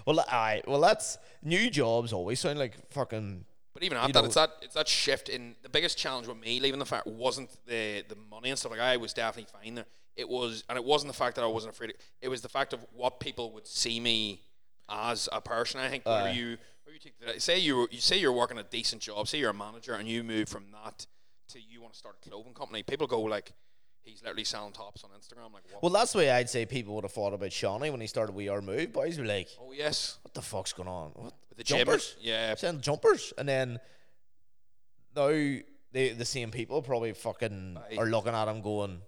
Well, 0.06 0.20
I 0.28 0.62
well 0.66 0.80
that's 0.80 1.18
new 1.42 1.70
jobs 1.70 2.12
always 2.12 2.40
sound 2.40 2.58
like 2.58 2.74
fucking. 2.90 3.44
But 3.74 3.82
even 3.82 3.98
at 3.98 4.12
that, 4.12 4.20
know- 4.20 4.26
it's 4.26 4.34
that 4.34 4.50
it's 4.62 4.74
that 4.74 4.88
shift 4.88 5.28
in 5.28 5.54
the 5.62 5.68
biggest 5.68 5.96
challenge 5.98 6.26
with 6.26 6.38
me 6.38 6.58
leaving 6.60 6.78
the 6.78 6.86
fire 6.86 7.02
wasn't 7.04 7.50
the 7.66 8.02
the 8.08 8.16
money 8.30 8.50
and 8.50 8.58
stuff 8.58 8.72
like 8.72 8.80
I 8.80 8.96
was 8.96 9.12
definitely 9.12 9.50
fine 9.62 9.74
there. 9.74 9.86
It 10.16 10.28
was 10.28 10.64
and 10.68 10.76
it 10.78 10.84
wasn't 10.84 11.12
the 11.12 11.16
fact 11.18 11.36
that 11.36 11.44
I 11.44 11.48
wasn't 11.48 11.74
afraid. 11.74 11.94
It 12.22 12.28
was 12.28 12.40
the 12.40 12.48
fact 12.48 12.72
of 12.72 12.80
what 12.94 13.20
people 13.20 13.52
would 13.52 13.66
see 13.66 14.00
me 14.00 14.40
as 14.88 15.28
a 15.32 15.40
person. 15.40 15.80
I 15.80 15.88
think 15.88 16.06
where 16.06 16.24
Aye. 16.24 16.30
you 16.32 16.56
you 16.92 16.98
take 17.02 17.18
the, 17.20 17.40
say 17.40 17.58
you 17.58 17.86
you 17.90 18.00
say 18.00 18.18
you're 18.18 18.32
working 18.32 18.58
a 18.58 18.62
decent 18.62 19.02
job, 19.02 19.28
say 19.28 19.38
you're 19.38 19.50
a 19.50 19.54
manager 19.54 19.94
and 19.94 20.08
you 20.08 20.24
move 20.24 20.48
from 20.48 20.64
that 20.72 21.06
to 21.48 21.60
you 21.60 21.80
want 21.80 21.92
to 21.92 21.98
start 21.98 22.16
a 22.24 22.28
clothing 22.28 22.54
company. 22.54 22.82
People 22.82 23.06
go 23.06 23.20
like, 23.22 23.52
he's 24.02 24.22
literally 24.22 24.44
selling 24.44 24.72
tops 24.72 25.04
on 25.04 25.10
Instagram. 25.10 25.52
Like, 25.52 25.64
what? 25.70 25.82
Well, 25.82 25.92
that's 25.92 26.12
the 26.12 26.18
way 26.18 26.30
I'd 26.30 26.48
say 26.50 26.66
people 26.66 26.94
would 26.94 27.04
have 27.04 27.12
thought 27.12 27.32
about 27.34 27.52
Shawnee 27.52 27.90
when 27.90 28.00
he 28.00 28.06
started 28.06 28.34
We 28.34 28.48
Are 28.48 28.62
Move. 28.62 28.92
Boys 28.92 29.18
were 29.18 29.24
like, 29.24 29.48
oh 29.60 29.72
yes, 29.72 30.18
"What 30.22 30.34
the 30.34 30.42
fuck's 30.42 30.72
going 30.72 30.88
on? 30.88 31.10
What 31.14 31.34
with 31.48 31.58
the 31.58 31.64
jumpers? 31.64 31.86
Jumpers, 32.10 32.16
yeah. 32.20 32.54
Send 32.54 32.82
jumpers?" 32.82 33.32
And 33.38 33.48
then 33.48 33.78
now 35.14 35.28
the 35.28 35.62
the 35.92 36.24
same 36.24 36.50
people 36.50 36.82
probably 36.82 37.12
fucking 37.12 37.78
Aye. 37.90 37.96
are 37.98 38.06
looking 38.06 38.34
at 38.34 38.48
him 38.48 38.60
going, 38.62 39.02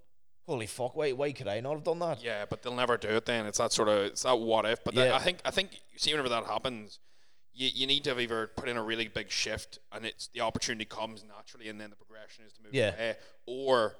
"Holy 0.46 0.66
fuck! 0.66 0.96
Why 0.96 1.12
why 1.12 1.33
could 1.33 1.48
I 1.48 1.61
not 1.61 1.74
have 1.74 1.85
done 1.85 1.98
that?" 2.01 2.22
Yeah, 2.22 2.44
but 2.48 2.62
they'll 2.62 2.74
never 2.74 2.96
do 2.96 3.09
it. 3.09 3.27
Then 3.27 3.46
it's 3.46 3.59
that 3.59 3.72
sort 3.72 3.88
of 3.88 3.98
it's 4.07 4.22
that 4.22 4.38
what 4.38 4.64
if. 4.66 4.83
But 4.85 4.94
that- 4.94 5.14
I 5.14 5.18
think 5.18 5.38
I 5.44 5.51
think 5.51 5.70
see 5.96 6.12
whenever 6.12 6.29
that 6.31 6.44
happens, 6.44 6.98
you, 7.59 7.71
you 7.75 7.87
need 7.87 8.05
to 8.05 8.11
have 8.11 8.21
either 8.21 8.47
put 8.57 8.68
in 8.68 8.77
a 8.77 8.83
really 8.83 9.09
big 9.09 9.31
shift 9.31 9.79
and 9.92 10.07
it's 10.07 10.29
the 10.29 10.40
opportunity 10.40 10.85
comes 10.85 11.25
naturally, 11.25 11.68
and 11.68 11.81
then 11.81 11.90
the 11.90 11.97
progression 11.97 12.44
is 12.47 12.53
to 12.55 12.62
move 12.62 12.73
Yeah. 12.75 12.94
away, 12.94 13.16
or 13.47 13.97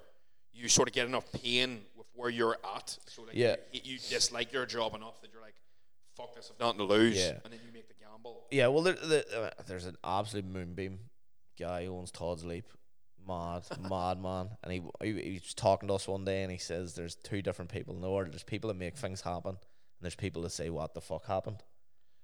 you 0.53 0.67
sort 0.69 0.87
of 0.87 0.93
get 0.93 1.05
enough 1.05 1.31
pain 1.31 1.81
with 1.95 2.07
where 2.15 2.29
you're 2.29 2.57
at, 2.75 2.97
so 3.07 3.23
like 3.23 3.35
Yeah. 3.35 3.57
you, 3.71 3.81
you 3.83 3.97
dislike 3.99 4.51
your 4.53 4.65
job 4.65 4.95
enough 4.95 5.21
that 5.21 5.31
you're 5.31 5.41
like, 5.41 5.55
fuck 6.15 6.33
this, 6.35 6.49
I've 6.51 6.59
nothing 6.59 6.79
to 6.79 6.85
lose, 6.85 7.17
Yeah. 7.17 7.39
and 7.43 7.51
then 7.53 7.59
you 7.65 7.71
make 7.73 7.87
the 7.87 7.93
gamble. 7.95 8.47
Yeah, 8.51 8.67
well, 8.67 8.83
there, 8.83 8.93
the, 8.93 9.25
uh, 9.45 9.49
there's 9.67 9.85
an 9.85 9.97
absolute 10.03 10.45
moonbeam 10.45 10.99
guy 11.59 11.85
who 11.85 11.95
owns 11.97 12.11
Todd's 12.11 12.43
Leap. 12.45 12.65
Mad, 13.27 13.63
mad 13.89 14.21
man. 14.21 14.49
And 14.63 14.71
he, 14.73 14.81
he 15.03 15.21
he 15.21 15.39
was 15.43 15.53
talking 15.53 15.87
to 15.89 15.95
us 15.95 16.07
one 16.07 16.23
day 16.25 16.41
and 16.41 16.51
he 16.51 16.57
says 16.57 16.95
there's 16.95 17.15
two 17.15 17.41
different 17.41 17.69
people 17.69 17.93
in 17.93 18.01
the 18.01 18.09
world. 18.09 18.31
There's 18.31 18.43
people 18.43 18.69
that 18.69 18.75
make 18.77 18.95
things 18.97 19.21
happen 19.21 19.51
and 19.51 19.57
there's 20.01 20.15
people 20.15 20.41
that 20.43 20.51
say 20.51 20.69
what 20.69 20.93
the 20.93 21.01
fuck 21.01 21.25
happened. 21.27 21.61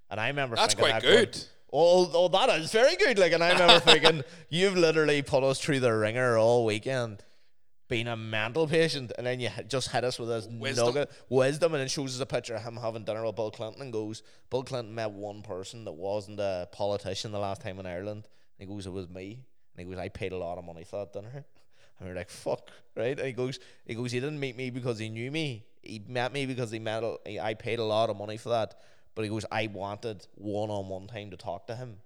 And 0.10 0.20
I 0.20 0.28
remember 0.28 0.56
That's 0.56 0.76
quite 0.76 0.94
that 0.94 1.04
going, 1.04 1.16
good. 1.16 1.44
Oh, 1.74 2.10
oh, 2.14 2.28
that 2.30 2.50
is 2.62 2.72
very 2.72 2.96
good. 2.96 3.18
Like, 3.20 3.34
and 3.34 3.44
I 3.44 3.52
remember 3.52 3.80
thinking, 3.92 4.24
you've 4.50 4.78
literally 4.78 5.22
put 5.22 5.44
us 5.44 5.60
through 5.60 5.80
the 5.82 5.94
ringer 5.94 6.38
all 6.38 6.66
weekend, 6.66 7.24
being 7.90 8.08
a 8.08 8.16
mental 8.16 8.68
patient, 8.68 9.12
and 9.18 9.28
then 9.28 9.40
you 9.40 9.50
just 9.68 9.90
hit 9.90 10.04
us 10.04 10.18
with 10.18 10.30
this 10.30 10.48
Wisdom. 10.48 10.86
nugget 10.88 11.12
wisdom, 11.30 11.74
and 11.74 11.82
then 11.82 11.88
shows 11.88 12.16
us 12.16 12.22
a 12.22 12.26
picture 12.26 12.56
of 12.56 12.64
him 12.64 12.78
having 12.78 13.04
dinner 13.04 13.26
with 13.26 13.36
Bill 13.36 13.52
Clinton, 13.52 13.82
and 13.82 13.92
goes, 13.92 14.24
Bill 14.50 14.64
Clinton 14.64 14.94
met 14.96 15.12
one 15.12 15.42
person 15.42 15.86
that 15.86 15.92
wasn't 15.94 16.40
a 16.40 16.70
politician 16.72 17.32
the 17.32 17.40
last 17.40 17.62
time 17.62 17.80
in 17.80 17.86
Ireland. 17.86 18.28
And 18.60 18.70
he 18.70 18.74
goes, 18.74 18.86
it 18.86 18.94
was 18.94 19.10
me. 19.10 19.44
And 19.76 19.86
he 19.86 19.92
goes, 19.92 20.00
I 20.00 20.10
paid 20.10 20.32
a 20.32 20.38
lot 20.38 20.58
of 20.58 20.64
money 20.64 20.84
for 20.84 21.00
that 21.00 21.14
dinner. 21.14 21.46
And 21.98 22.10
we're 22.10 22.16
like, 22.16 22.30
fuck, 22.30 22.72
right? 22.98 23.18
And 23.18 23.26
he 23.26 23.32
goes, 23.32 23.58
he 23.86 23.96
goes, 23.96 24.12
he 24.12 24.20
didn't 24.20 24.38
meet 24.38 24.58
me 24.58 24.70
because 24.70 25.00
he 25.00 25.08
knew 25.08 25.32
me. 25.32 25.64
He 25.82 26.04
met 26.06 26.34
me 26.34 26.46
because 26.46 26.70
he 26.70 26.78
met. 26.78 27.04
A, 27.04 27.40
I 27.40 27.54
paid 27.54 27.80
a 27.80 27.86
lot 27.86 28.10
of 28.10 28.18
money 28.18 28.36
for 28.36 28.50
that. 28.50 28.76
But 29.16 29.24
he 29.24 29.30
goes, 29.30 29.46
I 29.52 29.68
wanted 29.68 30.28
one-on-one 30.36 31.08
time 31.08 31.32
to 31.32 31.38
talk 31.38 31.68
to 31.68 31.76
him, 31.76 31.98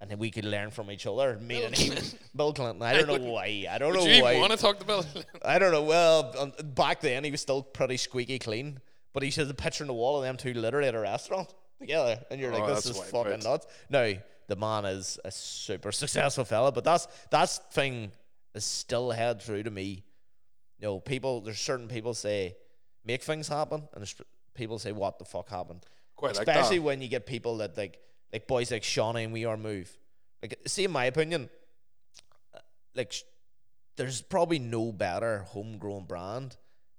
and 0.00 0.10
then 0.10 0.18
we 0.18 0.30
could 0.30 0.44
learn 0.44 0.70
from 0.70 0.90
each 0.90 1.06
other. 1.06 1.38
Me 1.38 1.64
and 1.64 1.74
him, 1.74 1.96
Bill 2.36 2.52
Clinton. 2.52 2.82
I 2.82 2.92
don't 2.92 3.06
know 3.06 3.14
wouldn't- 3.14 3.30
why. 3.32 3.66
I 3.70 3.78
don't 3.78 3.94
know 3.94 4.04
you 4.04 4.22
why. 4.22 4.38
want 4.38 4.52
to 4.52 4.58
talk 4.58 4.78
to 4.80 4.84
Bill? 4.84 5.04
I 5.44 5.58
don't 5.58 5.72
know. 5.72 5.82
Well, 5.82 6.34
um, 6.38 6.52
back 6.74 7.00
then 7.00 7.24
he 7.24 7.30
was 7.30 7.40
still 7.40 7.62
pretty 7.62 7.96
squeaky 7.96 8.38
clean. 8.38 8.80
But 9.14 9.22
he 9.22 9.30
says 9.30 9.48
the 9.48 9.54
picture 9.54 9.82
on 9.82 9.88
the 9.88 9.94
wall 9.94 10.18
of 10.18 10.22
them 10.22 10.36
two 10.36 10.52
literally 10.52 10.86
at 10.86 10.94
a 10.94 11.00
restaurant 11.00 11.52
together, 11.80 12.20
and 12.30 12.38
you're 12.38 12.52
Oh, 12.52 12.58
like, 12.58 12.74
this 12.74 12.86
is 12.86 12.98
fucking 13.10 13.40
nuts. 13.40 13.66
No, 13.88 14.14
the 14.48 14.54
man 14.56 14.84
is 14.84 15.18
a 15.24 15.30
super 15.30 15.90
successful 16.02 16.44
fella, 16.44 16.70
but 16.70 16.84
that's 16.84 17.08
that's 17.30 17.58
thing 17.72 18.12
is 18.54 18.64
still 18.66 19.10
head 19.10 19.40
through 19.40 19.62
to 19.62 19.70
me. 19.70 20.04
You 20.78 20.86
know, 20.88 21.00
people. 21.00 21.40
There's 21.40 21.58
certain 21.58 21.88
people 21.88 22.12
say 22.12 22.54
make 23.04 23.22
things 23.22 23.48
happen, 23.48 23.80
and 23.94 24.00
there's 24.02 24.14
people 24.54 24.78
say 24.78 24.92
what 24.92 25.18
the 25.18 25.24
fuck 25.24 25.48
happened. 25.48 25.84
Quite 26.18 26.34
like 26.36 26.48
Especially 26.48 26.78
that. 26.78 26.82
when 26.82 27.00
you 27.00 27.06
get 27.06 27.26
people 27.26 27.58
that 27.58 27.76
like 27.78 28.00
like 28.32 28.48
boys 28.48 28.72
like 28.72 28.82
Shawnee 28.82 29.22
and 29.24 29.32
We 29.32 29.44
Are 29.44 29.56
Move. 29.56 29.96
Like, 30.42 30.58
see, 30.66 30.84
in 30.84 30.90
my 30.90 31.04
opinion, 31.04 31.48
uh, 32.54 32.58
like 32.94 33.12
sh- 33.12 33.22
there's 33.96 34.20
probably 34.20 34.58
no 34.58 34.90
better 34.92 35.38
homegrown 35.48 36.04
brand 36.06 36.56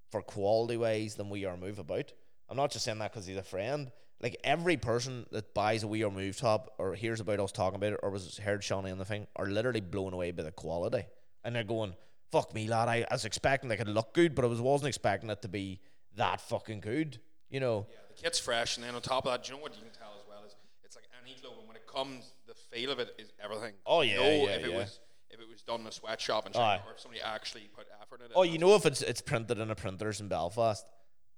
for 0.09 0.21
quality 0.21 0.77
wise 0.77 1.15
than 1.15 1.29
We 1.29 1.43
Are 1.43 1.57
Move 1.57 1.79
about. 1.79 2.13
I'm 2.47 2.55
not 2.55 2.71
just 2.71 2.85
saying 2.85 2.99
that 2.99 3.11
because 3.11 3.27
he's 3.27 3.35
a 3.37 3.43
friend. 3.43 3.91
Like 4.21 4.37
every 4.43 4.77
person 4.77 5.25
that 5.31 5.53
buys 5.53 5.83
a 5.83 5.87
We 5.87 6.03
Are 6.05 6.09
Move 6.09 6.37
top 6.37 6.73
or 6.77 6.95
hears 6.95 7.19
about 7.19 7.41
us 7.41 7.51
talking 7.51 7.75
about 7.75 7.93
it 7.93 7.99
or 8.01 8.11
was 8.11 8.37
heard 8.37 8.63
Shawnee 8.63 8.91
on 8.91 8.97
the 8.99 9.05
thing 9.05 9.27
are 9.35 9.47
literally 9.47 9.81
blown 9.81 10.13
away 10.13 10.31
by 10.31 10.43
the 10.43 10.51
quality, 10.51 11.03
and 11.43 11.53
they're 11.53 11.63
going, 11.65 11.93
"Fuck 12.31 12.55
me, 12.55 12.69
lad! 12.69 12.87
I, 12.87 13.05
I 13.11 13.13
was 13.13 13.25
expecting 13.25 13.69
like 13.69 13.79
could 13.79 13.89
look 13.89 14.13
good, 14.13 14.33
but 14.33 14.45
I 14.45 14.47
was 14.47 14.61
wasn't 14.61 14.87
expecting 14.87 15.29
it 15.29 15.41
to 15.41 15.49
be 15.49 15.81
that 16.15 16.39
fucking 16.39 16.79
good." 16.79 17.19
You 17.49 17.59
know? 17.59 17.87
Yeah, 17.89 17.97
the 18.15 18.21
kit's 18.21 18.39
fresh, 18.39 18.77
and 18.77 18.85
then 18.85 18.95
on 18.95 19.01
top 19.01 19.25
of 19.25 19.31
that, 19.31 19.43
do 19.43 19.51
you 19.51 19.57
know 19.57 19.63
what 19.63 19.75
you 19.75 19.81
can 19.81 19.91
tell 19.91 20.11
as 20.19 20.25
well 20.27 20.43
is 20.45 20.55
it's 20.83 20.95
like 20.95 21.05
any 21.23 21.35
clothing 21.41 21.67
when 21.67 21.75
it 21.75 21.87
comes, 21.87 22.33
the 22.47 22.53
feel 22.53 22.91
of 22.91 22.99
it 22.99 23.15
is 23.17 23.31
everything. 23.43 23.73
Oh, 23.85 24.01
You 24.01 24.11
yeah, 24.11 24.17
know 24.17 24.29
yeah, 24.29 24.49
if 24.55 24.65
it 24.65 24.71
yeah. 24.71 24.77
was 24.77 24.99
if 25.31 25.39
it 25.39 25.47
was 25.47 25.61
done 25.61 25.81
in 25.81 25.87
a 25.87 25.91
sweatshop 25.91 26.45
and 26.45 26.55
China, 26.55 26.81
or 26.87 26.93
if 26.93 26.99
somebody 26.99 27.21
actually 27.21 27.69
put 27.75 27.85
effort 28.01 28.19
in 28.21 28.27
it. 28.27 28.31
Oh, 28.35 28.43
you 28.43 28.57
know 28.57 28.75
if 28.75 28.85
it's 28.85 29.01
it's 29.01 29.21
printed 29.21 29.59
in 29.59 29.69
a 29.71 29.75
printers 29.75 30.19
in 30.21 30.27
Belfast 30.27 30.85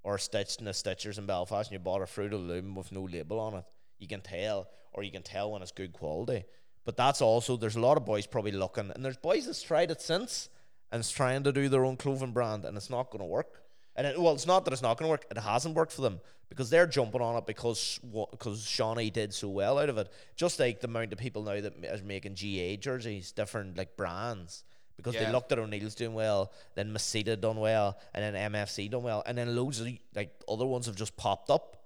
or 0.04 0.18
stitched 0.18 0.62
in 0.62 0.68
a 0.68 0.72
stitchers 0.72 1.18
in 1.18 1.26
Belfast 1.26 1.70
and 1.70 1.74
you 1.74 1.80
bought 1.80 2.02
a 2.02 2.08
Fruit 2.08 2.34
of 2.34 2.40
Loom 2.42 2.74
with 2.76 2.92
no 2.92 3.04
label 3.04 3.40
on 3.40 3.54
it, 3.56 3.66
you 4.00 4.08
can 4.08 4.22
tell, 4.22 4.68
or 4.94 5.04
you 5.04 5.12
can 5.12 5.22
tell 5.24 5.52
when 5.52 5.62
it's 5.62 5.72
good 5.72 5.94
quality. 5.94 6.44
But 6.86 6.98
that's 6.98 7.22
also 7.22 7.56
there's 7.58 7.76
a 7.76 7.80
lot 7.82 7.98
of 7.98 8.06
boys 8.06 8.26
probably 8.26 8.52
looking, 8.52 8.92
and 8.92 9.06
there's 9.06 9.18
boys 9.18 9.46
that's 9.46 9.62
tried 9.62 9.92
it 9.92 10.02
since 10.02 10.50
and 10.92 11.00
it's 11.00 11.12
trying 11.12 11.44
to 11.44 11.52
do 11.54 11.70
their 11.70 11.86
own 11.86 11.96
clothing 11.96 12.32
brand, 12.34 12.66
and 12.66 12.76
it's 12.76 12.90
not 12.90 13.10
going 13.12 13.22
to 13.22 13.26
work. 13.26 13.62
And 13.96 14.08
it, 14.08 14.20
well, 14.20 14.34
it's 14.34 14.48
not 14.48 14.66
that 14.66 14.74
it's 14.74 14.82
not 14.82 14.98
going 14.98 15.08
to 15.08 15.12
work; 15.12 15.26
it 15.30 15.38
hasn't 15.38 15.76
worked 15.76 15.92
for 15.92 16.02
them 16.02 16.22
because 16.50 16.70
they're 16.70 16.88
jumping 16.88 17.22
on 17.22 17.36
it 17.38 17.46
because 17.46 18.00
because 18.32 18.66
Shawnee 18.66 19.10
did 19.10 19.34
so 19.34 19.50
well 19.50 19.80
out 19.80 19.90
of 19.90 19.98
it. 19.98 20.10
Just 20.36 20.60
like 20.60 20.80
the 20.80 20.88
amount 20.88 21.14
of 21.14 21.20
people 21.20 21.44
now 21.44 21.60
that 21.60 21.74
is 21.84 22.04
making 22.04 22.36
GA 22.36 22.78
jerseys, 22.78 23.32
different 23.32 23.78
like 23.78 23.98
brands 23.98 24.64
because 25.04 25.16
they 25.16 25.32
looked 25.32 25.52
at 25.52 25.60
O'Neill's 25.60 25.96
doing 25.96 26.14
well, 26.14 26.52
then 26.76 26.94
Masita 26.94 27.40
done 27.40 27.58
well, 27.58 27.98
and 28.14 28.36
then 28.36 28.52
MFC 28.52 28.90
done 28.90 29.04
well, 29.04 29.24
and 29.26 29.38
then 29.38 29.56
loads 29.56 29.80
of 29.80 29.88
like 30.16 30.32
other 30.48 30.66
ones 30.66 30.86
have 30.86 30.96
just 30.96 31.18
popped 31.18 31.50
up. 31.50 31.78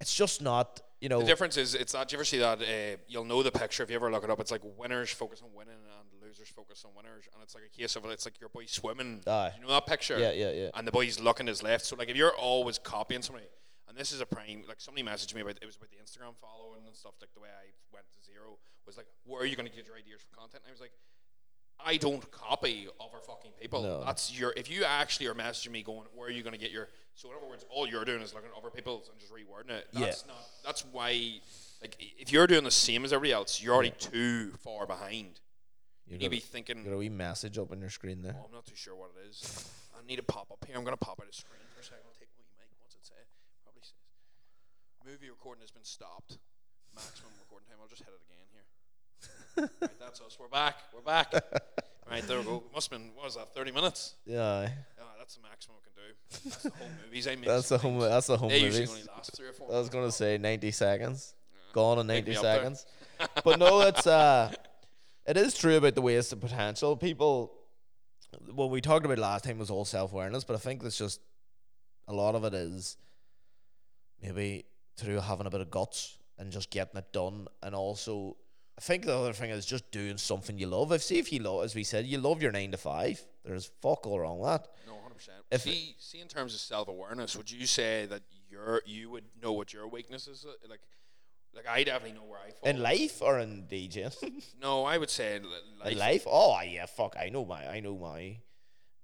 It's 0.00 0.14
just 0.14 0.42
not, 0.42 0.80
you 1.00 1.08
know. 1.08 1.20
The 1.20 1.26
difference 1.26 1.56
is, 1.56 1.74
it's 1.74 1.92
that. 1.92 2.08
Do 2.08 2.14
you 2.14 2.18
ever 2.18 2.24
see 2.24 2.38
that? 2.38 2.60
Uh, 2.60 2.96
you'll 3.08 3.24
know 3.24 3.42
the 3.42 3.50
picture 3.50 3.82
if 3.82 3.90
you 3.90 3.96
ever 3.96 4.10
look 4.10 4.24
it 4.24 4.30
up. 4.30 4.40
It's 4.40 4.50
like 4.50 4.62
winners 4.76 5.10
focus 5.10 5.42
on 5.42 5.50
winning 5.54 5.74
and 5.74 6.22
losers 6.22 6.48
focus 6.48 6.84
on 6.84 6.92
winners, 6.96 7.24
and 7.32 7.42
it's 7.42 7.54
like 7.54 7.64
a 7.64 7.68
case 7.76 7.96
of 7.96 8.04
it's 8.06 8.24
like 8.24 8.40
your 8.40 8.48
boy 8.48 8.64
swimming. 8.66 9.22
Aye. 9.26 9.52
You 9.56 9.62
know 9.62 9.72
that 9.72 9.86
picture? 9.86 10.18
Yeah, 10.18 10.32
yeah, 10.32 10.50
yeah. 10.50 10.70
And 10.74 10.86
the 10.86 10.92
boy's 10.92 11.20
looking 11.20 11.46
his 11.46 11.62
left. 11.62 11.84
So 11.84 11.96
like, 11.96 12.08
if 12.08 12.16
you're 12.16 12.34
always 12.34 12.78
copying 12.78 13.22
somebody, 13.22 13.46
and 13.88 13.96
this 13.96 14.12
is 14.12 14.20
a 14.20 14.26
prime. 14.26 14.64
Like 14.66 14.80
somebody 14.80 15.06
messaged 15.06 15.34
me 15.34 15.42
about 15.42 15.58
it 15.60 15.66
was 15.66 15.76
about 15.76 15.90
the 15.90 15.96
Instagram 15.96 16.34
following 16.40 16.86
and 16.86 16.94
stuff. 16.96 17.14
Like 17.20 17.32
the 17.34 17.40
way 17.40 17.48
I 17.48 17.72
went 17.92 18.06
to 18.12 18.24
zero 18.24 18.58
was 18.86 18.96
like, 18.96 19.06
where 19.24 19.42
are 19.42 19.46
you 19.46 19.56
going 19.56 19.68
to 19.68 19.74
get 19.74 19.86
your 19.86 19.96
ideas 19.96 20.20
for 20.22 20.36
content? 20.36 20.62
And 20.64 20.70
I 20.70 20.72
was 20.72 20.80
like. 20.80 20.92
I 21.84 21.96
don't 21.96 22.28
copy 22.30 22.88
other 23.00 23.18
fucking 23.26 23.52
people. 23.60 23.82
No. 23.82 24.04
That's 24.04 24.38
your. 24.38 24.52
If 24.56 24.70
you 24.70 24.84
actually 24.84 25.26
are 25.26 25.34
messaging 25.34 25.70
me 25.70 25.82
going, 25.82 26.02
where 26.14 26.28
are 26.28 26.32
you 26.32 26.42
going 26.42 26.54
to 26.54 26.58
get 26.58 26.70
your? 26.70 26.88
So 27.14 27.30
in 27.30 27.36
other 27.36 27.46
words, 27.46 27.64
all 27.70 27.86
you're 27.86 28.04
doing 28.04 28.22
is 28.22 28.34
looking 28.34 28.50
at 28.50 28.58
other 28.58 28.70
people's 28.70 29.08
and 29.08 29.18
just 29.18 29.32
rewording 29.32 29.70
it. 29.70 29.86
Yeah. 29.92 30.00
That's 30.06 30.26
not. 30.26 30.36
That's 30.64 30.84
why. 30.92 31.40
like 31.80 31.96
if 32.18 32.32
you're 32.32 32.46
doing 32.46 32.64
the 32.64 32.70
same 32.70 33.04
as 33.04 33.12
everybody 33.12 33.32
else, 33.32 33.62
you're 33.62 33.74
already 33.74 33.92
too 33.98 34.50
far 34.62 34.86
behind. 34.86 35.40
You 36.06 36.16
You 36.16 36.18
got, 36.20 36.30
be 36.30 36.40
thinking, 36.40 36.84
got 36.84 36.92
a 36.92 36.98
wee 36.98 37.08
message 37.08 37.56
up 37.56 37.72
on 37.72 37.80
your 37.80 37.88
screen 37.88 38.20
there. 38.22 38.36
oh, 38.38 38.44
I'm 38.48 38.52
not 38.52 38.66
too 38.66 38.76
sure 38.76 38.94
what 38.94 39.10
it 39.16 39.28
is. 39.30 39.68
I 39.96 40.04
need 40.06 40.16
to 40.16 40.22
pop 40.22 40.50
up 40.52 40.60
here. 40.66 40.76
I'm 40.76 40.84
gonna 40.84 40.96
pop 41.00 41.16
out 41.16 41.28
a 41.28 41.32
screen 41.32 41.64
for 41.72 41.80
a 41.80 41.84
second. 41.84 42.04
I'll 42.04 42.12
take 42.18 42.28
my 42.36 42.44
mic. 42.60 42.68
What's 42.82 42.92
it 42.96 43.06
say? 43.08 43.16
Probably 43.64 43.80
says 43.80 43.96
movie 45.00 45.30
recording 45.32 45.62
has 45.64 45.70
been 45.72 45.84
stopped. 45.84 46.36
Maximum 46.92 47.32
recording 47.40 47.68
time. 47.72 47.80
I'll 47.80 47.88
just 47.88 48.04
hit 48.04 48.12
it 48.12 48.20
again 48.20 48.44
here. 48.52 48.68
Right, 49.58 49.70
that's 50.00 50.20
us. 50.20 50.36
We're 50.38 50.48
back. 50.48 50.76
We're 50.94 51.00
back. 51.02 51.32
right, 52.10 52.26
there 52.26 52.38
we 52.38 52.44
go. 52.44 52.62
Must 52.72 52.90
have 52.90 53.00
been 53.00 53.10
what 53.14 53.24
was 53.24 53.36
that? 53.36 53.54
Thirty 53.54 53.72
minutes. 53.72 54.14
Yeah, 54.26 54.62
Yeah, 54.62 54.68
that's 55.18 55.36
the 55.36 55.42
maximum 55.42 55.76
we 55.78 55.84
can 55.84 55.94
do. 55.96 56.50
That's 56.50 56.62
the 56.62 56.70
whole 56.70 56.88
movies 57.04 57.28
I 57.28 57.36
make. 57.36 57.44
that's 57.46 57.68
the 57.68 57.78
home. 57.78 57.98
That's 58.00 58.26
the 58.26 58.36
home 58.36 58.48
They 58.48 58.60
usually 58.60 58.86
only 58.86 59.02
last 59.16 59.36
three 59.36 59.48
or 59.48 59.52
four. 59.52 59.68
I 59.72 59.78
was 59.78 59.88
gonna 59.88 60.12
say 60.12 60.38
ninety 60.38 60.70
seconds. 60.70 61.34
Gone 61.72 61.98
in 61.98 62.06
ninety 62.06 62.30
me 62.32 62.36
up 62.36 62.42
there. 62.42 62.56
seconds. 62.56 62.86
but 63.44 63.58
no, 63.58 63.80
it's 63.80 64.06
uh, 64.06 64.52
it 65.26 65.36
is 65.36 65.56
true 65.56 65.76
about 65.76 65.94
the 65.94 66.02
wasted 66.02 66.40
potential. 66.40 66.96
People, 66.96 67.52
what 68.52 68.70
we 68.70 68.80
talked 68.80 69.04
about 69.06 69.18
last 69.18 69.44
time 69.44 69.58
was 69.58 69.70
all 69.70 69.84
self 69.84 70.12
awareness, 70.12 70.44
but 70.44 70.54
I 70.54 70.58
think 70.58 70.82
that's 70.82 70.98
just 70.98 71.20
a 72.06 72.12
lot 72.12 72.34
of 72.34 72.44
it 72.44 72.54
is 72.54 72.96
maybe 74.22 74.64
through 74.96 75.20
having 75.20 75.46
a 75.46 75.50
bit 75.50 75.60
of 75.60 75.70
guts 75.70 76.18
and 76.38 76.50
just 76.52 76.70
getting 76.70 76.98
it 76.98 77.12
done, 77.12 77.46
and 77.62 77.74
also 77.74 78.36
I 78.76 78.80
think 78.80 79.04
the 79.04 79.16
other 79.16 79.32
thing 79.32 79.50
is 79.50 79.64
just 79.64 79.90
doing 79.92 80.18
something 80.18 80.58
you 80.58 80.66
love. 80.66 80.90
If 80.90 81.02
see 81.02 81.18
if 81.18 81.32
you 81.32 81.38
love, 81.38 81.64
as 81.64 81.74
we 81.74 81.84
said, 81.84 82.06
you 82.06 82.18
love 82.18 82.42
your 82.42 82.50
nine 82.52 82.72
to 82.72 82.76
five. 82.76 83.24
There's 83.44 83.70
fuck 83.80 84.06
all 84.06 84.18
wrong 84.18 84.38
with 84.40 84.48
that. 84.50 84.68
No, 84.86 84.98
hundred 85.00 85.14
percent. 85.14 85.38
If- 85.50 85.62
See, 85.62 85.94
see, 85.98 86.20
in 86.20 86.28
terms 86.28 86.54
of 86.54 86.60
self 86.60 86.88
awareness, 86.88 87.36
would 87.36 87.50
you 87.50 87.66
say 87.66 88.06
that 88.06 88.22
you're 88.50 88.82
you 88.84 89.10
would 89.10 89.24
know 89.40 89.52
what 89.52 89.72
your 89.72 89.86
weaknesses 89.86 90.44
are? 90.44 90.68
like? 90.68 90.80
Like 91.54 91.68
I 91.68 91.84
definitely 91.84 92.18
know 92.18 92.24
where 92.24 92.40
I 92.40 92.50
fall. 92.50 92.68
In 92.68 92.82
life 92.82 93.22
or 93.22 93.38
in 93.38 93.66
DJing? 93.70 94.12
no, 94.60 94.84
I 94.84 94.98
would 94.98 95.10
say 95.10 95.38
life. 95.80 95.92
In 95.92 95.98
life? 95.98 96.24
Oh 96.26 96.60
yeah, 96.62 96.86
fuck. 96.86 97.14
I 97.16 97.28
know 97.28 97.44
my 97.44 97.68
I 97.68 97.78
know 97.78 97.96
my 97.96 98.38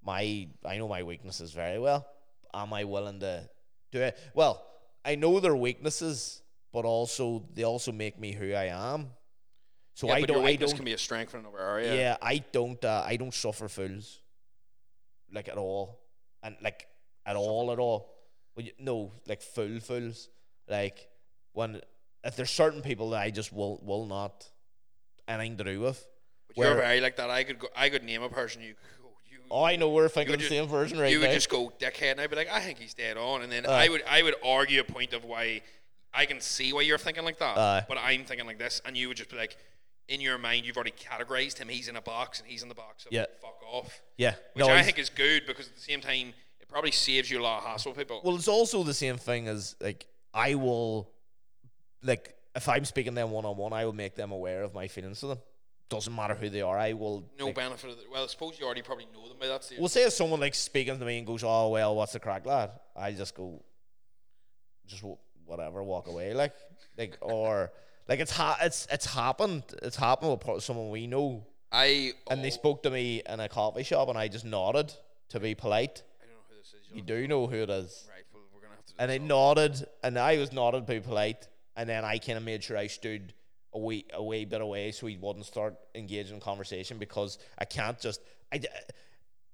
my 0.04 0.48
I 0.64 0.78
know 0.78 0.88
my 0.88 1.04
weaknesses 1.04 1.52
very 1.52 1.78
well. 1.78 2.08
Am 2.52 2.72
I 2.72 2.82
willing 2.82 3.20
to 3.20 3.48
do 3.92 4.00
it? 4.00 4.18
Well, 4.34 4.66
I 5.04 5.14
know 5.14 5.38
their 5.38 5.54
weaknesses, 5.54 6.42
but 6.72 6.84
also 6.84 7.44
they 7.54 7.62
also 7.62 7.92
make 7.92 8.18
me 8.18 8.32
who 8.32 8.52
I 8.52 8.64
am. 8.64 9.10
So 9.94 10.06
yeah, 10.06 10.14
I 10.14 10.22
don't 10.22 10.46
I 10.46 10.56
don't 10.56 10.74
can 10.74 10.84
be 10.84 10.92
a 10.92 10.98
strength 10.98 11.34
in 11.34 11.40
another 11.40 11.60
area. 11.60 11.94
yeah, 11.94 12.16
I 12.22 12.42
don't 12.52 12.82
uh, 12.84 13.02
I 13.06 13.16
don't 13.16 13.34
suffer 13.34 13.68
fools. 13.68 14.20
Like 15.32 15.48
at 15.48 15.58
all. 15.58 16.00
And 16.42 16.56
like 16.62 16.86
at 17.26 17.36
all 17.36 17.70
at 17.72 17.78
all. 17.78 18.14
Well, 18.56 18.66
you, 18.66 18.72
no, 18.78 19.12
like 19.26 19.42
full 19.42 19.78
fools. 19.80 20.28
Like 20.68 21.08
when 21.52 21.80
if 22.24 22.36
there's 22.36 22.50
certain 22.50 22.82
people 22.82 23.10
that 23.10 23.20
I 23.20 23.30
just 23.30 23.52
will 23.52 23.80
will 23.82 24.06
not 24.06 24.48
anything 25.28 25.56
to 25.58 25.64
do 25.64 25.80
with. 25.80 26.06
But 26.56 26.56
you're 26.64 26.74
very 26.74 27.00
like 27.00 27.16
that. 27.16 27.30
I 27.30 27.44
could 27.44 27.58
go. 27.58 27.68
I 27.76 27.88
could 27.90 28.02
name 28.04 28.22
a 28.22 28.28
person. 28.28 28.62
You. 28.62 28.74
You. 29.30 29.38
Oh, 29.50 29.62
I 29.62 29.76
know 29.76 29.90
we're 29.90 30.08
thinking 30.08 30.36
the 30.38 30.44
same 30.44 30.66
version 30.66 30.98
right 30.98 31.06
now. 31.06 31.10
you 31.10 31.20
now. 31.20 31.26
would 31.28 31.34
just 31.34 31.48
go 31.48 31.72
dickhead, 31.78 32.12
and 32.12 32.20
I'd 32.20 32.30
be 32.30 32.36
like, 32.36 32.50
I 32.50 32.60
think 32.60 32.78
he's 32.78 32.94
dead 32.94 33.16
on, 33.16 33.42
and 33.42 33.52
then 33.52 33.66
Uh. 33.66 33.70
I 33.70 33.88
would 33.88 34.02
I 34.08 34.22
would 34.22 34.34
argue 34.44 34.80
a 34.80 34.84
point 34.84 35.12
of 35.12 35.24
why 35.24 35.62
I 36.12 36.26
can 36.26 36.40
see 36.40 36.72
why 36.72 36.80
you're 36.82 36.98
thinking 36.98 37.24
like 37.24 37.38
that, 37.38 37.56
Uh. 37.56 37.82
but 37.88 37.98
I'm 37.98 38.24
thinking 38.24 38.46
like 38.46 38.58
this, 38.58 38.80
and 38.84 38.96
you 38.96 39.06
would 39.08 39.16
just 39.16 39.30
be 39.30 39.36
like, 39.36 39.56
in 40.10 40.20
your 40.20 40.36
mind, 40.38 40.66
you've 40.66 40.76
already 40.76 40.92
categorized 40.92 41.58
him. 41.58 41.68
He's 41.68 41.88
in 41.88 41.96
a 41.96 42.02
box, 42.02 42.40
and 42.40 42.48
he's 42.48 42.62
in 42.62 42.68
the 42.68 42.74
box. 42.74 43.06
Of 43.06 43.12
Yeah. 43.12 43.26
Fuck 43.40 43.62
off. 43.72 44.02
yeah, 44.18 44.34
Which 44.52 44.66
no, 44.66 44.72
I 44.72 44.82
think 44.82 44.98
is 44.98 45.08
good 45.08 45.46
because 45.46 45.68
at 45.68 45.76
the 45.76 45.80
same 45.80 46.00
time, 46.00 46.34
it 46.60 46.68
probably 46.68 46.90
saves 46.90 47.30
you 47.30 47.40
a 47.40 47.42
lot 47.42 47.58
of 47.58 47.64
hassle, 47.64 47.92
people. 47.92 48.20
Well, 48.22 48.34
it's 48.34 48.48
also 48.48 48.82
the 48.82 48.92
same 48.92 49.16
thing 49.16 49.46
as 49.46 49.76
like 49.80 50.06
I 50.34 50.56
will, 50.56 51.08
like 52.02 52.34
if 52.56 52.68
I'm 52.68 52.84
speaking 52.84 53.12
to 53.12 53.16
them 53.16 53.30
one 53.30 53.44
on 53.44 53.56
one, 53.56 53.72
I 53.72 53.84
will 53.84 53.92
make 53.92 54.16
them 54.16 54.32
aware 54.32 54.64
of 54.64 54.74
my 54.74 54.88
feelings 54.88 55.20
to 55.20 55.28
them. 55.28 55.38
Doesn't 55.88 56.14
matter 56.14 56.34
who 56.34 56.48
they 56.48 56.62
are. 56.62 56.78
I 56.78 56.92
will. 56.92 57.24
no 57.38 57.46
like, 57.46 57.54
benefit 57.54 57.90
of 57.90 57.98
it. 57.98 58.06
Well, 58.12 58.24
I 58.24 58.26
suppose 58.26 58.58
you 58.58 58.66
already 58.66 58.82
probably 58.82 59.06
know 59.14 59.28
them 59.28 59.38
by 59.40 59.46
that 59.46 59.62
stage. 59.64 59.78
Well, 59.78 59.88
say 59.88 60.04
if 60.04 60.12
someone 60.12 60.40
like 60.40 60.54
speaking 60.54 60.98
to 60.98 61.04
me 61.04 61.18
and 61.18 61.26
goes, 61.26 61.42
"Oh 61.44 61.68
well, 61.68 61.94
what's 61.94 62.12
the 62.12 62.20
crack, 62.20 62.46
lad?" 62.46 62.70
I 62.96 63.12
just 63.12 63.34
go, 63.34 63.62
just 64.86 65.02
wh- 65.02 65.48
whatever, 65.48 65.82
walk 65.82 66.06
away, 66.08 66.32
like, 66.34 66.54
like 66.96 67.16
or 67.20 67.72
like 68.10 68.18
it's 68.18 68.32
ha- 68.32 68.58
it's 68.60 68.88
it's 68.90 69.06
happened. 69.06 69.62
It's 69.82 69.96
happened 69.96 70.38
with 70.44 70.62
someone 70.64 70.90
we 70.90 71.06
know, 71.06 71.46
I 71.70 72.12
and 72.28 72.42
they 72.42 72.48
oh, 72.48 72.50
spoke 72.50 72.82
to 72.82 72.90
me 72.90 73.22
in 73.26 73.38
a 73.38 73.48
coffee 73.48 73.84
shop, 73.84 74.08
and 74.08 74.18
I 74.18 74.26
just 74.26 74.44
nodded 74.44 74.92
to 75.28 75.38
be 75.38 75.54
polite. 75.54 76.02
I 76.20 76.26
don't 76.26 76.34
know 76.34 76.40
who 76.50 76.56
this 76.58 76.74
is. 76.74 76.90
You 76.90 76.96
You'll- 76.96 77.06
do 77.06 77.28
know 77.28 77.46
who 77.46 77.62
it 77.62 77.70
is. 77.70 78.08
Right. 78.12 78.24
Well, 78.34 78.42
we're 78.52 78.62
gonna 78.62 78.74
have 78.74 78.84
to. 78.84 78.94
and 78.98 79.30
all. 79.30 79.54
nodded, 79.54 79.86
and 80.02 80.18
I 80.18 80.38
was 80.38 80.52
nodded 80.52 80.88
to 80.88 80.92
be 80.92 81.00
polite, 81.00 81.46
and 81.76 81.88
then 81.88 82.04
I 82.04 82.18
kind 82.18 82.36
of 82.36 82.42
made 82.42 82.64
sure 82.64 82.76
I 82.76 82.88
stood 82.88 83.32
a 83.72 83.78
wee, 83.78 84.04
a 84.12 84.22
wee 84.22 84.44
bit 84.44 84.60
away 84.60 84.90
so 84.90 85.06
he 85.06 85.16
wouldn't 85.16 85.46
start 85.46 85.76
engaging 85.94 86.34
in 86.34 86.40
conversation 86.40 86.98
because 86.98 87.38
I 87.58 87.64
can't 87.64 87.98
just 88.00 88.20
I. 88.52 88.60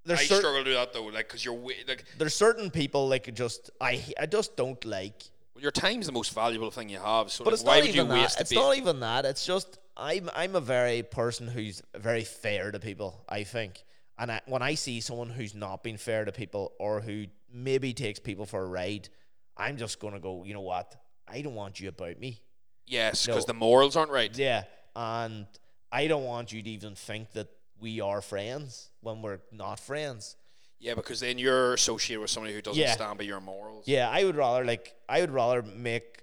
There's 0.07 0.21
I 0.21 0.23
certain 0.23 0.39
struggle 0.39 0.65
to 0.65 0.71
do 0.71 0.75
that 0.75 0.93
though, 0.95 1.03
like, 1.03 1.29
cause 1.29 1.45
you're 1.45 1.59
like, 1.87 2.05
there's 2.17 2.35
certain 2.35 2.71
people 2.71 3.07
like 3.07 3.35
just 3.35 3.71
I 3.83 4.03
I 4.19 4.25
just 4.25 4.57
don't 4.57 4.83
like. 4.87 5.25
Well, 5.57 5.63
your 5.63 5.71
time's 5.71 6.05
the 6.07 6.13
most 6.13 6.35
valuable 6.35 6.71
thing 6.71 6.91
you 6.91 6.99
have. 6.99 7.31
So, 7.33 7.43
But 7.45 7.51
like, 7.53 7.55
it's 7.55 7.65
why 7.65 7.75
not 7.77 7.87
would 7.87 7.95
you 7.95 8.03
even 8.03 8.09
that. 8.09 8.23
waste 8.23 8.41
It's 8.41 8.53
not 8.53 8.77
even 8.77 9.01
that. 9.01 9.25
It's 9.25 9.47
just 9.47 9.79
I'm 9.97 10.29
I'm 10.37 10.55
a 10.55 10.61
very 10.61 11.03
person 11.03 11.49
who's 11.49 11.83
very 11.97 12.25
fair 12.25 12.71
to 12.71 12.79
people. 12.79 13.25
I 13.29 13.45
think, 13.45 13.83
and 14.19 14.31
I, 14.31 14.41
when 14.47 14.61
I 14.61 14.75
see 14.75 15.01
someone 15.01 15.31
who's 15.31 15.55
not 15.55 15.83
been 15.83 15.97
fair 15.97 16.27
to 16.27 16.33
people 16.33 16.73
or 16.79 17.01
who 17.01 17.25
maybe 17.51 17.95
takes 17.95 18.19
people 18.21 18.45
for 18.45 18.63
a 18.63 18.67
ride, 18.67 19.09
I'm 19.57 19.79
just 19.79 19.99
gonna 19.99 20.21
go. 20.21 20.45
You 20.45 20.53
know 20.53 20.61
what? 20.61 20.95
I 21.27 21.41
don't 21.41 21.55
want 21.55 21.81
you 21.81 21.89
about 21.89 22.21
me. 22.21 22.43
Yes, 22.87 23.27
No. 23.27 23.33
because 23.33 23.47
the 23.47 23.55
morals 23.55 23.97
aren't 23.97 24.11
right. 24.13 24.37
Yeah, 24.37 24.65
and 24.95 25.47
I 25.91 26.07
don't 26.07 26.25
want 26.25 26.53
you 26.53 26.63
to 26.63 26.71
even 26.71 26.95
think 26.95 27.33
that 27.33 27.49
we 27.81 28.01
are 28.03 28.21
friends 28.21 28.91
when 29.01 29.23
we're 29.23 29.41
not 29.51 29.81
friends. 29.81 30.37
Yeah, 30.79 30.95
because 30.95 31.21
then 31.21 31.39
you're 31.39 31.75
associated 31.75 32.21
with 32.21 32.31
somebody 32.31 32.55
who 32.55 32.61
doesn't 32.63 32.81
Yeah. 32.81 32.93
stand 32.93 33.19
by 33.19 33.25
your 33.25 33.41
morals. 33.41 33.87
Yeah, 33.89 34.09
I 34.11 34.25
would 34.25 34.37
rather 34.37 34.65
like 34.65 34.95
I 35.09 35.21
would 35.21 35.31
rather 35.31 35.63
make 35.63 36.23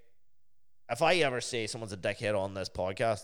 if 0.89 1.01
I 1.01 1.15
ever 1.15 1.41
say 1.41 1.65
someone's 1.67 1.93
a 1.93 1.97
dickhead 1.97 2.37
on 2.39 2.53
this 2.53 2.69
podcast, 2.69 3.23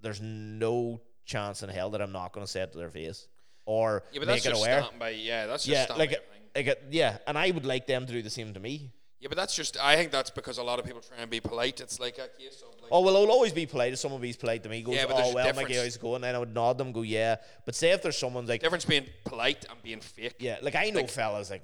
there's 0.00 0.20
no 0.20 1.00
chance 1.24 1.62
in 1.62 1.70
hell 1.70 1.90
that 1.90 2.02
I'm 2.02 2.12
not 2.12 2.32
going 2.32 2.44
to 2.44 2.50
say 2.50 2.60
it 2.62 2.72
to 2.72 2.78
their 2.78 2.90
face 2.90 3.28
or 3.64 4.02
Yeah, 4.12 4.18
but 4.20 4.28
make 4.28 4.42
that's 4.42 4.46
it 4.46 4.50
just 4.50 4.60
aware. 4.62 4.80
standing 4.80 4.98
by. 4.98 5.10
Yeah, 5.10 5.46
that's 5.46 5.64
just 5.64 5.72
Yeah, 5.72 5.84
standing 5.84 5.98
like 5.98 6.10
by 6.10 6.16
thing. 6.16 6.66
Like 6.66 6.66
it- 6.66 6.84
yeah, 6.90 7.18
and 7.26 7.38
I 7.38 7.50
would 7.50 7.64
like 7.64 7.86
them 7.86 8.06
to 8.06 8.12
do 8.12 8.20
the 8.22 8.30
same 8.30 8.52
to 8.54 8.60
me. 8.60 8.92
Yeah, 9.20 9.28
but 9.28 9.36
that's 9.36 9.54
just. 9.54 9.76
I 9.78 9.96
think 9.96 10.10
that's 10.12 10.30
because 10.30 10.56
a 10.58 10.62
lot 10.62 10.78
of 10.78 10.84
people 10.86 11.00
try 11.02 11.18
and 11.18 11.30
be 11.30 11.40
polite. 11.40 11.80
It's 11.80 12.00
like 12.00 12.18
a 12.18 12.28
case 12.38 12.62
of. 12.66 12.79
Oh 12.90 13.00
well, 13.00 13.16
I'll 13.16 13.30
always 13.30 13.52
be 13.52 13.66
polite 13.66 13.92
if 13.92 13.98
someone 13.98 14.20
be 14.20 14.32
polite 14.32 14.62
to 14.64 14.68
me. 14.68 14.82
Goes, 14.82 14.94
Yeah, 14.96 15.06
but 15.06 15.16
oh 15.16 15.32
well, 15.34 15.44
difference. 15.44 15.76
how's 15.76 15.96
it 15.96 16.00
going? 16.02 16.24
And 16.24 16.36
I 16.36 16.38
would 16.38 16.52
nod 16.54 16.76
them, 16.78 16.92
go 16.92 17.02
yeah. 17.02 17.36
But 17.64 17.74
say 17.74 17.90
if 17.90 18.02
there's 18.02 18.18
someone 18.18 18.46
like 18.46 18.60
difference 18.62 18.84
being 18.84 19.06
polite 19.24 19.64
and 19.70 19.80
being 19.82 20.00
fake. 20.00 20.34
Yeah, 20.40 20.58
like 20.62 20.74
I 20.74 20.90
know 20.90 21.00
Like- 21.00 21.10
fellas 21.10 21.50
like 21.50 21.62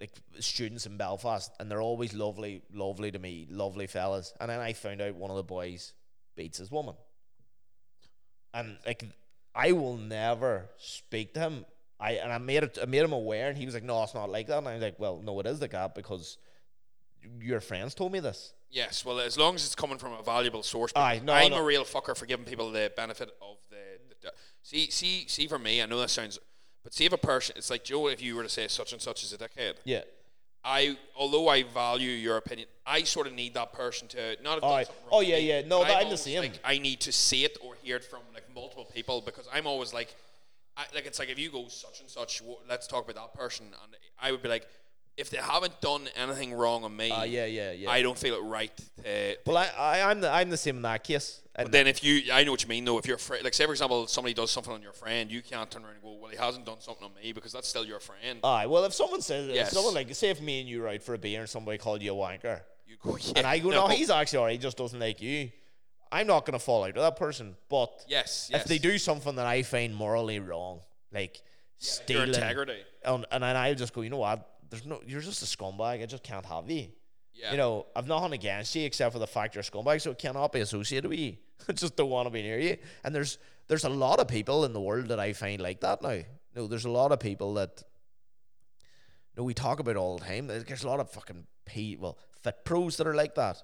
like 0.00 0.12
students 0.38 0.86
in 0.86 0.96
Belfast, 0.96 1.52
and 1.60 1.70
they're 1.70 1.82
always 1.82 2.14
lovely, 2.14 2.62
lovely 2.72 3.10
to 3.10 3.18
me, 3.18 3.46
lovely 3.50 3.86
fellas. 3.86 4.32
And 4.40 4.48
then 4.50 4.58
I 4.58 4.72
found 4.72 5.02
out 5.02 5.14
one 5.14 5.30
of 5.30 5.36
the 5.36 5.42
boys 5.42 5.92
beats 6.36 6.56
his 6.56 6.70
woman, 6.70 6.94
and 8.54 8.76
like 8.86 9.04
I 9.54 9.72
will 9.72 9.96
never 9.96 10.70
speak 10.78 11.34
to 11.34 11.40
him. 11.40 11.64
I 11.98 12.12
and 12.12 12.32
I 12.32 12.38
made 12.38 12.62
it, 12.62 12.78
I 12.80 12.86
made 12.86 13.02
him 13.02 13.12
aware, 13.12 13.48
and 13.48 13.58
he 13.58 13.66
was 13.66 13.74
like, 13.74 13.84
"No, 13.84 14.02
it's 14.02 14.14
not 14.14 14.30
like 14.30 14.46
that." 14.46 14.58
And 14.58 14.68
I 14.68 14.72
was 14.74 14.82
like, 14.82 14.98
"Well, 14.98 15.20
no, 15.22 15.38
it 15.40 15.46
is 15.46 15.60
like 15.60 15.72
that 15.72 15.94
because 15.94 16.38
your 17.40 17.60
friends 17.60 17.94
told 17.94 18.10
me 18.12 18.20
this." 18.20 18.54
Yes, 18.70 19.04
well, 19.04 19.18
as 19.18 19.36
long 19.36 19.56
as 19.56 19.64
it's 19.64 19.74
coming 19.74 19.98
from 19.98 20.12
a 20.12 20.22
valuable 20.22 20.62
source. 20.62 20.92
Aye, 20.94 21.20
no, 21.24 21.32
I'm 21.32 21.50
no. 21.50 21.58
a 21.58 21.62
real 21.62 21.84
fucker 21.84 22.16
for 22.16 22.26
giving 22.26 22.44
people 22.44 22.70
the 22.70 22.92
benefit 22.96 23.30
of 23.42 23.56
the, 23.68 23.76
the. 24.22 24.32
See, 24.62 24.90
see, 24.90 25.26
see. 25.26 25.46
For 25.48 25.58
me, 25.58 25.82
I 25.82 25.86
know 25.86 25.98
that 25.98 26.10
sounds, 26.10 26.38
but 26.84 26.94
see 26.94 27.04
if 27.04 27.12
a 27.12 27.18
person, 27.18 27.56
it's 27.56 27.70
like 27.70 27.82
Joe. 27.82 28.08
If 28.08 28.22
you 28.22 28.36
were 28.36 28.44
to 28.44 28.48
say 28.48 28.68
such 28.68 28.92
and 28.92 29.02
such 29.02 29.24
is 29.24 29.32
a 29.32 29.38
dickhead, 29.38 29.74
Yeah, 29.84 30.02
I, 30.64 30.96
although 31.16 31.48
I 31.48 31.62
value 31.62 32.10
your 32.10 32.36
opinion, 32.36 32.68
I 32.86 33.02
sort 33.04 33.26
of 33.26 33.32
need 33.32 33.54
that 33.54 33.72
person 33.72 34.08
to 34.08 34.36
not 34.42 34.54
have 34.54 34.62
done 34.62 34.72
Aye. 34.72 34.82
something 34.84 35.02
oh, 35.06 35.16
wrong. 35.16 35.18
Oh, 35.18 35.20
yeah, 35.20 35.36
me, 35.36 35.48
yeah. 35.48 35.60
No, 35.62 35.80
but 35.80 35.88
that- 35.88 36.02
I'm 36.02 36.10
the 36.10 36.16
same. 36.16 36.40
Like, 36.40 36.60
I 36.64 36.78
need 36.78 37.00
to 37.00 37.12
see 37.12 37.44
it 37.44 37.56
or 37.62 37.74
hear 37.82 37.96
it 37.96 38.04
from 38.04 38.20
like 38.34 38.44
multiple 38.54 38.84
people 38.84 39.22
because 39.24 39.48
I'm 39.52 39.66
always 39.66 39.94
like, 39.94 40.14
I, 40.76 40.84
like 40.94 41.06
it's 41.06 41.18
like 41.18 41.30
if 41.30 41.38
you 41.38 41.50
go 41.50 41.68
such 41.68 42.00
and 42.00 42.08
such, 42.08 42.42
let's 42.68 42.86
talk 42.86 43.08
about 43.08 43.16
that 43.16 43.38
person, 43.38 43.66
and 43.66 43.96
I 44.20 44.32
would 44.32 44.42
be 44.42 44.48
like, 44.48 44.66
if 45.16 45.30
they 45.30 45.38
haven't 45.38 45.80
done 45.80 46.08
anything 46.16 46.54
wrong 46.54 46.84
on 46.84 46.96
me, 46.96 47.10
uh, 47.10 47.24
yeah, 47.24 47.46
yeah, 47.46 47.72
yeah. 47.72 47.90
I 47.90 48.02
don't 48.02 48.18
feel 48.18 48.34
it 48.34 48.42
right. 48.42 48.72
To, 48.76 49.36
well, 49.46 49.58
I, 49.58 49.68
I, 49.78 50.10
I'm 50.10 50.20
the, 50.20 50.30
I'm 50.30 50.50
the 50.50 50.56
same 50.56 50.76
in 50.76 50.82
that 50.82 51.04
case. 51.04 51.40
But 51.56 51.72
then 51.72 51.86
if 51.86 52.02
you, 52.02 52.32
I 52.32 52.44
know 52.44 52.52
what 52.52 52.62
you 52.62 52.68
mean 52.68 52.84
though. 52.84 52.98
If 52.98 53.06
you're 53.06 53.16
afraid, 53.16 53.44
like 53.44 53.54
say 53.54 53.66
for 53.66 53.72
example, 53.72 54.06
somebody 54.06 54.34
does 54.34 54.50
something 54.50 54.72
on 54.72 54.82
your 54.82 54.92
friend, 54.92 55.30
you 55.30 55.42
can't 55.42 55.70
turn 55.70 55.84
around 55.84 55.94
and 55.94 56.02
go, 56.02 56.16
well, 56.20 56.30
he 56.30 56.36
hasn't 56.36 56.64
done 56.64 56.80
something 56.80 57.04
on 57.04 57.10
me 57.22 57.32
because 57.32 57.52
that's 57.52 57.68
still 57.68 57.84
your 57.84 58.00
friend. 58.00 58.40
Aye, 58.42 58.66
well, 58.66 58.84
if 58.84 58.94
someone 58.94 59.20
says, 59.20 59.48
if 59.48 59.68
someone 59.68 59.94
like, 59.94 60.14
say 60.14 60.30
if 60.30 60.40
me 60.40 60.60
and 60.60 60.68
you 60.68 60.80
were 60.82 60.88
out 60.88 61.02
for 61.02 61.14
a 61.14 61.18
beer 61.18 61.40
and 61.40 61.48
somebody 61.48 61.76
called 61.76 62.02
you 62.02 62.12
a 62.12 62.16
wanker, 62.16 62.60
you 62.86 62.96
go, 63.02 63.16
yeah, 63.16 63.32
and 63.36 63.46
I 63.46 63.58
go, 63.58 63.70
no, 63.70 63.88
he's 63.88 64.10
actually 64.10 64.38
alright, 64.38 64.52
he 64.52 64.58
just 64.58 64.76
doesn't 64.76 64.98
like 64.98 65.20
you. 65.20 65.50
I'm 66.12 66.26
not 66.26 66.44
gonna 66.44 66.58
fall 66.58 66.82
out 66.84 66.94
with 66.94 67.02
that 67.02 67.16
person. 67.16 67.54
But 67.68 68.04
yes, 68.08 68.48
yes. 68.50 68.62
if 68.62 68.66
they 68.66 68.78
do 68.78 68.98
something 68.98 69.36
that 69.36 69.46
I 69.46 69.62
find 69.62 69.94
morally 69.94 70.40
wrong, 70.40 70.80
like 71.12 71.36
your 71.36 71.42
stealing, 71.78 72.28
integrity. 72.28 72.80
and, 73.04 73.26
and 73.30 73.42
then 73.42 73.56
I'll 73.56 73.74
just 73.74 73.92
go, 73.92 74.00
you 74.00 74.10
know 74.10 74.18
what? 74.18 74.48
There's 74.70 74.86
no, 74.86 75.00
you're 75.06 75.20
just 75.20 75.42
a 75.42 75.46
scumbag. 75.46 76.02
I 76.02 76.06
just 76.06 76.22
can't 76.22 76.46
have 76.46 76.70
you. 76.70 76.88
Yeah. 77.34 77.52
You 77.52 77.56
know, 77.58 77.86
I've 77.94 78.06
nothing 78.06 78.32
against 78.32 78.74
you 78.74 78.84
except 78.84 79.12
for 79.12 79.18
the 79.18 79.26
fact 79.26 79.54
you're 79.54 79.62
a 79.62 79.64
scumbag, 79.64 80.00
so 80.00 80.10
it 80.12 80.18
cannot 80.18 80.52
be 80.52 80.60
associated 80.60 81.08
with 81.08 81.18
you. 81.18 81.36
I 81.68 81.72
just 81.72 81.96
don't 81.96 82.10
want 82.10 82.26
to 82.26 82.30
be 82.30 82.42
near 82.42 82.58
you. 82.58 82.76
And 83.04 83.14
there's 83.14 83.38
there's 83.68 83.84
a 83.84 83.88
lot 83.88 84.18
of 84.18 84.28
people 84.28 84.64
in 84.64 84.72
the 84.72 84.80
world 84.80 85.08
that 85.08 85.20
I 85.20 85.32
find 85.32 85.60
like 85.60 85.80
that 85.80 86.02
now. 86.02 86.20
No, 86.56 86.66
there's 86.66 86.84
a 86.84 86.90
lot 86.90 87.12
of 87.12 87.20
people 87.20 87.54
that 87.54 87.82
no, 89.36 89.44
we 89.44 89.54
talk 89.54 89.80
about 89.80 89.96
all 89.96 90.18
the 90.18 90.24
time. 90.24 90.48
There's 90.48 90.84
a 90.84 90.88
lot 90.88 91.00
of 91.00 91.10
fucking 91.10 91.46
p 91.64 91.96
well 91.96 92.18
fit 92.42 92.64
pros 92.64 92.96
that 92.96 93.06
are 93.06 93.14
like 93.14 93.34
that. 93.36 93.62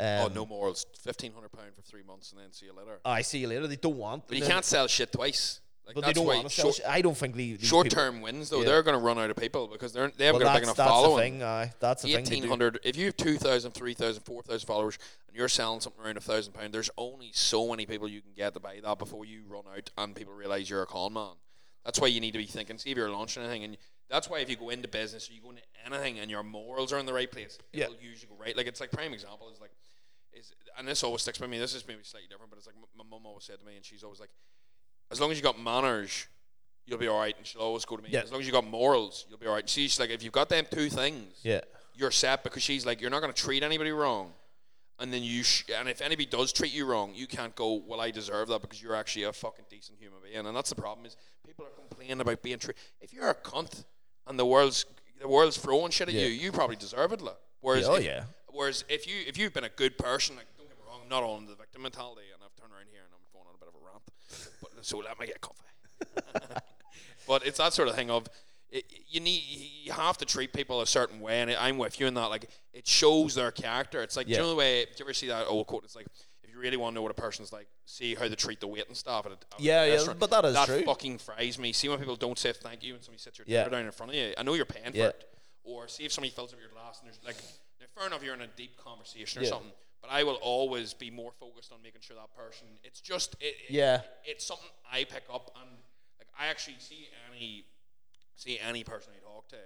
oh, 0.00 0.26
Um, 0.26 0.34
no 0.34 0.46
morals. 0.46 0.86
Fifteen 1.00 1.32
hundred 1.32 1.52
pound 1.52 1.74
for 1.74 1.82
three 1.82 2.02
months, 2.02 2.32
and 2.32 2.40
then 2.40 2.52
see 2.52 2.66
you 2.66 2.72
later. 2.72 3.00
I 3.04 3.22
see 3.22 3.38
you 3.38 3.48
later. 3.48 3.66
They 3.66 3.76
don't 3.76 3.96
want. 3.96 4.28
But 4.28 4.38
you 4.38 4.44
can't 4.44 4.64
sell 4.64 4.86
shit 4.86 5.12
twice. 5.12 5.60
Like, 5.86 5.96
But 5.96 6.04
they 6.06 6.12
don't 6.12 6.26
why 6.26 6.36
want 6.36 6.48
to 6.48 6.54
sell. 6.54 6.72
short. 6.72 6.88
I 6.88 7.02
don't 7.02 7.16
think 7.16 7.34
the, 7.34 7.58
short 7.58 7.90
term 7.90 8.20
wins 8.20 8.50
though. 8.50 8.60
Yeah. 8.60 8.66
They're 8.66 8.82
going 8.84 8.96
to 8.96 9.04
run 9.04 9.18
out 9.18 9.30
of 9.30 9.36
people 9.36 9.66
because 9.66 9.92
they're 9.92 10.12
they 10.16 10.26
haven't 10.26 10.40
Well, 10.42 10.48
got 10.50 10.56
a 10.56 10.60
big 10.60 10.62
enough 10.64 10.76
that's 10.76 10.88
following. 10.88 11.34
the 11.34 11.38
thing. 11.40 11.42
Aye, 11.48 11.72
that's 11.80 12.02
the 12.02 12.12
thing. 12.12 12.20
Eighteen 12.20 12.48
hundred. 12.48 12.78
If 12.84 12.96
you 12.96 13.06
have 13.06 13.16
2,000, 13.16 13.72
3,000, 13.72 14.22
4,000 14.22 14.66
followers, 14.66 14.98
and 15.26 15.36
you're 15.36 15.48
selling 15.48 15.80
something 15.80 16.04
around 16.04 16.16
a 16.18 16.20
thousand 16.20 16.52
pound, 16.52 16.72
there's 16.72 16.90
only 16.96 17.30
so 17.34 17.68
many 17.68 17.84
people 17.86 18.06
you 18.08 18.20
can 18.20 18.32
get 18.36 18.54
to 18.54 18.60
buy 18.60 18.78
that 18.82 18.98
before 18.98 19.24
you 19.24 19.42
run 19.48 19.64
out 19.76 19.90
and 19.98 20.14
people 20.14 20.32
realize 20.34 20.70
you're 20.70 20.82
a 20.82 20.86
con 20.86 21.12
man. 21.14 21.32
That's 21.84 21.98
why 22.00 22.06
you 22.06 22.20
need 22.20 22.32
to 22.32 22.38
be 22.38 22.46
thinking. 22.46 22.78
See 22.78 22.90
if 22.92 22.96
you're 22.96 23.10
launching 23.10 23.42
anything, 23.42 23.64
and 23.64 23.76
that's 24.08 24.30
why 24.30 24.38
if 24.38 24.48
you 24.48 24.54
go 24.56 24.70
into 24.70 24.86
business 24.86 25.28
or 25.28 25.32
you 25.32 25.40
go 25.42 25.50
into 25.50 25.62
anything 25.84 26.20
and 26.20 26.30
your 26.30 26.44
morals 26.44 26.92
are 26.92 26.98
in 27.00 27.06
the 27.06 27.12
right 27.12 27.30
place, 27.30 27.58
Yeah. 27.72 27.84
it'll 27.86 27.96
usually 27.96 28.28
go 28.28 28.36
right. 28.40 28.56
Like 28.56 28.68
it's 28.68 28.80
like 28.80 28.92
prime 28.92 29.12
example 29.12 29.48
is 29.52 29.60
like, 29.60 29.72
is 30.32 30.52
and 30.78 30.86
this 30.86 31.02
always 31.02 31.22
sticks 31.22 31.40
with 31.40 31.50
me. 31.50 31.58
This 31.58 31.74
is 31.74 31.86
maybe 31.88 32.00
slightly 32.04 32.28
different, 32.28 32.50
but 32.50 32.58
it's 32.58 32.66
like 32.68 32.76
my 32.96 33.02
mum 33.10 33.26
always 33.26 33.42
said 33.44 33.58
to 33.58 33.66
me, 33.66 33.74
and 33.74 33.84
she's 33.84 34.04
always 34.04 34.20
like, 34.20 34.30
as 35.12 35.20
long 35.20 35.30
as 35.30 35.36
you 35.36 35.42
got 35.42 35.60
manners, 35.60 36.26
you'll 36.86 36.98
be 36.98 37.06
all 37.08 37.18
right. 37.20 37.36
And 37.36 37.46
she'll 37.46 37.60
always 37.62 37.84
go 37.84 37.96
to 37.96 38.02
me, 38.02 38.08
Yeah. 38.10 38.22
as 38.22 38.32
long 38.32 38.40
as 38.40 38.46
you 38.46 38.52
got 38.52 38.66
morals, 38.66 39.26
you'll 39.28 39.38
be 39.38 39.46
all 39.46 39.54
right. 39.54 39.68
She's 39.68 40.00
like, 40.00 40.10
if 40.10 40.22
you've 40.22 40.32
got 40.32 40.48
them 40.48 40.66
two 40.70 40.88
things, 40.88 41.38
Yeah. 41.42 41.60
you're 41.94 42.10
set 42.10 42.42
because 42.42 42.62
she's 42.62 42.84
like, 42.84 43.00
you're 43.00 43.10
not 43.10 43.20
going 43.20 43.32
to 43.32 43.40
treat 43.40 43.62
anybody 43.62 43.90
wrong. 43.92 44.32
And 44.98 45.12
then 45.12 45.22
you, 45.22 45.42
sh- 45.42 45.64
and 45.74 45.88
if 45.88 46.00
anybody 46.00 46.26
does 46.26 46.52
treat 46.52 46.72
you 46.72 46.84
wrong, 46.86 47.12
you 47.14 47.26
can't 47.26 47.54
go, 47.56 47.82
well, 47.86 48.00
I 48.00 48.10
deserve 48.10 48.48
that 48.48 48.60
because 48.62 48.80
you're 48.82 48.94
actually 48.94 49.24
a 49.24 49.32
fucking 49.32 49.64
decent 49.68 49.98
human 49.98 50.18
being. 50.22 50.46
And 50.46 50.56
that's 50.56 50.68
the 50.70 50.76
problem 50.76 51.06
is 51.06 51.16
people 51.46 51.64
are 51.64 51.70
complaining 51.70 52.20
about 52.20 52.42
being 52.42 52.58
treated. 52.58 52.80
If 53.00 53.12
you're 53.12 53.28
a 53.28 53.34
cunt 53.34 53.84
and 54.26 54.38
the 54.38 54.46
world's 54.46 54.84
the 55.20 55.28
world's 55.28 55.56
throwing 55.56 55.90
shit 55.92 56.08
at 56.08 56.14
Yeah. 56.14 56.22
you, 56.26 56.28
you 56.28 56.52
probably 56.52 56.76
deserve 56.76 57.12
it. 57.12 57.20
Like. 57.20 57.36
Whereas, 57.60 57.88
oh, 57.88 57.94
if, 57.94 58.04
yeah. 58.04 58.24
whereas 58.48 58.84
if 58.88 59.06
you 59.06 59.14
if 59.26 59.38
you've 59.38 59.52
been 59.54 59.64
a 59.64 59.68
good 59.68 59.96
person, 59.96 60.34
like 60.36 60.46
don't 60.58 60.66
get 60.68 60.76
me 60.76 60.82
wrong, 60.86 61.00
I'm 61.04 61.08
not 61.08 61.22
on 61.22 61.46
the 61.46 61.54
victim 61.54 61.82
mentality, 61.82 62.22
and 62.34 62.42
I've 62.44 62.54
turned 62.60 62.72
around 62.72 62.86
here 62.90 63.02
and 63.04 63.12
I'm 63.14 63.21
going 64.32 64.46
on 64.46 64.56
a 64.56 64.60
bit 64.60 64.72
of 64.72 64.74
but 64.74 64.84
so 64.86 64.98
let 64.98 65.18
me 65.20 65.26
get 65.26 65.40
comfy. 65.40 66.60
but 67.26 67.46
it's 67.46 67.58
that 67.58 67.72
sort 67.72 67.88
of 67.88 67.94
thing 67.94 68.10
of 68.10 68.26
it, 68.70 68.84
you 69.08 69.20
need 69.20 69.42
you 69.84 69.92
have 69.92 70.16
to 70.18 70.24
treat 70.24 70.52
people 70.52 70.80
a 70.80 70.86
certain 70.86 71.20
way, 71.20 71.40
and 71.42 71.50
I'm 71.50 71.76
with 71.78 72.00
you 72.00 72.06
in 72.06 72.14
that. 72.14 72.26
Like 72.26 72.48
it 72.72 72.86
shows 72.86 73.34
their 73.34 73.50
character. 73.50 74.02
It's 74.02 74.16
like 74.16 74.26
do 74.26 74.32
Yeah. 74.32 74.38
you 74.38 74.42
know 74.44 74.50
the 74.50 74.56
way. 74.56 74.84
Do 74.84 74.90
you 74.98 75.04
ever 75.04 75.12
see 75.14 75.28
that 75.28 75.46
old 75.46 75.66
quote? 75.66 75.84
It's 75.84 75.94
like 75.94 76.06
if 76.42 76.50
you 76.50 76.58
really 76.58 76.78
want 76.78 76.92
to 76.92 76.94
know 76.94 77.02
what 77.02 77.10
a 77.10 77.14
person's 77.14 77.52
like, 77.52 77.66
see 77.84 78.14
how 78.14 78.28
they 78.28 78.34
treat 78.34 78.60
the 78.60 78.66
waiting 78.66 78.94
staff 78.94 79.26
at 79.26 79.32
a, 79.32 79.34
at 79.34 79.44
a 79.58 79.62
Yeah, 79.62 79.84
yeah, 79.84 79.92
restaurant. 79.94 80.18
but 80.20 80.30
that 80.30 80.44
is 80.46 80.54
that 80.54 80.66
true. 80.66 80.82
fucking 80.84 81.18
fries 81.18 81.58
me. 81.58 81.72
See 81.74 81.88
when 81.90 81.98
people 81.98 82.16
don't 82.16 82.38
say 82.38 82.52
thank 82.54 82.82
you 82.82 82.94
when 82.94 83.02
somebody 83.02 83.20
sits 83.20 83.38
your 83.38 83.44
Yeah. 83.46 83.68
down 83.68 83.84
in 83.84 83.92
front 83.92 84.10
of 84.12 84.16
you. 84.16 84.32
I 84.38 84.42
know 84.42 84.54
you're 84.54 84.64
paying 84.64 84.94
Yeah. 84.94 85.04
for 85.04 85.10
it. 85.10 85.28
Or 85.64 85.86
see 85.88 86.04
if 86.04 86.12
somebody 86.12 86.30
fills 86.32 86.52
up 86.54 86.58
your 86.60 86.70
glass 86.70 86.98
and 87.00 87.08
there's 87.08 87.20
like, 87.24 87.36
fair 87.94 88.06
enough, 88.06 88.24
you're 88.24 88.34
in 88.34 88.40
a 88.40 88.46
deep 88.56 88.76
conversation 88.82 89.42
or 89.42 89.44
Yeah. 89.44 89.50
something. 89.50 89.72
But 90.02 90.10
I 90.10 90.24
will 90.24 90.34
always 90.42 90.92
be 90.94 91.10
more 91.10 91.30
focused 91.38 91.72
on 91.72 91.78
making 91.82 92.00
sure 92.00 92.16
that 92.16 92.36
person. 92.36 92.66
It's 92.82 93.00
just 93.00 93.34
it, 93.40 93.54
it- 93.68 93.70
Yeah. 93.70 94.02
it's 94.24 94.44
something 94.44 94.68
I 94.90 95.04
pick 95.04 95.22
up 95.32 95.50
and 95.60 95.70
like 96.18 96.28
I 96.38 96.46
actually 96.48 96.76
see 96.80 97.08
any 97.32 97.64
see 98.36 98.58
any 98.58 98.82
person 98.82 99.12
I 99.16 99.20
talk 99.24 99.48
to, 99.50 99.56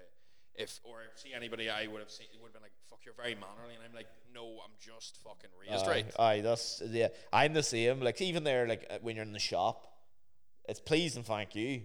if 0.55 0.79
or 0.85 0.99
see 1.15 1.33
anybody 1.33 1.71
I 1.71 1.87
would 1.87 2.01
have 2.01 2.11
seen, 2.11 2.27
would 2.41 2.49
have 2.49 2.53
been 2.53 2.63
like, 2.63 2.73
"Fuck, 2.91 3.01
you're 3.07 3.15
very 3.15 3.35
mannerly," 3.35 3.75
and 3.75 3.83
I'm 3.83 3.95
like, 3.95 4.09
"No, 4.35 4.59
I'm 4.63 4.73
just 4.79 5.17
fucking 5.25 5.51
raised 5.59 5.87
Aye, 5.87 5.91
right." 5.91 6.07
Aye, 6.19 6.41
that's 6.43 6.83
yeah. 6.87 7.09
I'm 7.33 7.55
the 7.55 7.63
same. 7.63 8.01
Like 8.01 8.21
even 8.21 8.45
there, 8.45 8.69
like 8.69 8.87
uh, 8.91 8.99
when 9.01 9.17
you're 9.17 9.25
in 9.25 9.33
the 9.33 9.39
shop, 9.39 9.87
it's 10.69 10.81
please 10.81 11.17
and 11.17 11.25
thank 11.25 11.55
you. 11.55 11.83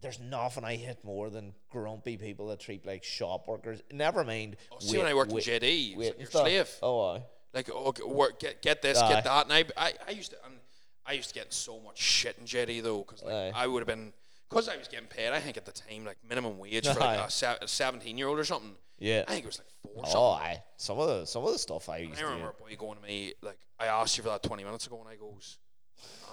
There's 0.00 0.20
nothing 0.20 0.64
I 0.64 0.76
hate 0.76 1.02
more 1.04 1.28
than 1.30 1.54
grumpy 1.70 2.16
people 2.18 2.48
that 2.48 2.60
treat 2.60 2.84
like 2.86 3.02
shop 3.02 3.48
workers. 3.48 3.82
Never 3.90 4.22
mind. 4.24 4.56
Oh, 4.70 4.76
see, 4.78 4.98
when 4.98 5.06
I 5.06 5.14
worked 5.14 5.32
in 5.32 5.38
JD, 5.38 5.92
it 5.92 5.96
was 5.96 6.08
like 6.08 6.18
your 6.18 6.30
slave. 6.30 6.70
Oh, 6.82 7.14
aye. 7.16 7.22
Like, 7.54 7.70
oh, 7.72 7.92
g- 7.92 8.02
work, 8.04 8.38
get 8.40 8.60
get 8.62 8.82
this, 8.82 8.98
Aye. 8.98 9.08
get 9.14 9.24
that, 9.24 9.44
and 9.44 9.52
I, 9.52 9.64
I, 9.76 9.92
I 10.06 10.10
used 10.10 10.30
to, 10.32 10.36
and 10.44 10.54
I 11.06 11.12
used 11.12 11.28
to 11.30 11.34
get 11.34 11.52
so 11.52 11.80
much 11.80 11.98
shit 11.98 12.36
in 12.38 12.44
JD 12.44 12.82
though, 12.82 12.98
because 12.98 13.22
like 13.22 13.32
Aye. 13.34 13.52
I 13.54 13.66
would 13.66 13.80
have 13.80 13.86
been, 13.86 14.12
because 14.50 14.68
I 14.68 14.76
was 14.76 14.86
getting 14.88 15.08
paid, 15.08 15.30
I 15.32 15.40
think 15.40 15.56
at 15.56 15.64
the 15.64 15.72
time 15.72 16.04
like 16.04 16.18
minimum 16.28 16.58
wage 16.58 16.86
for 16.86 17.00
like 17.00 17.18
a, 17.20 17.30
se- 17.30 17.56
a 17.62 17.68
seventeen 17.68 18.18
year 18.18 18.28
old 18.28 18.38
or 18.38 18.44
something. 18.44 18.72
Yeah. 18.98 19.24
I 19.28 19.32
think 19.32 19.44
it 19.44 19.46
was 19.46 19.58
like 19.58 19.68
four. 19.82 20.02
Oh, 20.06 20.34
something. 20.34 20.46
aye. 20.56 20.62
Some 20.76 20.98
of 20.98 21.08
the 21.08 21.24
some 21.24 21.44
of 21.44 21.52
the 21.52 21.58
stuff 21.58 21.88
I 21.88 21.98
used 21.98 22.14
I 22.18 22.22
to. 22.22 22.24
remember 22.26 22.50
a 22.50 22.52
boy 22.52 22.76
going 22.76 22.98
to 22.98 23.02
me 23.06 23.32
like, 23.42 23.58
I 23.78 23.86
asked 23.86 24.16
you 24.18 24.22
for 24.24 24.28
that 24.30 24.42
twenty 24.42 24.64
minutes 24.64 24.86
ago, 24.86 24.98
and 25.00 25.08
I 25.08 25.14
goes, 25.16 25.58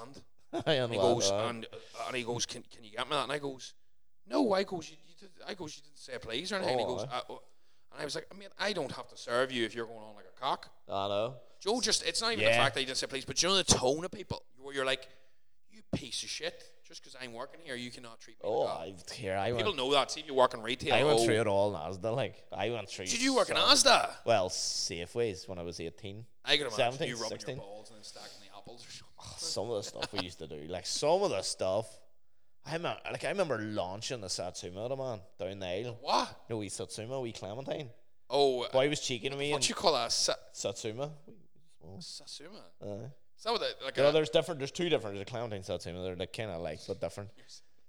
and, 0.04 0.14
do. 0.16 0.22
I 0.66 0.74
and 0.74 0.92
he 0.92 0.98
goes, 1.00 1.30
that, 1.30 1.50
and, 1.50 1.66
uh, 1.72 1.78
and 2.08 2.16
he 2.18 2.24
goes, 2.24 2.46
can, 2.46 2.64
can 2.74 2.84
you 2.84 2.92
get 2.92 3.08
me 3.10 3.16
that? 3.16 3.24
And 3.24 3.32
I 3.32 3.38
goes, 3.40 3.74
no. 4.28 4.52
I 4.54 4.64
goes, 4.64 4.90
you, 4.90 4.98
you 5.08 5.14
did, 5.20 5.30
I 5.48 5.54
goes, 5.54 5.78
you 5.78 5.84
didn't 5.84 5.98
say 6.00 6.18
please 6.20 6.52
or 6.52 6.56
anything. 6.56 6.74
and 6.74 6.80
he 6.82 6.86
Oh, 6.86 6.96
goes, 6.98 7.06
aye. 7.12 7.36
And 7.96 8.02
I 8.02 8.06
was 8.06 8.16
like, 8.16 8.28
I 8.32 8.38
mean, 8.38 8.50
I 8.60 8.74
don't 8.74 8.92
have 8.92 9.08
to 9.08 9.18
serve 9.18 9.52
you 9.52 9.64
if 9.66 9.74
you're 9.74 9.86
going 9.86 10.00
on 10.00 10.16
like 10.16 10.26
a 10.26 10.40
cock. 10.40 10.70
I 10.90 11.08
know. 11.08 11.36
Joe 11.62 11.80
just 11.82 12.06
it's 12.06 12.22
not 12.22 12.34
even 12.34 12.44
the 12.46 12.52
Yeah. 12.52 12.58
fact 12.64 12.74
that 12.76 12.82
he 12.82 12.86
didn't 12.86 12.98
say 12.98 13.08
please, 13.08 13.26
but 13.26 13.42
you 13.42 13.50
know 13.50 13.56
the 13.56 13.64
tone 13.64 14.04
of 14.04 14.12
people 14.12 14.44
where 14.58 14.76
you're 14.76 14.86
like, 14.86 15.08
you 15.72 15.82
piece 15.96 16.24
of 16.24 16.30
shit. 16.30 16.64
Just 16.88 17.02
because 17.02 17.16
I'm 17.20 17.34
working 17.34 17.62
here, 17.64 17.76
you 17.76 17.90
cannot 17.90 18.20
treat 18.20 18.36
me 18.44 18.48
Oh, 18.48 18.60
like 18.66 18.98
that. 18.98 19.12
I 19.12 19.16
here 19.16 19.36
I 19.38 19.48
People 19.50 19.64
went. 19.66 19.78
know 19.78 19.92
that. 19.94 20.12
See 20.12 20.20
if 20.20 20.28
you 20.28 20.36
work 20.36 20.54
in 20.54 20.62
retail. 20.62 20.94
I 20.94 21.04
went 21.04 21.20
oh, 21.20 21.26
through 21.26 21.42
it 21.42 21.48
all 21.48 21.74
in 21.76 21.82
Asda. 21.82 22.16
Like 22.16 22.44
I 22.56 22.70
went 22.70 22.88
through. 22.90 23.06
Did 23.06 23.24
you 23.24 23.34
work 23.36 23.50
in 23.50 23.56
Asda? 23.56 24.12
Well, 24.24 24.50
Safeways 24.50 25.48
when 25.48 25.58
I 25.58 25.64
was 25.64 25.80
eighteen. 25.80 26.26
I 26.44 26.58
could 26.58 26.68
imagine 26.68 26.78
17, 26.94 27.08
you 27.08 27.16
rubbing 27.16 27.30
16. 27.40 27.56
your 27.56 27.66
balls 27.66 27.90
and 27.90 27.98
then 27.98 28.04
stacking 28.04 28.38
the 28.42 28.56
apples 28.56 28.86
or 28.86 28.92
something. 28.92 29.08
Ah, 29.20 29.34
some 29.38 29.70
of 29.72 29.78
the 29.78 29.84
stuff 29.84 30.14
we 30.14 30.20
used 30.20 30.38
to 30.40 30.48
do, 30.48 30.62
like 30.68 30.86
some 30.86 31.24
of 31.24 31.32
the 31.32 31.42
stuff. 31.42 31.88
I 32.66 32.74
remember, 32.74 33.00
like 33.12 33.24
I 33.24 33.30
remember 33.30 33.60
launching 33.60 34.22
the 34.22 34.30
Satsuma, 34.30 34.90
the 34.90 34.96
man 34.96 35.20
down 35.40 35.60
the 35.60 35.68
aisle. 35.68 35.98
What? 36.02 36.46
No, 36.50 36.58
we 36.58 36.70
Satsuma, 36.70 37.22
we 37.22 37.32
Clementine. 37.32 37.90
Oh, 38.30 38.64
uh, 38.64 38.72
Boy 38.72 38.90
was 38.90 39.00
cheeking 39.02 39.32
to 39.32 39.38
me 39.38 39.52
what 39.52 39.70
you 39.70 39.76
call 39.76 39.94
that? 39.94 40.12
Sa- 40.12 40.34
Satsuma. 40.52 41.12
Satsuma. 42.00 42.60
Uh, 42.82 43.06
Is 43.38 43.44
that 43.44 43.52
what 43.52 43.62
the, 43.62 43.86
like 43.86 43.98
a, 43.98 44.12
the's 44.12 44.30
different. 44.30 44.60
There's 44.60 44.72
two 44.72 44.90
different. 44.90 45.16
There's 45.16 45.28
a 45.28 45.32
Clementine 45.32 45.64
Satsuma. 45.64 46.02
They're 46.02 46.16
like 46.16 46.34
kind 46.34 46.50
of 46.50 46.62
like, 46.62 46.80
but 46.88 47.00
different. 47.00 47.30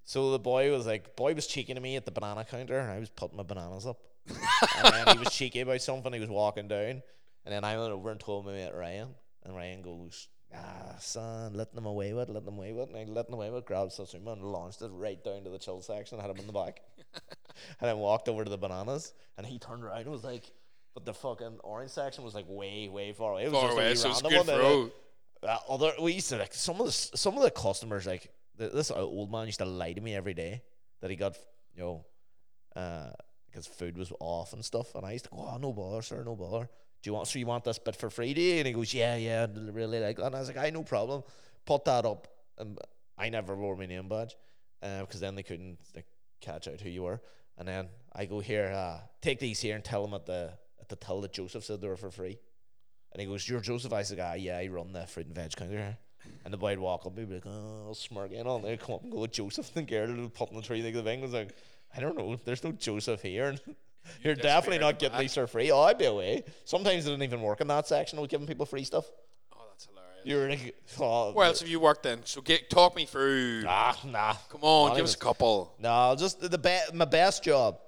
So 0.05 0.31
the 0.31 0.39
boy 0.39 0.71
was 0.71 0.87
like, 0.87 1.17
boy 1.17 1.35
was 1.35 1.47
cheeking 1.47 1.75
to 1.77 1.81
me 1.81 1.97
at 1.97 2.05
the 2.05 2.13
banana 2.13 2.45
counter, 2.45 2.79
and 2.79 2.91
I 2.91 2.99
was 2.99 3.09
putting 3.11 3.37
my 3.37 3.43
bananas 3.43 3.87
up. 3.87 3.99
and 4.29 4.95
then 4.95 5.17
he 5.17 5.19
was 5.19 5.33
cheeky 5.35 5.61
about 5.61 5.81
something. 5.81 6.13
He 6.13 6.21
was 6.21 6.29
walking 6.29 6.69
down, 6.69 7.03
and 7.45 7.55
then 7.55 7.65
I 7.65 7.79
went 7.79 7.93
over 7.93 8.11
and 8.11 8.21
told 8.21 8.45
my 8.45 8.53
mate 8.53 8.75
Ryan, 8.75 9.09
and 9.45 9.57
Ryan 9.57 9.83
goes, 9.83 10.29
"Ah, 10.55 10.97
son, 10.99 11.55
let 11.55 11.75
them 11.75 11.87
away 11.87 12.13
with, 12.13 12.29
it, 12.29 12.33
let 12.33 12.45
them 12.45 12.57
away 12.57 12.73
with." 12.73 12.89
And 12.89 12.99
I 12.99 13.05
let 13.05 13.27
them 13.27 13.35
away 13.35 13.51
with, 13.51 13.65
grabbed 13.65 13.93
Satsuma 13.93 14.33
and 14.33 14.43
launched 14.43 14.83
it 14.83 14.91
right 14.93 15.23
down 15.23 15.45
to 15.45 15.51
the 15.51 15.59
chill 15.59 15.81
section, 15.81 16.19
had 16.19 16.31
him 16.31 16.39
in 16.39 16.47
the 16.47 16.53
back, 16.53 16.83
and 17.15 17.89
then 17.89 17.99
walked 17.99 18.29
over 18.29 18.45
to 18.45 18.51
the 18.51 18.59
bananas, 18.59 19.13
and 19.37 19.47
he 19.47 19.59
turned 19.59 19.85
around 19.85 20.03
and 20.03 20.11
was 20.11 20.25
like. 20.25 20.53
But 20.95 21.05
the 21.05 21.13
fucking 21.13 21.59
orange 21.63 21.91
section 21.91 22.25
was 22.25 22.35
like 22.35 22.47
way, 22.49 22.89
way 22.89 23.13
far 23.13 23.33
away. 23.33 23.45
It 23.45 23.53
was 23.53 23.61
far 23.61 23.69
just 23.69 23.77
away, 23.77 23.95
so 23.97 24.11
it's 24.13 24.23
good 24.23 24.47
that, 24.47 24.91
uh, 25.43 25.59
other 25.69 25.93
we 26.01 26.15
used 26.15 26.29
to 26.31 26.37
like 26.39 26.55
some 26.55 26.81
of 26.81 26.87
the 26.87 26.93
some 26.93 27.37
of 27.37 27.43
the 27.43 27.51
customers 27.51 28.07
like 28.07 28.31
this 28.57 28.91
old 28.91 29.31
man 29.31 29.47
used 29.47 29.59
to 29.59 29.65
lie 29.65 29.93
to 29.93 30.01
me 30.01 30.15
every 30.15 30.35
day 30.35 30.63
that 31.01 31.11
he 31.11 31.17
got 31.17 31.37
you 31.75 31.83
know 31.83 32.05
uh 32.75 33.11
because 33.47 33.67
food 33.67 33.97
was 33.97 34.13
off 34.21 34.53
and 34.53 34.65
stuff 34.65 34.95
and 34.95 35.05
I 35.05 35.13
used 35.13 35.25
to 35.27 35.31
go 35.31 35.49
oh 35.53 35.59
no 35.59 35.73
bother 35.73 36.03
sir 36.03 36.23
no 36.25 36.35
bother 36.35 36.69
do 37.07 37.11
you 37.11 37.15
want 37.15 37.29
so 37.29 37.39
you 37.39 37.47
want 37.47 37.63
this 37.63 37.79
bit 37.79 37.95
for 37.95 38.11
free 38.11 38.35
do 38.35 38.59
and 38.59 38.67
he 38.67 38.73
goes 38.73 38.93
yeah 38.93 39.15
yeah 39.15 39.47
I 39.55 39.71
really 39.71 40.01
like 40.01 40.17
that 40.17 40.27
and 40.27 40.35
I 40.35 40.41
was 40.41 40.49
like 40.49 40.57
I 40.57 40.71
no 40.71 40.83
problem 40.83 41.23
put 41.65 41.85
that 41.85 42.05
up 42.05 42.27
and 42.59 42.79
I 43.17 43.29
never 43.29 43.55
wore 43.55 43.77
my 43.77 43.87
name 43.87 44.09
badge 44.09 44.37
because 44.81 45.21
then 45.21 45.37
they 45.37 45.45
couldn't 45.45 45.79
like 45.95 46.07
catch 46.41 46.67
out 46.67 46.81
who 46.81 46.91
you 46.91 47.05
were 47.05 47.21
and 47.59 47.69
then 47.69 47.89
I 48.13 48.27
go 48.27 48.41
here 48.41 48.73
uh 48.75 48.99
take 49.23 49.39
these 49.39 49.61
here 49.61 49.77
and 49.77 49.85
tell 49.85 50.03
them 50.03 50.15
at 50.15 50.27
the 50.27 50.53
at 50.81 50.89
the 50.89 50.97
till 50.97 51.21
that 51.21 51.33
Joseph 51.33 51.65
said 51.65 51.81
they 51.81 51.87
were 51.87 51.97
for 51.97 52.11
free 52.11 52.41
and 53.17 53.23
he 53.23 53.27
goes, 53.27 53.49
You're 53.49 53.61
Joseph? 53.61 53.95
I 53.95 54.03
said, 54.03 54.21
ah, 54.21 54.35
yeah, 54.35 54.59
I 54.59 54.67
run 54.67 54.93
the 54.93 55.07
fruit 55.07 55.25
and 55.25 55.35
veg 55.35 55.57
counter 55.57 55.73
here. 55.73 55.97
And 56.45 56.53
the 56.53 56.59
boy 56.59 56.73
would 56.73 56.81
walk 56.81 57.07
up 57.07 57.17
and 57.17 57.27
be 57.27 57.37
like, 57.37 57.47
Oh, 57.47 57.95
smirking 57.95 58.47
on 58.47 58.61
there, 58.61 58.77
come 58.77 58.97
up 58.97 59.03
and 59.05 59.11
go 59.11 59.21
with 59.21 59.33
Joseph. 59.33 59.75
And 59.75 59.89
Gerald 59.89 60.19
would 60.19 60.35
put 60.35 60.51
in 60.51 60.57
the 60.57 60.63
tree 60.63 60.83
like 60.83 60.93
the 60.93 61.03
thing 61.03 61.23
was 61.23 61.33
like, 61.33 61.57
I 61.97 62.01
don't 62.01 62.19
know, 62.19 62.37
there's 62.45 62.63
no 62.63 62.73
Joseph 62.73 63.23
here. 63.23 63.49
And 63.49 63.61
you're 64.23 64.35
definitely 64.35 64.79
not 64.79 64.99
getting 64.99 65.15
back. 65.15 65.21
these 65.23 65.35
for 65.35 65.47
free. 65.47 65.71
Oh, 65.71 65.83
eh? 65.85 65.87
I'd 65.89 65.99
be 65.99 66.05
away. 66.07 66.45
Sometimes 66.65 67.05
they 67.05 67.11
didn't 67.11 67.23
even 67.25 67.43
work 67.43 67.61
in 67.61 67.67
that 67.69 67.87
section 67.87 68.21
with 68.21 68.31
giving 68.31 68.47
people 68.47 68.67
free 68.67 68.85
stuff. 68.85 69.05
Oh, 69.55 69.65
that's 69.71 69.87
hilarious. 69.87 70.23
You're 70.25 70.49
like, 70.51 70.75
oh, 71.01 71.33
Where 71.33 71.47
else 71.47 71.61
have 71.61 71.69
you 71.69 71.81
worked 71.81 72.03
then? 72.03 72.21
So 72.25 72.41
get 72.41 72.69
talk 72.71 72.97
me 72.97 73.05
through. 73.07 73.63
Nah, 73.63 73.95
nah. 74.05 74.35
Come 74.51 74.63
on, 74.63 74.97
give 74.97 75.05
us 75.05 75.15
a 75.15 75.19
couple. 75.19 75.75
No, 75.79 76.15
just 76.19 76.41
the, 76.41 76.49
the 76.49 76.59
be- 76.59 76.95
my 76.97 77.05
best 77.05 77.43
job. 77.45 77.79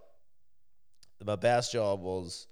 My 1.24 1.36
best 1.36 1.72
job 1.72 2.00
was 2.00 2.46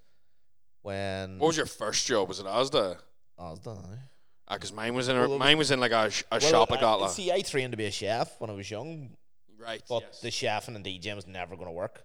when 0.82 1.38
What 1.38 1.48
was 1.48 1.56
your 1.56 1.66
first 1.66 2.06
job? 2.06 2.28
Was 2.28 2.40
it 2.40 2.46
Asda? 2.46 2.96
I 3.38 3.50
was 3.50 3.58
done. 3.60 3.78
Eh? 3.92 4.54
Because 4.54 4.72
ah, 4.72 4.76
mine 4.76 4.94
was 4.94 5.08
in 5.08 5.16
a, 5.16 5.28
Well, 5.28 5.38
mine 5.38 5.58
was 5.58 5.70
in 5.70 5.80
like 5.80 5.92
a, 5.92 6.10
sh- 6.10 6.22
a 6.30 6.38
Well, 6.40 6.50
shop 6.50 6.72
I 6.72 6.80
got. 6.80 7.00
like. 7.00 7.10
See, 7.10 7.32
I 7.32 7.40
trained 7.42 7.72
to 7.72 7.76
be 7.76 7.86
a 7.86 7.90
chef 7.90 8.40
when 8.40 8.48
I 8.50 8.52
was 8.54 8.70
young, 8.70 9.10
Right. 9.58 9.82
but 9.88 10.02
yes. 10.02 10.20
the 10.20 10.28
chefing 10.28 10.76
and 10.76 10.84
DJing 10.84 11.16
was 11.16 11.26
never 11.26 11.56
going 11.56 11.66
to 11.66 11.72
work. 11.72 12.04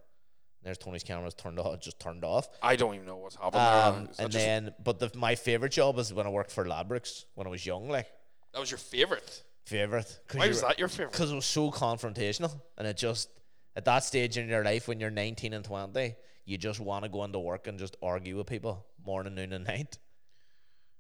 There's 0.64 0.78
Tony's 0.78 1.04
cameras 1.04 1.34
turned 1.34 1.58
off, 1.60 1.80
just 1.80 2.00
turned 2.00 2.24
off. 2.24 2.48
I 2.62 2.76
don't 2.76 2.94
even 2.94 3.08
know 3.08 3.18
what's 3.18 3.36
happening. 3.36 3.62
Um, 3.62 4.04
there. 4.04 4.12
Is 4.12 4.18
that 4.18 4.24
and 4.24 4.32
just- 4.32 4.46
then, 4.46 4.74
but 4.84 5.00
the, 5.00 5.12
my 5.18 5.36
favorite 5.36 5.72
job 5.72 5.96
was 5.96 6.14
when 6.14 6.28
I 6.28 6.30
worked 6.30 6.52
for 6.52 6.66
Ladbrokes 6.66 7.26
when 7.34 7.48
I 7.48 7.50
was 7.50 7.66
young. 7.66 7.90
Like 7.90 8.08
that 8.54 8.60
was 8.60 8.70
your 8.70 8.78
favorite. 8.78 9.44
favorite. 9.66 10.20
Why 10.34 10.48
was 10.48 10.62
that 10.62 10.78
your 10.78 10.88
favorite? 10.88 11.14
Because 11.14 11.32
it 11.32 11.36
was 11.36 11.46
so 11.46 11.72
confrontational, 11.72 12.52
and 12.78 12.88
it 12.88 12.98
just 12.98 13.30
at 13.76 13.86
that 13.86 14.04
stage 14.04 14.38
in 14.38 14.50
your 14.50 14.64
life 14.64 14.88
when 14.88 15.00
you're 15.00 15.10
19 15.10 15.54
and 15.54 15.64
20, 15.66 16.14
you 16.46 16.58
just 16.58 16.80
want 16.80 17.06
to 17.06 17.10
go 17.10 17.24
into 17.24 17.40
work 17.40 17.68
and 17.68 17.80
just 17.80 17.96
argue 18.04 18.38
with 18.38 18.46
people 18.48 18.86
morning, 19.06 19.34
noon, 19.36 19.54
and 19.54 19.66
night. 19.66 19.98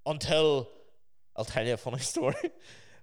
Until 0.05 0.69
I'll 1.35 1.45
tell 1.45 1.65
you 1.65 1.73
a 1.73 1.77
funny 1.77 1.99
story. 1.99 2.35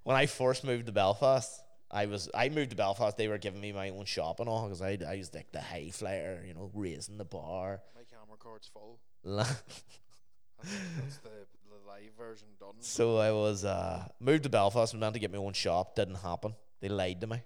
when 0.02 0.16
I 0.16 0.26
first 0.26 0.64
moved 0.64 0.86
to 0.86 0.92
Belfast, 0.92 1.61
I 1.91 2.07
was 2.07 2.28
I 2.34 2.49
moved 2.49 2.70
to 2.70 2.76
Belfast. 2.76 3.16
They 3.16 3.28
were 3.28 3.39
giving 3.39 3.61
me 3.61 3.72
my 3.72 3.91
own 3.91 4.05
shop 4.05 4.41
and 4.41 4.49
all 4.49 4.64
because 4.64 4.82
I 4.82 4.99
I 5.09 5.16
was 5.16 5.32
like 5.34 5.53
the 5.53 5.61
high 5.61 5.91
flyer, 5.91 6.45
you 6.47 6.55
know, 6.55 6.70
raising 6.74 7.18
the 7.18 7.24
bar. 7.24 7.80
My 7.95 8.03
camera 8.05 8.36
card's 8.39 8.68
full. 8.68 8.99
That's, 9.24 9.51
that's 10.62 11.18
the, 11.18 11.30
the 11.70 11.86
live 11.86 12.12
version 12.16 12.49
done. 12.61 12.74
So 12.80 13.16
I 13.16 13.32
was 13.32 13.64
uh, 13.64 14.07
moved 14.20 14.43
to 14.45 14.49
Belfast 14.49 14.93
and 14.93 15.01
meant 15.01 15.14
to 15.14 15.20
get 15.20 15.32
my 15.32 15.39
own 15.39 15.53
shop. 15.55 15.95
Didn't 15.97 16.16
happen. 16.16 16.55
They 16.80 16.89
lied 16.89 17.20
to 17.22 17.26
me. 17.26 17.43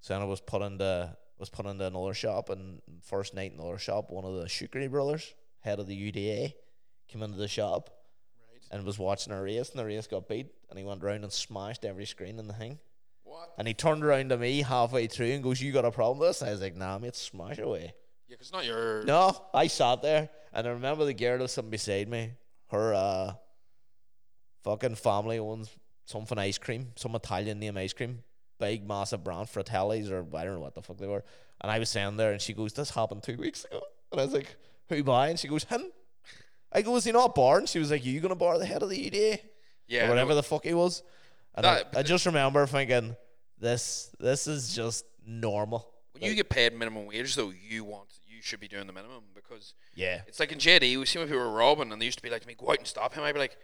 So 0.00 0.14
then 0.14 0.22
I 0.22 0.26
was 0.26 0.40
put 0.40 0.62
into 0.62 1.16
was 1.38 1.48
put 1.50 1.66
into 1.66 1.86
another 1.86 2.14
shop 2.14 2.50
and 2.50 2.80
first 3.02 3.32
night 3.34 3.52
in 3.52 3.60
another 3.60 3.78
shop, 3.78 4.10
one 4.10 4.24
of 4.24 4.34
the 4.34 4.46
Shoukri 4.46 4.90
brothers, 4.90 5.34
head 5.60 5.78
of 5.78 5.86
the 5.86 6.12
UDA, 6.12 6.52
came 7.06 7.22
into 7.22 7.38
the 7.38 7.48
shop 7.48 7.90
Right. 8.52 8.62
and 8.72 8.84
was 8.84 8.98
watching 8.98 9.32
a 9.32 9.40
race 9.40 9.70
and 9.70 9.78
the 9.78 9.84
race 9.84 10.08
got 10.08 10.28
beat 10.28 10.48
and 10.68 10.78
he 10.78 10.84
went 10.84 11.02
round 11.02 11.22
and 11.22 11.32
smashed 11.32 11.84
every 11.84 12.06
screen 12.06 12.40
in 12.40 12.48
the 12.48 12.54
thing. 12.54 12.78
And 13.58 13.66
he 13.68 13.74
turned 13.74 14.04
around 14.04 14.28
to 14.30 14.36
me 14.38 14.62
halfway 14.62 15.06
through 15.06 15.26
and 15.32 15.42
goes, 15.42 15.60
You 15.60 15.72
got 15.72 15.84
a 15.84 15.90
problem 15.90 16.18
with 16.18 16.28
this? 16.28 16.42
I 16.42 16.50
was 16.50 16.60
like, 16.60 16.76
Nah, 16.76 16.98
mate, 16.98 17.16
smash 17.16 17.58
away. 17.58 17.94
Yeah, 18.28 18.36
'cause 18.36 18.46
it's 18.48 18.52
not 18.52 18.64
your. 18.66 19.02
No, 19.04 19.34
I 19.54 19.66
sat 19.68 20.02
there 20.02 20.28
and 20.52 20.66
I 20.66 20.70
remember 20.70 21.04
the 21.04 21.14
girl 21.14 21.38
was 21.38 21.52
sitting 21.52 21.70
beside 21.70 22.08
me. 22.08 22.32
Her 22.70 22.94
uh 22.94 23.32
fucking 24.64 24.94
family 24.96 25.38
owns 25.38 25.70
something 26.04 26.38
ice 26.38 26.58
cream, 26.58 26.92
some 26.96 27.14
Italian 27.14 27.58
name 27.58 27.76
ice 27.76 27.92
cream, 27.92 28.22
big 28.58 28.86
massive 28.86 29.24
brand 29.24 29.48
Fratelli's 29.48 30.10
or 30.10 30.26
I 30.34 30.44
don't 30.44 30.54
know 30.54 30.60
what 30.60 30.74
the 30.74 30.82
fuck 30.82 30.98
they 30.98 31.06
were. 31.06 31.24
And 31.60 31.70
I 31.72 31.78
was 31.78 31.88
saying 31.88 32.16
there 32.16 32.32
and 32.32 32.40
she 32.40 32.52
goes, 32.52 32.72
This 32.72 32.90
happened 32.90 33.22
two 33.22 33.36
weeks 33.36 33.64
ago. 33.64 33.80
And 34.12 34.20
I 34.20 34.24
was 34.24 34.34
like, 34.34 34.56
Who 34.88 35.02
by? 35.02 35.28
And 35.28 35.38
she 35.38 35.48
goes, 35.48 35.64
Him. 35.64 35.90
I 36.72 36.82
go, 36.82 36.96
Is 36.96 37.04
he 37.04 37.12
not 37.12 37.34
born?" 37.34 37.64
She 37.66 37.78
was 37.78 37.90
like, 37.90 38.04
You 38.04 38.20
gonna 38.20 38.34
bar 38.34 38.58
the 38.58 38.66
head 38.66 38.82
of 38.82 38.90
the 38.90 39.10
UDA? 39.10 39.40
Yeah. 39.86 40.06
or 40.06 40.10
whatever 40.10 40.30
no, 40.30 40.34
the 40.36 40.42
fuck 40.42 40.64
he 40.64 40.74
was. 40.74 41.02
And 41.54 41.64
That- 41.64 41.88
I, 41.94 42.00
I 42.00 42.02
just 42.02 42.26
remember 42.26 42.66
thinking, 42.66 43.16
This 43.60 44.10
this 44.18 44.46
is 44.46 44.74
just 44.74 45.04
normal. 45.26 45.92
when 46.12 46.22
you 46.22 46.34
get 46.34 46.48
paid 46.48 46.72
minimum 46.76 47.06
wage, 47.06 47.34
though, 47.34 47.50
you 47.68 47.84
want 47.84 48.08
you 48.26 48.42
should 48.42 48.60
be 48.60 48.68
doing 48.68 48.86
the 48.86 48.92
minimum 48.92 49.24
because 49.34 49.74
Yeah. 49.94 50.22
it's 50.28 50.38
like 50.38 50.52
in 50.52 50.58
JD. 50.58 50.96
We 50.96 51.06
see 51.06 51.18
when 51.18 51.26
people 51.28 51.40
were 51.42 51.50
robbing, 51.52 51.90
and 51.92 52.00
they 52.00 52.06
used 52.06 52.18
to 52.18 52.22
be 52.22 52.30
like 52.30 52.42
to 52.42 52.46
me, 52.48 52.54
"Go 52.54 52.70
out 52.70 52.78
and 52.78 52.86
stop 52.86 53.14
him." 53.14 53.24
I'd 53.24 53.32
be 53.32 53.38
like, 53.40 53.56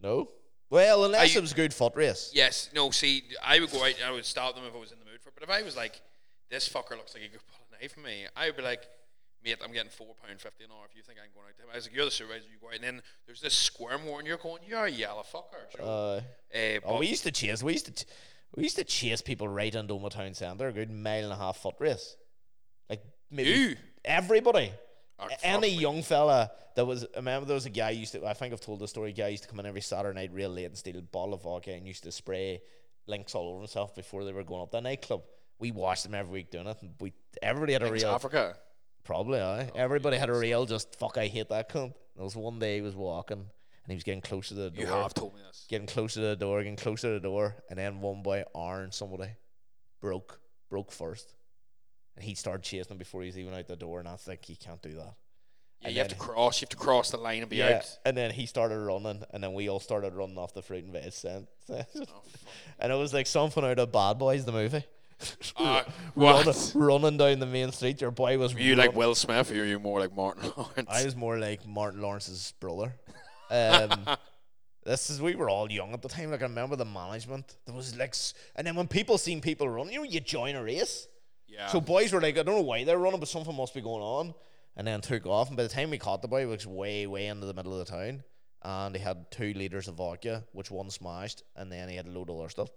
No. 0.00 0.30
Well, 0.70 1.04
unless 1.04 1.34
you- 1.34 1.38
it 1.38 1.42
was 1.42 1.52
a 1.52 1.54
good 1.54 1.72
foot 1.74 1.94
race. 1.94 2.30
Yes, 2.34 2.68
no. 2.74 2.90
See, 2.90 3.22
I 3.42 3.60
would 3.60 3.70
go 3.70 3.84
out 3.84 3.94
and 3.94 4.04
I 4.04 4.10
would 4.10 4.24
stop 4.24 4.54
them 4.54 4.64
if 4.64 4.74
I 4.74 4.78
was 4.78 4.92
in 4.92 4.98
the 4.98 5.04
mood 5.04 5.20
for 5.20 5.28
it. 5.28 5.34
But 5.34 5.44
if 5.44 5.50
I 5.50 5.62
was 5.62 5.76
like, 5.76 6.00
this 6.48 6.68
fucker 6.68 6.90
looks 6.92 7.14
like 7.14 7.22
he 7.22 7.28
could 7.28 7.46
pull 7.46 7.66
a 7.70 7.80
knife 7.80 7.94
on 7.96 8.02
me, 8.04 8.26
I 8.34 8.46
would 8.46 8.56
be 8.56 8.62
like, 8.62 8.88
mate, 9.44 9.58
I'm 9.62 9.72
getting 9.72 9.90
four 9.90 10.14
pound 10.26 10.40
fifty 10.40 10.64
an 10.64 10.70
hour. 10.72 10.86
If 10.90 10.96
you 10.96 11.02
think 11.02 11.18
I'm 11.22 11.30
going 11.34 11.46
out 11.48 11.56
to 11.58 11.62
him, 11.62 11.68
I 11.72 11.76
was 11.76 11.86
like, 11.86 11.94
you're 11.94 12.06
the 12.06 12.10
supervisor. 12.10 12.46
You 12.50 12.58
go 12.60 12.68
out, 12.68 12.74
and 12.76 12.82
then 12.84 13.02
there's 13.26 13.40
this 13.42 13.54
squirm 13.54 14.04
war, 14.06 14.18
and 14.18 14.26
you're 14.26 14.38
going, 14.38 14.62
you're 14.66 14.86
a 14.86 14.90
yellow 14.90 15.22
fucker. 15.22 15.76
Joe. 15.76 15.84
Uh, 15.84 16.20
Eh, 16.50 16.80
oh, 16.84 16.98
we 16.98 17.06
used 17.08 17.22
to 17.24 17.30
chase. 17.32 17.62
We 17.62 17.72
used 17.74 17.86
to. 17.86 17.92
Ch- 17.92 18.08
we 18.56 18.62
used 18.62 18.76
to 18.76 18.84
chase 18.84 19.20
people 19.20 19.48
right 19.48 19.74
into 19.74 19.94
Omagh 19.94 20.10
Town 20.10 20.34
Centre, 20.34 20.68
a 20.68 20.72
good 20.72 20.90
mile 20.90 21.24
and 21.24 21.32
a 21.32 21.36
half 21.36 21.56
foot 21.56 21.74
race. 21.78 22.16
Like 22.88 23.02
maybe 23.30 23.50
you. 23.50 23.76
everybody, 24.04 24.72
Oh, 25.18 25.28
any 25.42 25.68
young 25.68 26.02
fella 26.02 26.50
that 26.74 26.84
was. 26.84 27.04
I 27.04 27.18
remember 27.18 27.46
there 27.46 27.54
was 27.54 27.66
a 27.66 27.70
guy 27.70 27.90
used 27.90 28.12
to. 28.12 28.26
I 28.26 28.34
think 28.34 28.52
I've 28.52 28.60
told 28.60 28.80
the 28.80 28.88
story. 28.88 29.10
A 29.10 29.12
guy 29.12 29.28
used 29.28 29.44
to 29.44 29.48
come 29.48 29.60
in 29.60 29.66
every 29.66 29.80
Saturday 29.80 30.18
night 30.18 30.30
real 30.32 30.50
late 30.50 30.64
and 30.64 30.76
steal 30.76 30.98
a 30.98 31.02
bottle 31.02 31.34
of 31.34 31.42
vodka 31.42 31.70
and 31.72 31.86
used 31.86 32.02
to 32.02 32.12
spray 32.12 32.62
Lynx 33.06 33.34
all 33.34 33.48
over 33.50 33.58
himself 33.58 33.94
before 33.94 34.24
they 34.24 34.32
were 34.32 34.42
going 34.42 34.62
up 34.62 34.72
the 34.72 34.80
nightclub. 34.80 35.22
We 35.60 35.70
watched 35.70 36.02
them 36.02 36.14
every 36.14 36.32
week 36.32 36.50
doing 36.50 36.66
it, 36.66 36.76
and 36.82 36.94
we 37.00 37.12
everybody 37.42 37.74
had 37.74 37.84
a 37.84 37.92
real 37.92 38.08
Africa. 38.08 38.56
Probably, 39.04 39.40
aye. 39.40 39.70
Everybody 39.76 40.16
had 40.16 40.30
a 40.30 40.34
real 40.34 40.66
just 40.66 40.96
fuck. 40.98 41.16
I 41.16 41.26
hate 41.28 41.48
that 41.50 41.70
cunt. 41.70 41.94
There 42.16 42.24
was 42.24 42.34
one 42.34 42.58
day 42.58 42.76
he 42.76 42.80
was 42.82 42.96
walking 42.96 43.46
and 43.84 43.90
he 43.92 43.94
was 43.94 44.04
getting 44.04 44.20
closer 44.22 44.50
to 44.54 44.60
the 44.62 44.70
door, 44.70 44.80
You 44.84 44.90
have 44.90 45.14
told 45.14 45.34
me 45.34 45.40
this. 45.46 45.66
getting 45.68 45.86
closer 45.86 46.20
to 46.20 46.26
the 46.28 46.36
door, 46.36 46.58
getting 46.60 46.76
closer 46.76 47.08
to 47.08 47.14
the 47.14 47.20
door, 47.20 47.56
and 47.70 47.78
then 47.78 48.00
one 48.00 48.22
boy, 48.22 48.44
Aaron, 48.56 48.92
somebody, 48.92 49.30
broke, 50.00 50.40
broke 50.70 50.90
first, 50.92 51.34
and 52.16 52.24
he 52.24 52.34
started 52.34 52.62
chasing 52.62 52.92
him 52.92 52.98
before 52.98 53.22
he 53.22 53.26
was 53.28 53.38
even 53.38 53.54
out 53.54 53.66
the 53.68 53.76
door, 53.76 53.98
and 54.00 54.08
I 54.08 54.16
think 54.16 54.44
he 54.44 54.56
can't 54.56 54.80
do 54.82 54.94
that. 54.94 55.14
Yeah, 55.80 55.88
And 55.88 55.94
you 55.94 55.98
have 56.02 56.08
to 56.10 56.14
cross. 56.16 56.60
You 56.60 56.64
have 56.66 56.70
to 56.70 56.76
cross 56.76 57.10
the 57.10 57.18
line 57.18 57.40
and 57.42 57.50
be 57.50 57.56
Yeah, 57.56 57.76
out. 57.78 57.98
and 58.06 58.16
then 58.16 58.30
he 58.30 58.46
started 58.46 58.78
running, 58.78 59.22
and 59.32 59.42
then 59.42 59.52
we 59.54 59.68
all 59.68 59.80
started 59.80 60.14
running 60.14 60.38
off 60.38 60.54
the 60.54 60.62
fruit 60.62 60.84
and 60.84 60.92
veg 60.92 61.12
stand. 61.12 61.46
Oh, 61.70 61.82
and 62.78 62.92
it 62.92 62.96
was 62.96 63.12
like 63.12 63.26
something 63.26 63.64
out 63.64 63.78
of 63.78 63.92
Bad 63.92 64.18
Boys, 64.18 64.44
the 64.44 64.52
movie. 64.52 64.84
Uh, 65.56 65.82
running, 66.16 66.44
what? 66.46 66.72
running 66.74 67.16
down 67.16 67.38
the 67.38 67.46
main 67.46 67.70
street. 67.70 68.00
Your 68.00 68.10
boy 68.10 68.36
was 68.36 68.52
Were 68.52 68.60
you 68.60 68.74
like 68.74 68.88
run- 68.90 68.96
Will 68.98 69.14
Smith, 69.14 69.50
or 69.52 69.62
are 69.62 69.64
you 69.64 69.78
more 69.78 70.00
like 70.00 70.14
Martin 70.14 70.50
Lawrence? 70.56 70.88
I 70.88 71.04
was 71.04 71.14
more 71.14 71.38
like 71.38 71.64
Martin 71.66 72.02
Lawrence's 72.02 72.52
brother. 72.58 72.94
Um, 73.50 74.16
this 74.84 75.10
is 75.10 75.20
we 75.20 75.34
were 75.34 75.48
all 75.48 75.70
young 75.70 75.92
at 75.92 76.02
the 76.02 76.08
time. 76.08 76.30
Like 76.30 76.40
I 76.42 76.44
remember 76.46 76.76
the 76.76 76.84
management. 76.84 77.56
There 77.66 77.74
was 77.74 77.96
like, 77.96 78.14
and 78.56 78.66
then 78.66 78.76
when 78.76 78.88
people 78.88 79.18
seen 79.18 79.40
people 79.40 79.68
run, 79.68 79.90
you 79.90 79.98
know, 79.98 80.04
you 80.04 80.20
join 80.20 80.54
a 80.56 80.62
race. 80.62 81.08
yeah. 81.46 81.68
So 81.68 81.80
boys 81.80 82.12
were 82.12 82.20
like, 82.20 82.38
I 82.38 82.42
don't 82.42 82.56
know 82.56 82.62
why 82.62 82.84
they're 82.84 82.98
running, 82.98 83.20
but 83.20 83.28
something 83.28 83.54
must 83.54 83.74
be 83.74 83.80
going 83.80 84.02
on. 84.02 84.34
And 84.76 84.86
then 84.86 85.00
took 85.00 85.24
off. 85.26 85.48
And 85.48 85.56
by 85.56 85.62
the 85.62 85.68
time 85.68 85.90
we 85.90 85.98
caught 85.98 86.20
the 86.20 86.26
boy, 86.28 86.48
which 86.48 86.66
was 86.66 86.74
way, 86.74 87.06
way 87.06 87.26
into 87.26 87.46
the 87.46 87.54
middle 87.54 87.78
of 87.78 87.86
the 87.86 87.92
town, 87.92 88.24
and 88.62 88.96
he 88.96 89.00
had 89.00 89.30
two 89.30 89.52
liters 89.54 89.86
of 89.86 89.94
vodka, 89.94 90.42
which 90.52 90.68
one 90.68 90.90
smashed, 90.90 91.44
and 91.54 91.70
then 91.70 91.88
he 91.88 91.94
had 91.94 92.06
a 92.06 92.10
load 92.10 92.28
of 92.28 92.40
other 92.40 92.48
stuff. 92.48 92.70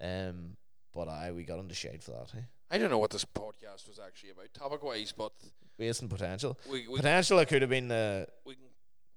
Um, 0.00 0.56
but 0.92 1.08
I 1.08 1.30
we 1.30 1.44
got 1.44 1.60
into 1.60 1.74
shade 1.74 2.02
for 2.02 2.12
that. 2.12 2.30
Hey? 2.32 2.44
I 2.70 2.78
don't 2.78 2.90
know 2.90 2.98
what 2.98 3.10
this 3.10 3.24
podcast 3.24 3.86
was 3.86 4.00
actually 4.04 4.30
about, 4.30 4.52
topic 4.54 4.82
wise, 4.82 5.12
but 5.16 5.32
Wasting 5.78 6.08
potential. 6.08 6.58
we, 6.68 6.88
we, 6.88 6.96
Potential. 6.96 7.38
It 7.38 7.46
could 7.48 7.62
have 7.62 7.70
been 7.70 7.92
uh, 7.92 8.24
we 8.44 8.54
can 8.54 8.64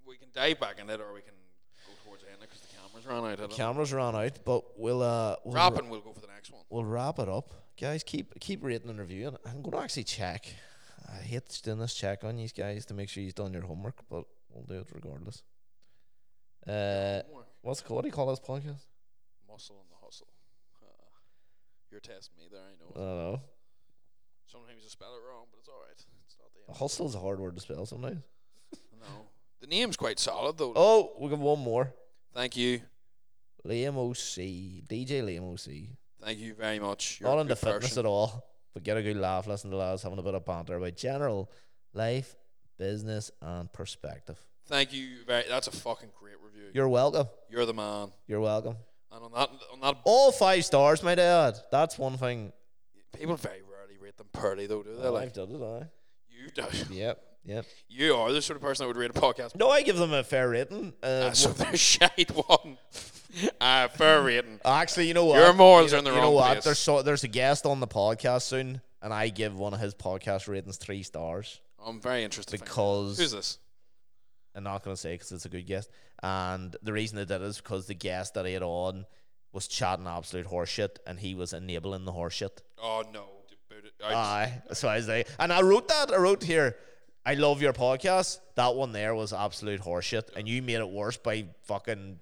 we 0.09 0.17
can 0.17 0.27
dive 0.33 0.59
back 0.59 0.79
in 0.79 0.89
it, 0.89 0.99
or 0.99 1.13
we 1.13 1.21
can 1.21 1.33
go 1.85 1.93
towards 2.03 2.23
the 2.23 2.29
end 2.31 2.39
because 2.41 2.59
the 2.61 2.67
cameras 2.75 3.05
ran 3.05 3.17
out. 3.23 3.31
I 3.31 3.35
don't 3.35 3.49
know. 3.51 3.55
cameras 3.55 3.93
ran 3.93 4.15
out, 4.15 4.39
but 4.43 4.79
we'll 4.79 5.01
uh 5.03 5.35
we'll 5.45 5.53
Wrap 5.55 5.77
and 5.77 5.89
we'll 5.89 6.01
go 6.01 6.11
for 6.11 6.21
the 6.21 6.27
next 6.27 6.51
one. 6.51 6.63
we'll 6.69 6.83
wrap 6.85 7.19
it 7.19 7.29
up, 7.29 7.53
guys. 7.79 8.03
Keep 8.03 8.39
keep 8.39 8.63
rating 8.63 8.89
and 8.89 8.99
reviewing. 8.99 9.37
I'm 9.45 9.61
going 9.61 9.77
to 9.77 9.83
actually 9.83 10.03
check. 10.03 10.53
I 11.07 11.21
hate 11.21 11.61
doing 11.63 11.79
this 11.79 11.93
check 11.93 12.23
on 12.23 12.37
you 12.37 12.47
guys 12.49 12.85
to 12.87 12.93
make 12.93 13.09
sure 13.09 13.23
you've 13.23 13.35
done 13.35 13.53
your 13.53 13.63
homework, 13.63 13.97
but 14.09 14.25
we'll 14.49 14.65
do 14.65 14.79
it 14.79 14.87
regardless. 14.93 15.43
Uh, 16.67 17.21
what's 17.61 17.79
it 17.81 17.85
called? 17.85 17.95
What 17.95 18.01
do 18.03 18.07
you 18.09 18.13
call 18.13 18.27
this 18.27 18.39
podcast? 18.39 18.85
Muscle 19.49 19.77
and 19.81 19.89
the 19.89 20.05
hustle. 20.05 20.27
Uh, 20.83 20.87
you're 21.89 21.99
testing 21.99 22.37
me 22.37 22.45
there, 22.51 22.61
I 22.61 22.75
know. 22.77 22.91
I 22.95 22.99
don't 22.99 23.31
know. 23.33 23.41
Sometimes 24.45 24.83
you 24.83 24.89
spell 24.89 25.15
it 25.15 25.21
wrong, 25.27 25.45
but 25.51 25.57
it's 25.59 25.67
all 25.69 25.81
right. 25.81 25.93
It's 26.25 26.35
not 26.39 26.51
the 26.53 26.69
end. 26.69 26.77
Hustle's 26.77 27.15
a 27.15 27.19
hard 27.19 27.39
word 27.39 27.55
to 27.55 27.61
spell 27.61 27.85
sometimes. 27.85 28.21
Name's 29.69 29.97
quite 29.97 30.19
solid 30.19 30.57
though. 30.57 30.73
Oh, 30.75 31.11
we 31.19 31.29
got 31.29 31.39
one 31.39 31.59
more. 31.59 31.93
Thank 32.33 32.57
you, 32.57 32.81
Liam 33.67 33.95
OC, 33.97 34.87
DJ 34.87 35.21
Liam 35.21 35.53
OC. 35.53 35.95
thank 36.23 36.39
you 36.39 36.53
very 36.55 36.79
much. 36.79 37.19
You're 37.19 37.29
Not 37.29 37.39
into 37.41 37.55
fitness 37.55 37.89
person. 37.89 37.99
at 37.99 38.05
all, 38.07 38.45
but 38.73 38.83
get 38.83 38.97
a 38.97 39.03
good 39.03 39.17
laugh. 39.17 39.47
Listen 39.47 39.69
to 39.71 39.77
lads 39.77 40.03
having 40.03 40.17
a 40.19 40.23
bit 40.23 40.33
of 40.35 40.45
banter 40.45 40.75
about 40.77 40.95
general 40.95 41.51
life, 41.93 42.35
business, 42.77 43.29
and 43.41 43.71
perspective. 43.71 44.41
Thank 44.67 44.93
you 44.93 45.23
very. 45.25 45.43
That's 45.47 45.67
a 45.67 45.71
fucking 45.71 46.09
great 46.19 46.35
review. 46.43 46.69
You're 46.73 46.89
welcome. 46.89 47.27
You're 47.49 47.65
the 47.65 47.73
man. 47.73 48.11
You're 48.27 48.41
welcome. 48.41 48.75
And 49.11 49.23
on 49.23 49.31
that, 49.33 49.49
on 49.73 49.79
that, 49.81 49.97
All 50.03 50.31
five 50.31 50.63
stars, 50.65 51.01
my 51.03 51.15
dad. 51.15 51.55
That's 51.71 51.97
one 51.97 52.17
thing. 52.17 52.53
people 53.17 53.35
very 53.35 53.61
rarely 53.61 53.97
rate 53.99 54.17
them 54.17 54.27
poorly 54.31 54.67
though, 54.67 54.83
do 54.83 54.95
they? 54.95 55.03
Oh, 55.07 55.13
like 55.13 55.23
I've 55.23 55.33
done 55.33 55.49
it, 55.51 55.61
I. 55.61 55.87
you 56.29 56.49
do. 56.51 56.63
Yep, 56.93 57.21
yep. 57.43 57.65
You 57.87 58.15
are 58.15 58.31
the 58.31 58.41
sort 58.41 58.57
of 58.57 58.61
person 58.61 58.83
that 58.83 58.87
would 58.87 58.97
rate 58.97 59.09
a 59.11 59.13
podcast. 59.13 59.55
No, 59.55 59.69
I 59.69 59.81
give 59.81 59.97
them 59.97 60.13
a 60.13 60.23
fair 60.23 60.49
rating. 60.49 60.93
Uh, 61.01 61.05
Uh, 61.05 61.31
so 61.31 61.49
they're 61.49 61.75
shite 61.77 62.31
one. 62.31 62.77
Uh, 63.61 63.87
fair 63.89 64.21
rating. 64.23 64.59
actually, 64.65 65.07
you 65.07 65.13
know 65.13 65.25
what? 65.25 65.37
Your 65.39 65.53
morals 65.53 65.91
you 65.91 65.97
are 65.97 65.99
in 65.99 66.03
the 66.05 66.09
know, 66.11 66.15
you 66.15 66.21
know 66.21 66.31
what? 66.31 66.51
place. 66.53 66.63
There's 66.63 66.79
so, 66.79 67.01
there's 67.01 67.23
a 67.23 67.27
guest 67.27 67.65
on 67.65 67.79
the 67.79 67.87
podcast 67.87 68.43
soon, 68.43 68.81
and 69.01 69.13
I 69.13 69.29
give 69.29 69.57
one 69.57 69.73
of 69.73 69.79
his 69.79 69.93
podcast 69.95 70.47
ratings 70.47 70.77
three 70.77 71.03
stars 71.03 71.59
I'm 71.85 72.01
very 72.01 72.23
interested. 72.23 72.51
to 72.51 72.57
find 72.57 72.69
out. 72.69 72.75
because 72.75 73.17
who's 73.19 73.31
this? 73.31 73.57
I'm 74.55 74.63
not 74.63 74.83
going 74.83 74.95
to 74.95 74.99
say 74.99 75.13
because 75.13 75.31
it's 75.31 75.45
a 75.45 75.49
good 75.49 75.67
guest. 75.67 75.89
And 76.23 76.75
the 76.81 76.91
reason 76.91 77.17
I 77.19 77.23
did 77.23 77.41
it 77.41 77.41
is 77.43 77.57
because 77.57 77.85
the 77.85 77.93
guest 77.93 78.33
that 78.33 78.45
I 78.45 78.49
had 78.49 78.63
on 78.63 79.05
was 79.53 79.67
chatting 79.67 80.05
absolute 80.07 80.47
horseshit, 80.47 80.97
and 81.07 81.19
he 81.19 81.33
was 81.35 81.53
enabling 81.53 82.05
the 82.05 82.11
horseshit. 82.11 82.57
Oh 82.81 83.03
no, 83.13 83.25
boot 83.69 83.85
it. 83.85 83.93
out. 84.03 84.13
Aye. 84.13 84.61
So 84.73 84.87
I 84.87 84.95
was 84.97 85.07
like, 85.07 85.27
and 85.39 85.53
I 85.53 85.61
wrote 85.61 85.87
that. 85.87 86.11
I 86.11 86.17
wrote 86.17 86.43
here, 86.43 86.75
I 87.29 87.35
love 87.35 87.61
your 87.61 87.73
podcast. 87.73 88.39
That 88.55 88.73
one 88.73 88.91
there 88.91 89.13
was 89.13 89.33
absolute 89.33 89.81
horseshit, 89.81 90.35
and 90.35 90.47
you 90.49 90.63
made 90.63 90.77
it 90.79 90.89
worse 90.89 91.15
by 91.15 91.45
fucking 91.65 92.19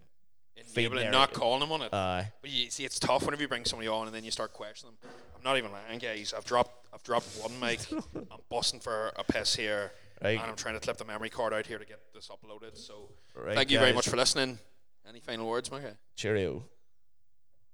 to 0.76 0.90
their- 0.90 1.12
not 1.12 1.32
calling 1.32 1.62
them 1.62 1.72
on 1.72 1.82
it. 1.84 1.94
Aye. 1.94 2.34
But 2.42 2.50
you 2.52 2.70
see, 2.70 2.84
it's 2.84 3.00
tough 3.00 3.24
whenever 3.24 3.42
you 3.42 3.48
bring 3.48 3.64
somebody 3.64 3.88
on 3.88 4.08
and 4.08 4.14
then 4.14 4.26
you 4.26 4.32
start 4.32 4.52
questioning 4.52 4.96
them. 5.02 5.10
I'm 5.34 5.44
not 5.44 5.56
even 5.58 5.72
lying, 5.72 6.00
guys. 6.00 6.34
I've 6.36 6.44
dropped, 6.44 6.88
I've 6.94 7.04
dropped 7.04 7.26
one 7.42 7.58
mic. 7.58 7.80
I'm 8.16 8.42
busting 8.50 8.82
for 8.82 9.14
a 9.16 9.24
piss 9.24 9.56
here, 9.56 9.94
Right. 10.22 10.32
and 10.42 10.42
I'm 10.50 10.58
trying 10.58 10.74
to 10.76 10.82
clip 10.82 10.98
the 10.98 11.06
memory 11.06 11.30
card 11.30 11.54
out 11.54 11.66
here 11.66 11.78
to 11.80 11.86
get 11.86 12.02
this 12.14 12.28
uploaded. 12.28 12.78
So, 12.78 13.10
Right, 13.34 13.56
thank 13.56 13.72
you 13.72 13.80
very 13.80 13.94
much 13.94 14.10
for 14.10 14.18
listening. 14.18 14.60
Any 15.08 15.22
final 15.22 15.48
words, 15.48 15.72
Mike? 15.72 15.84
Cheerio. 16.18 16.66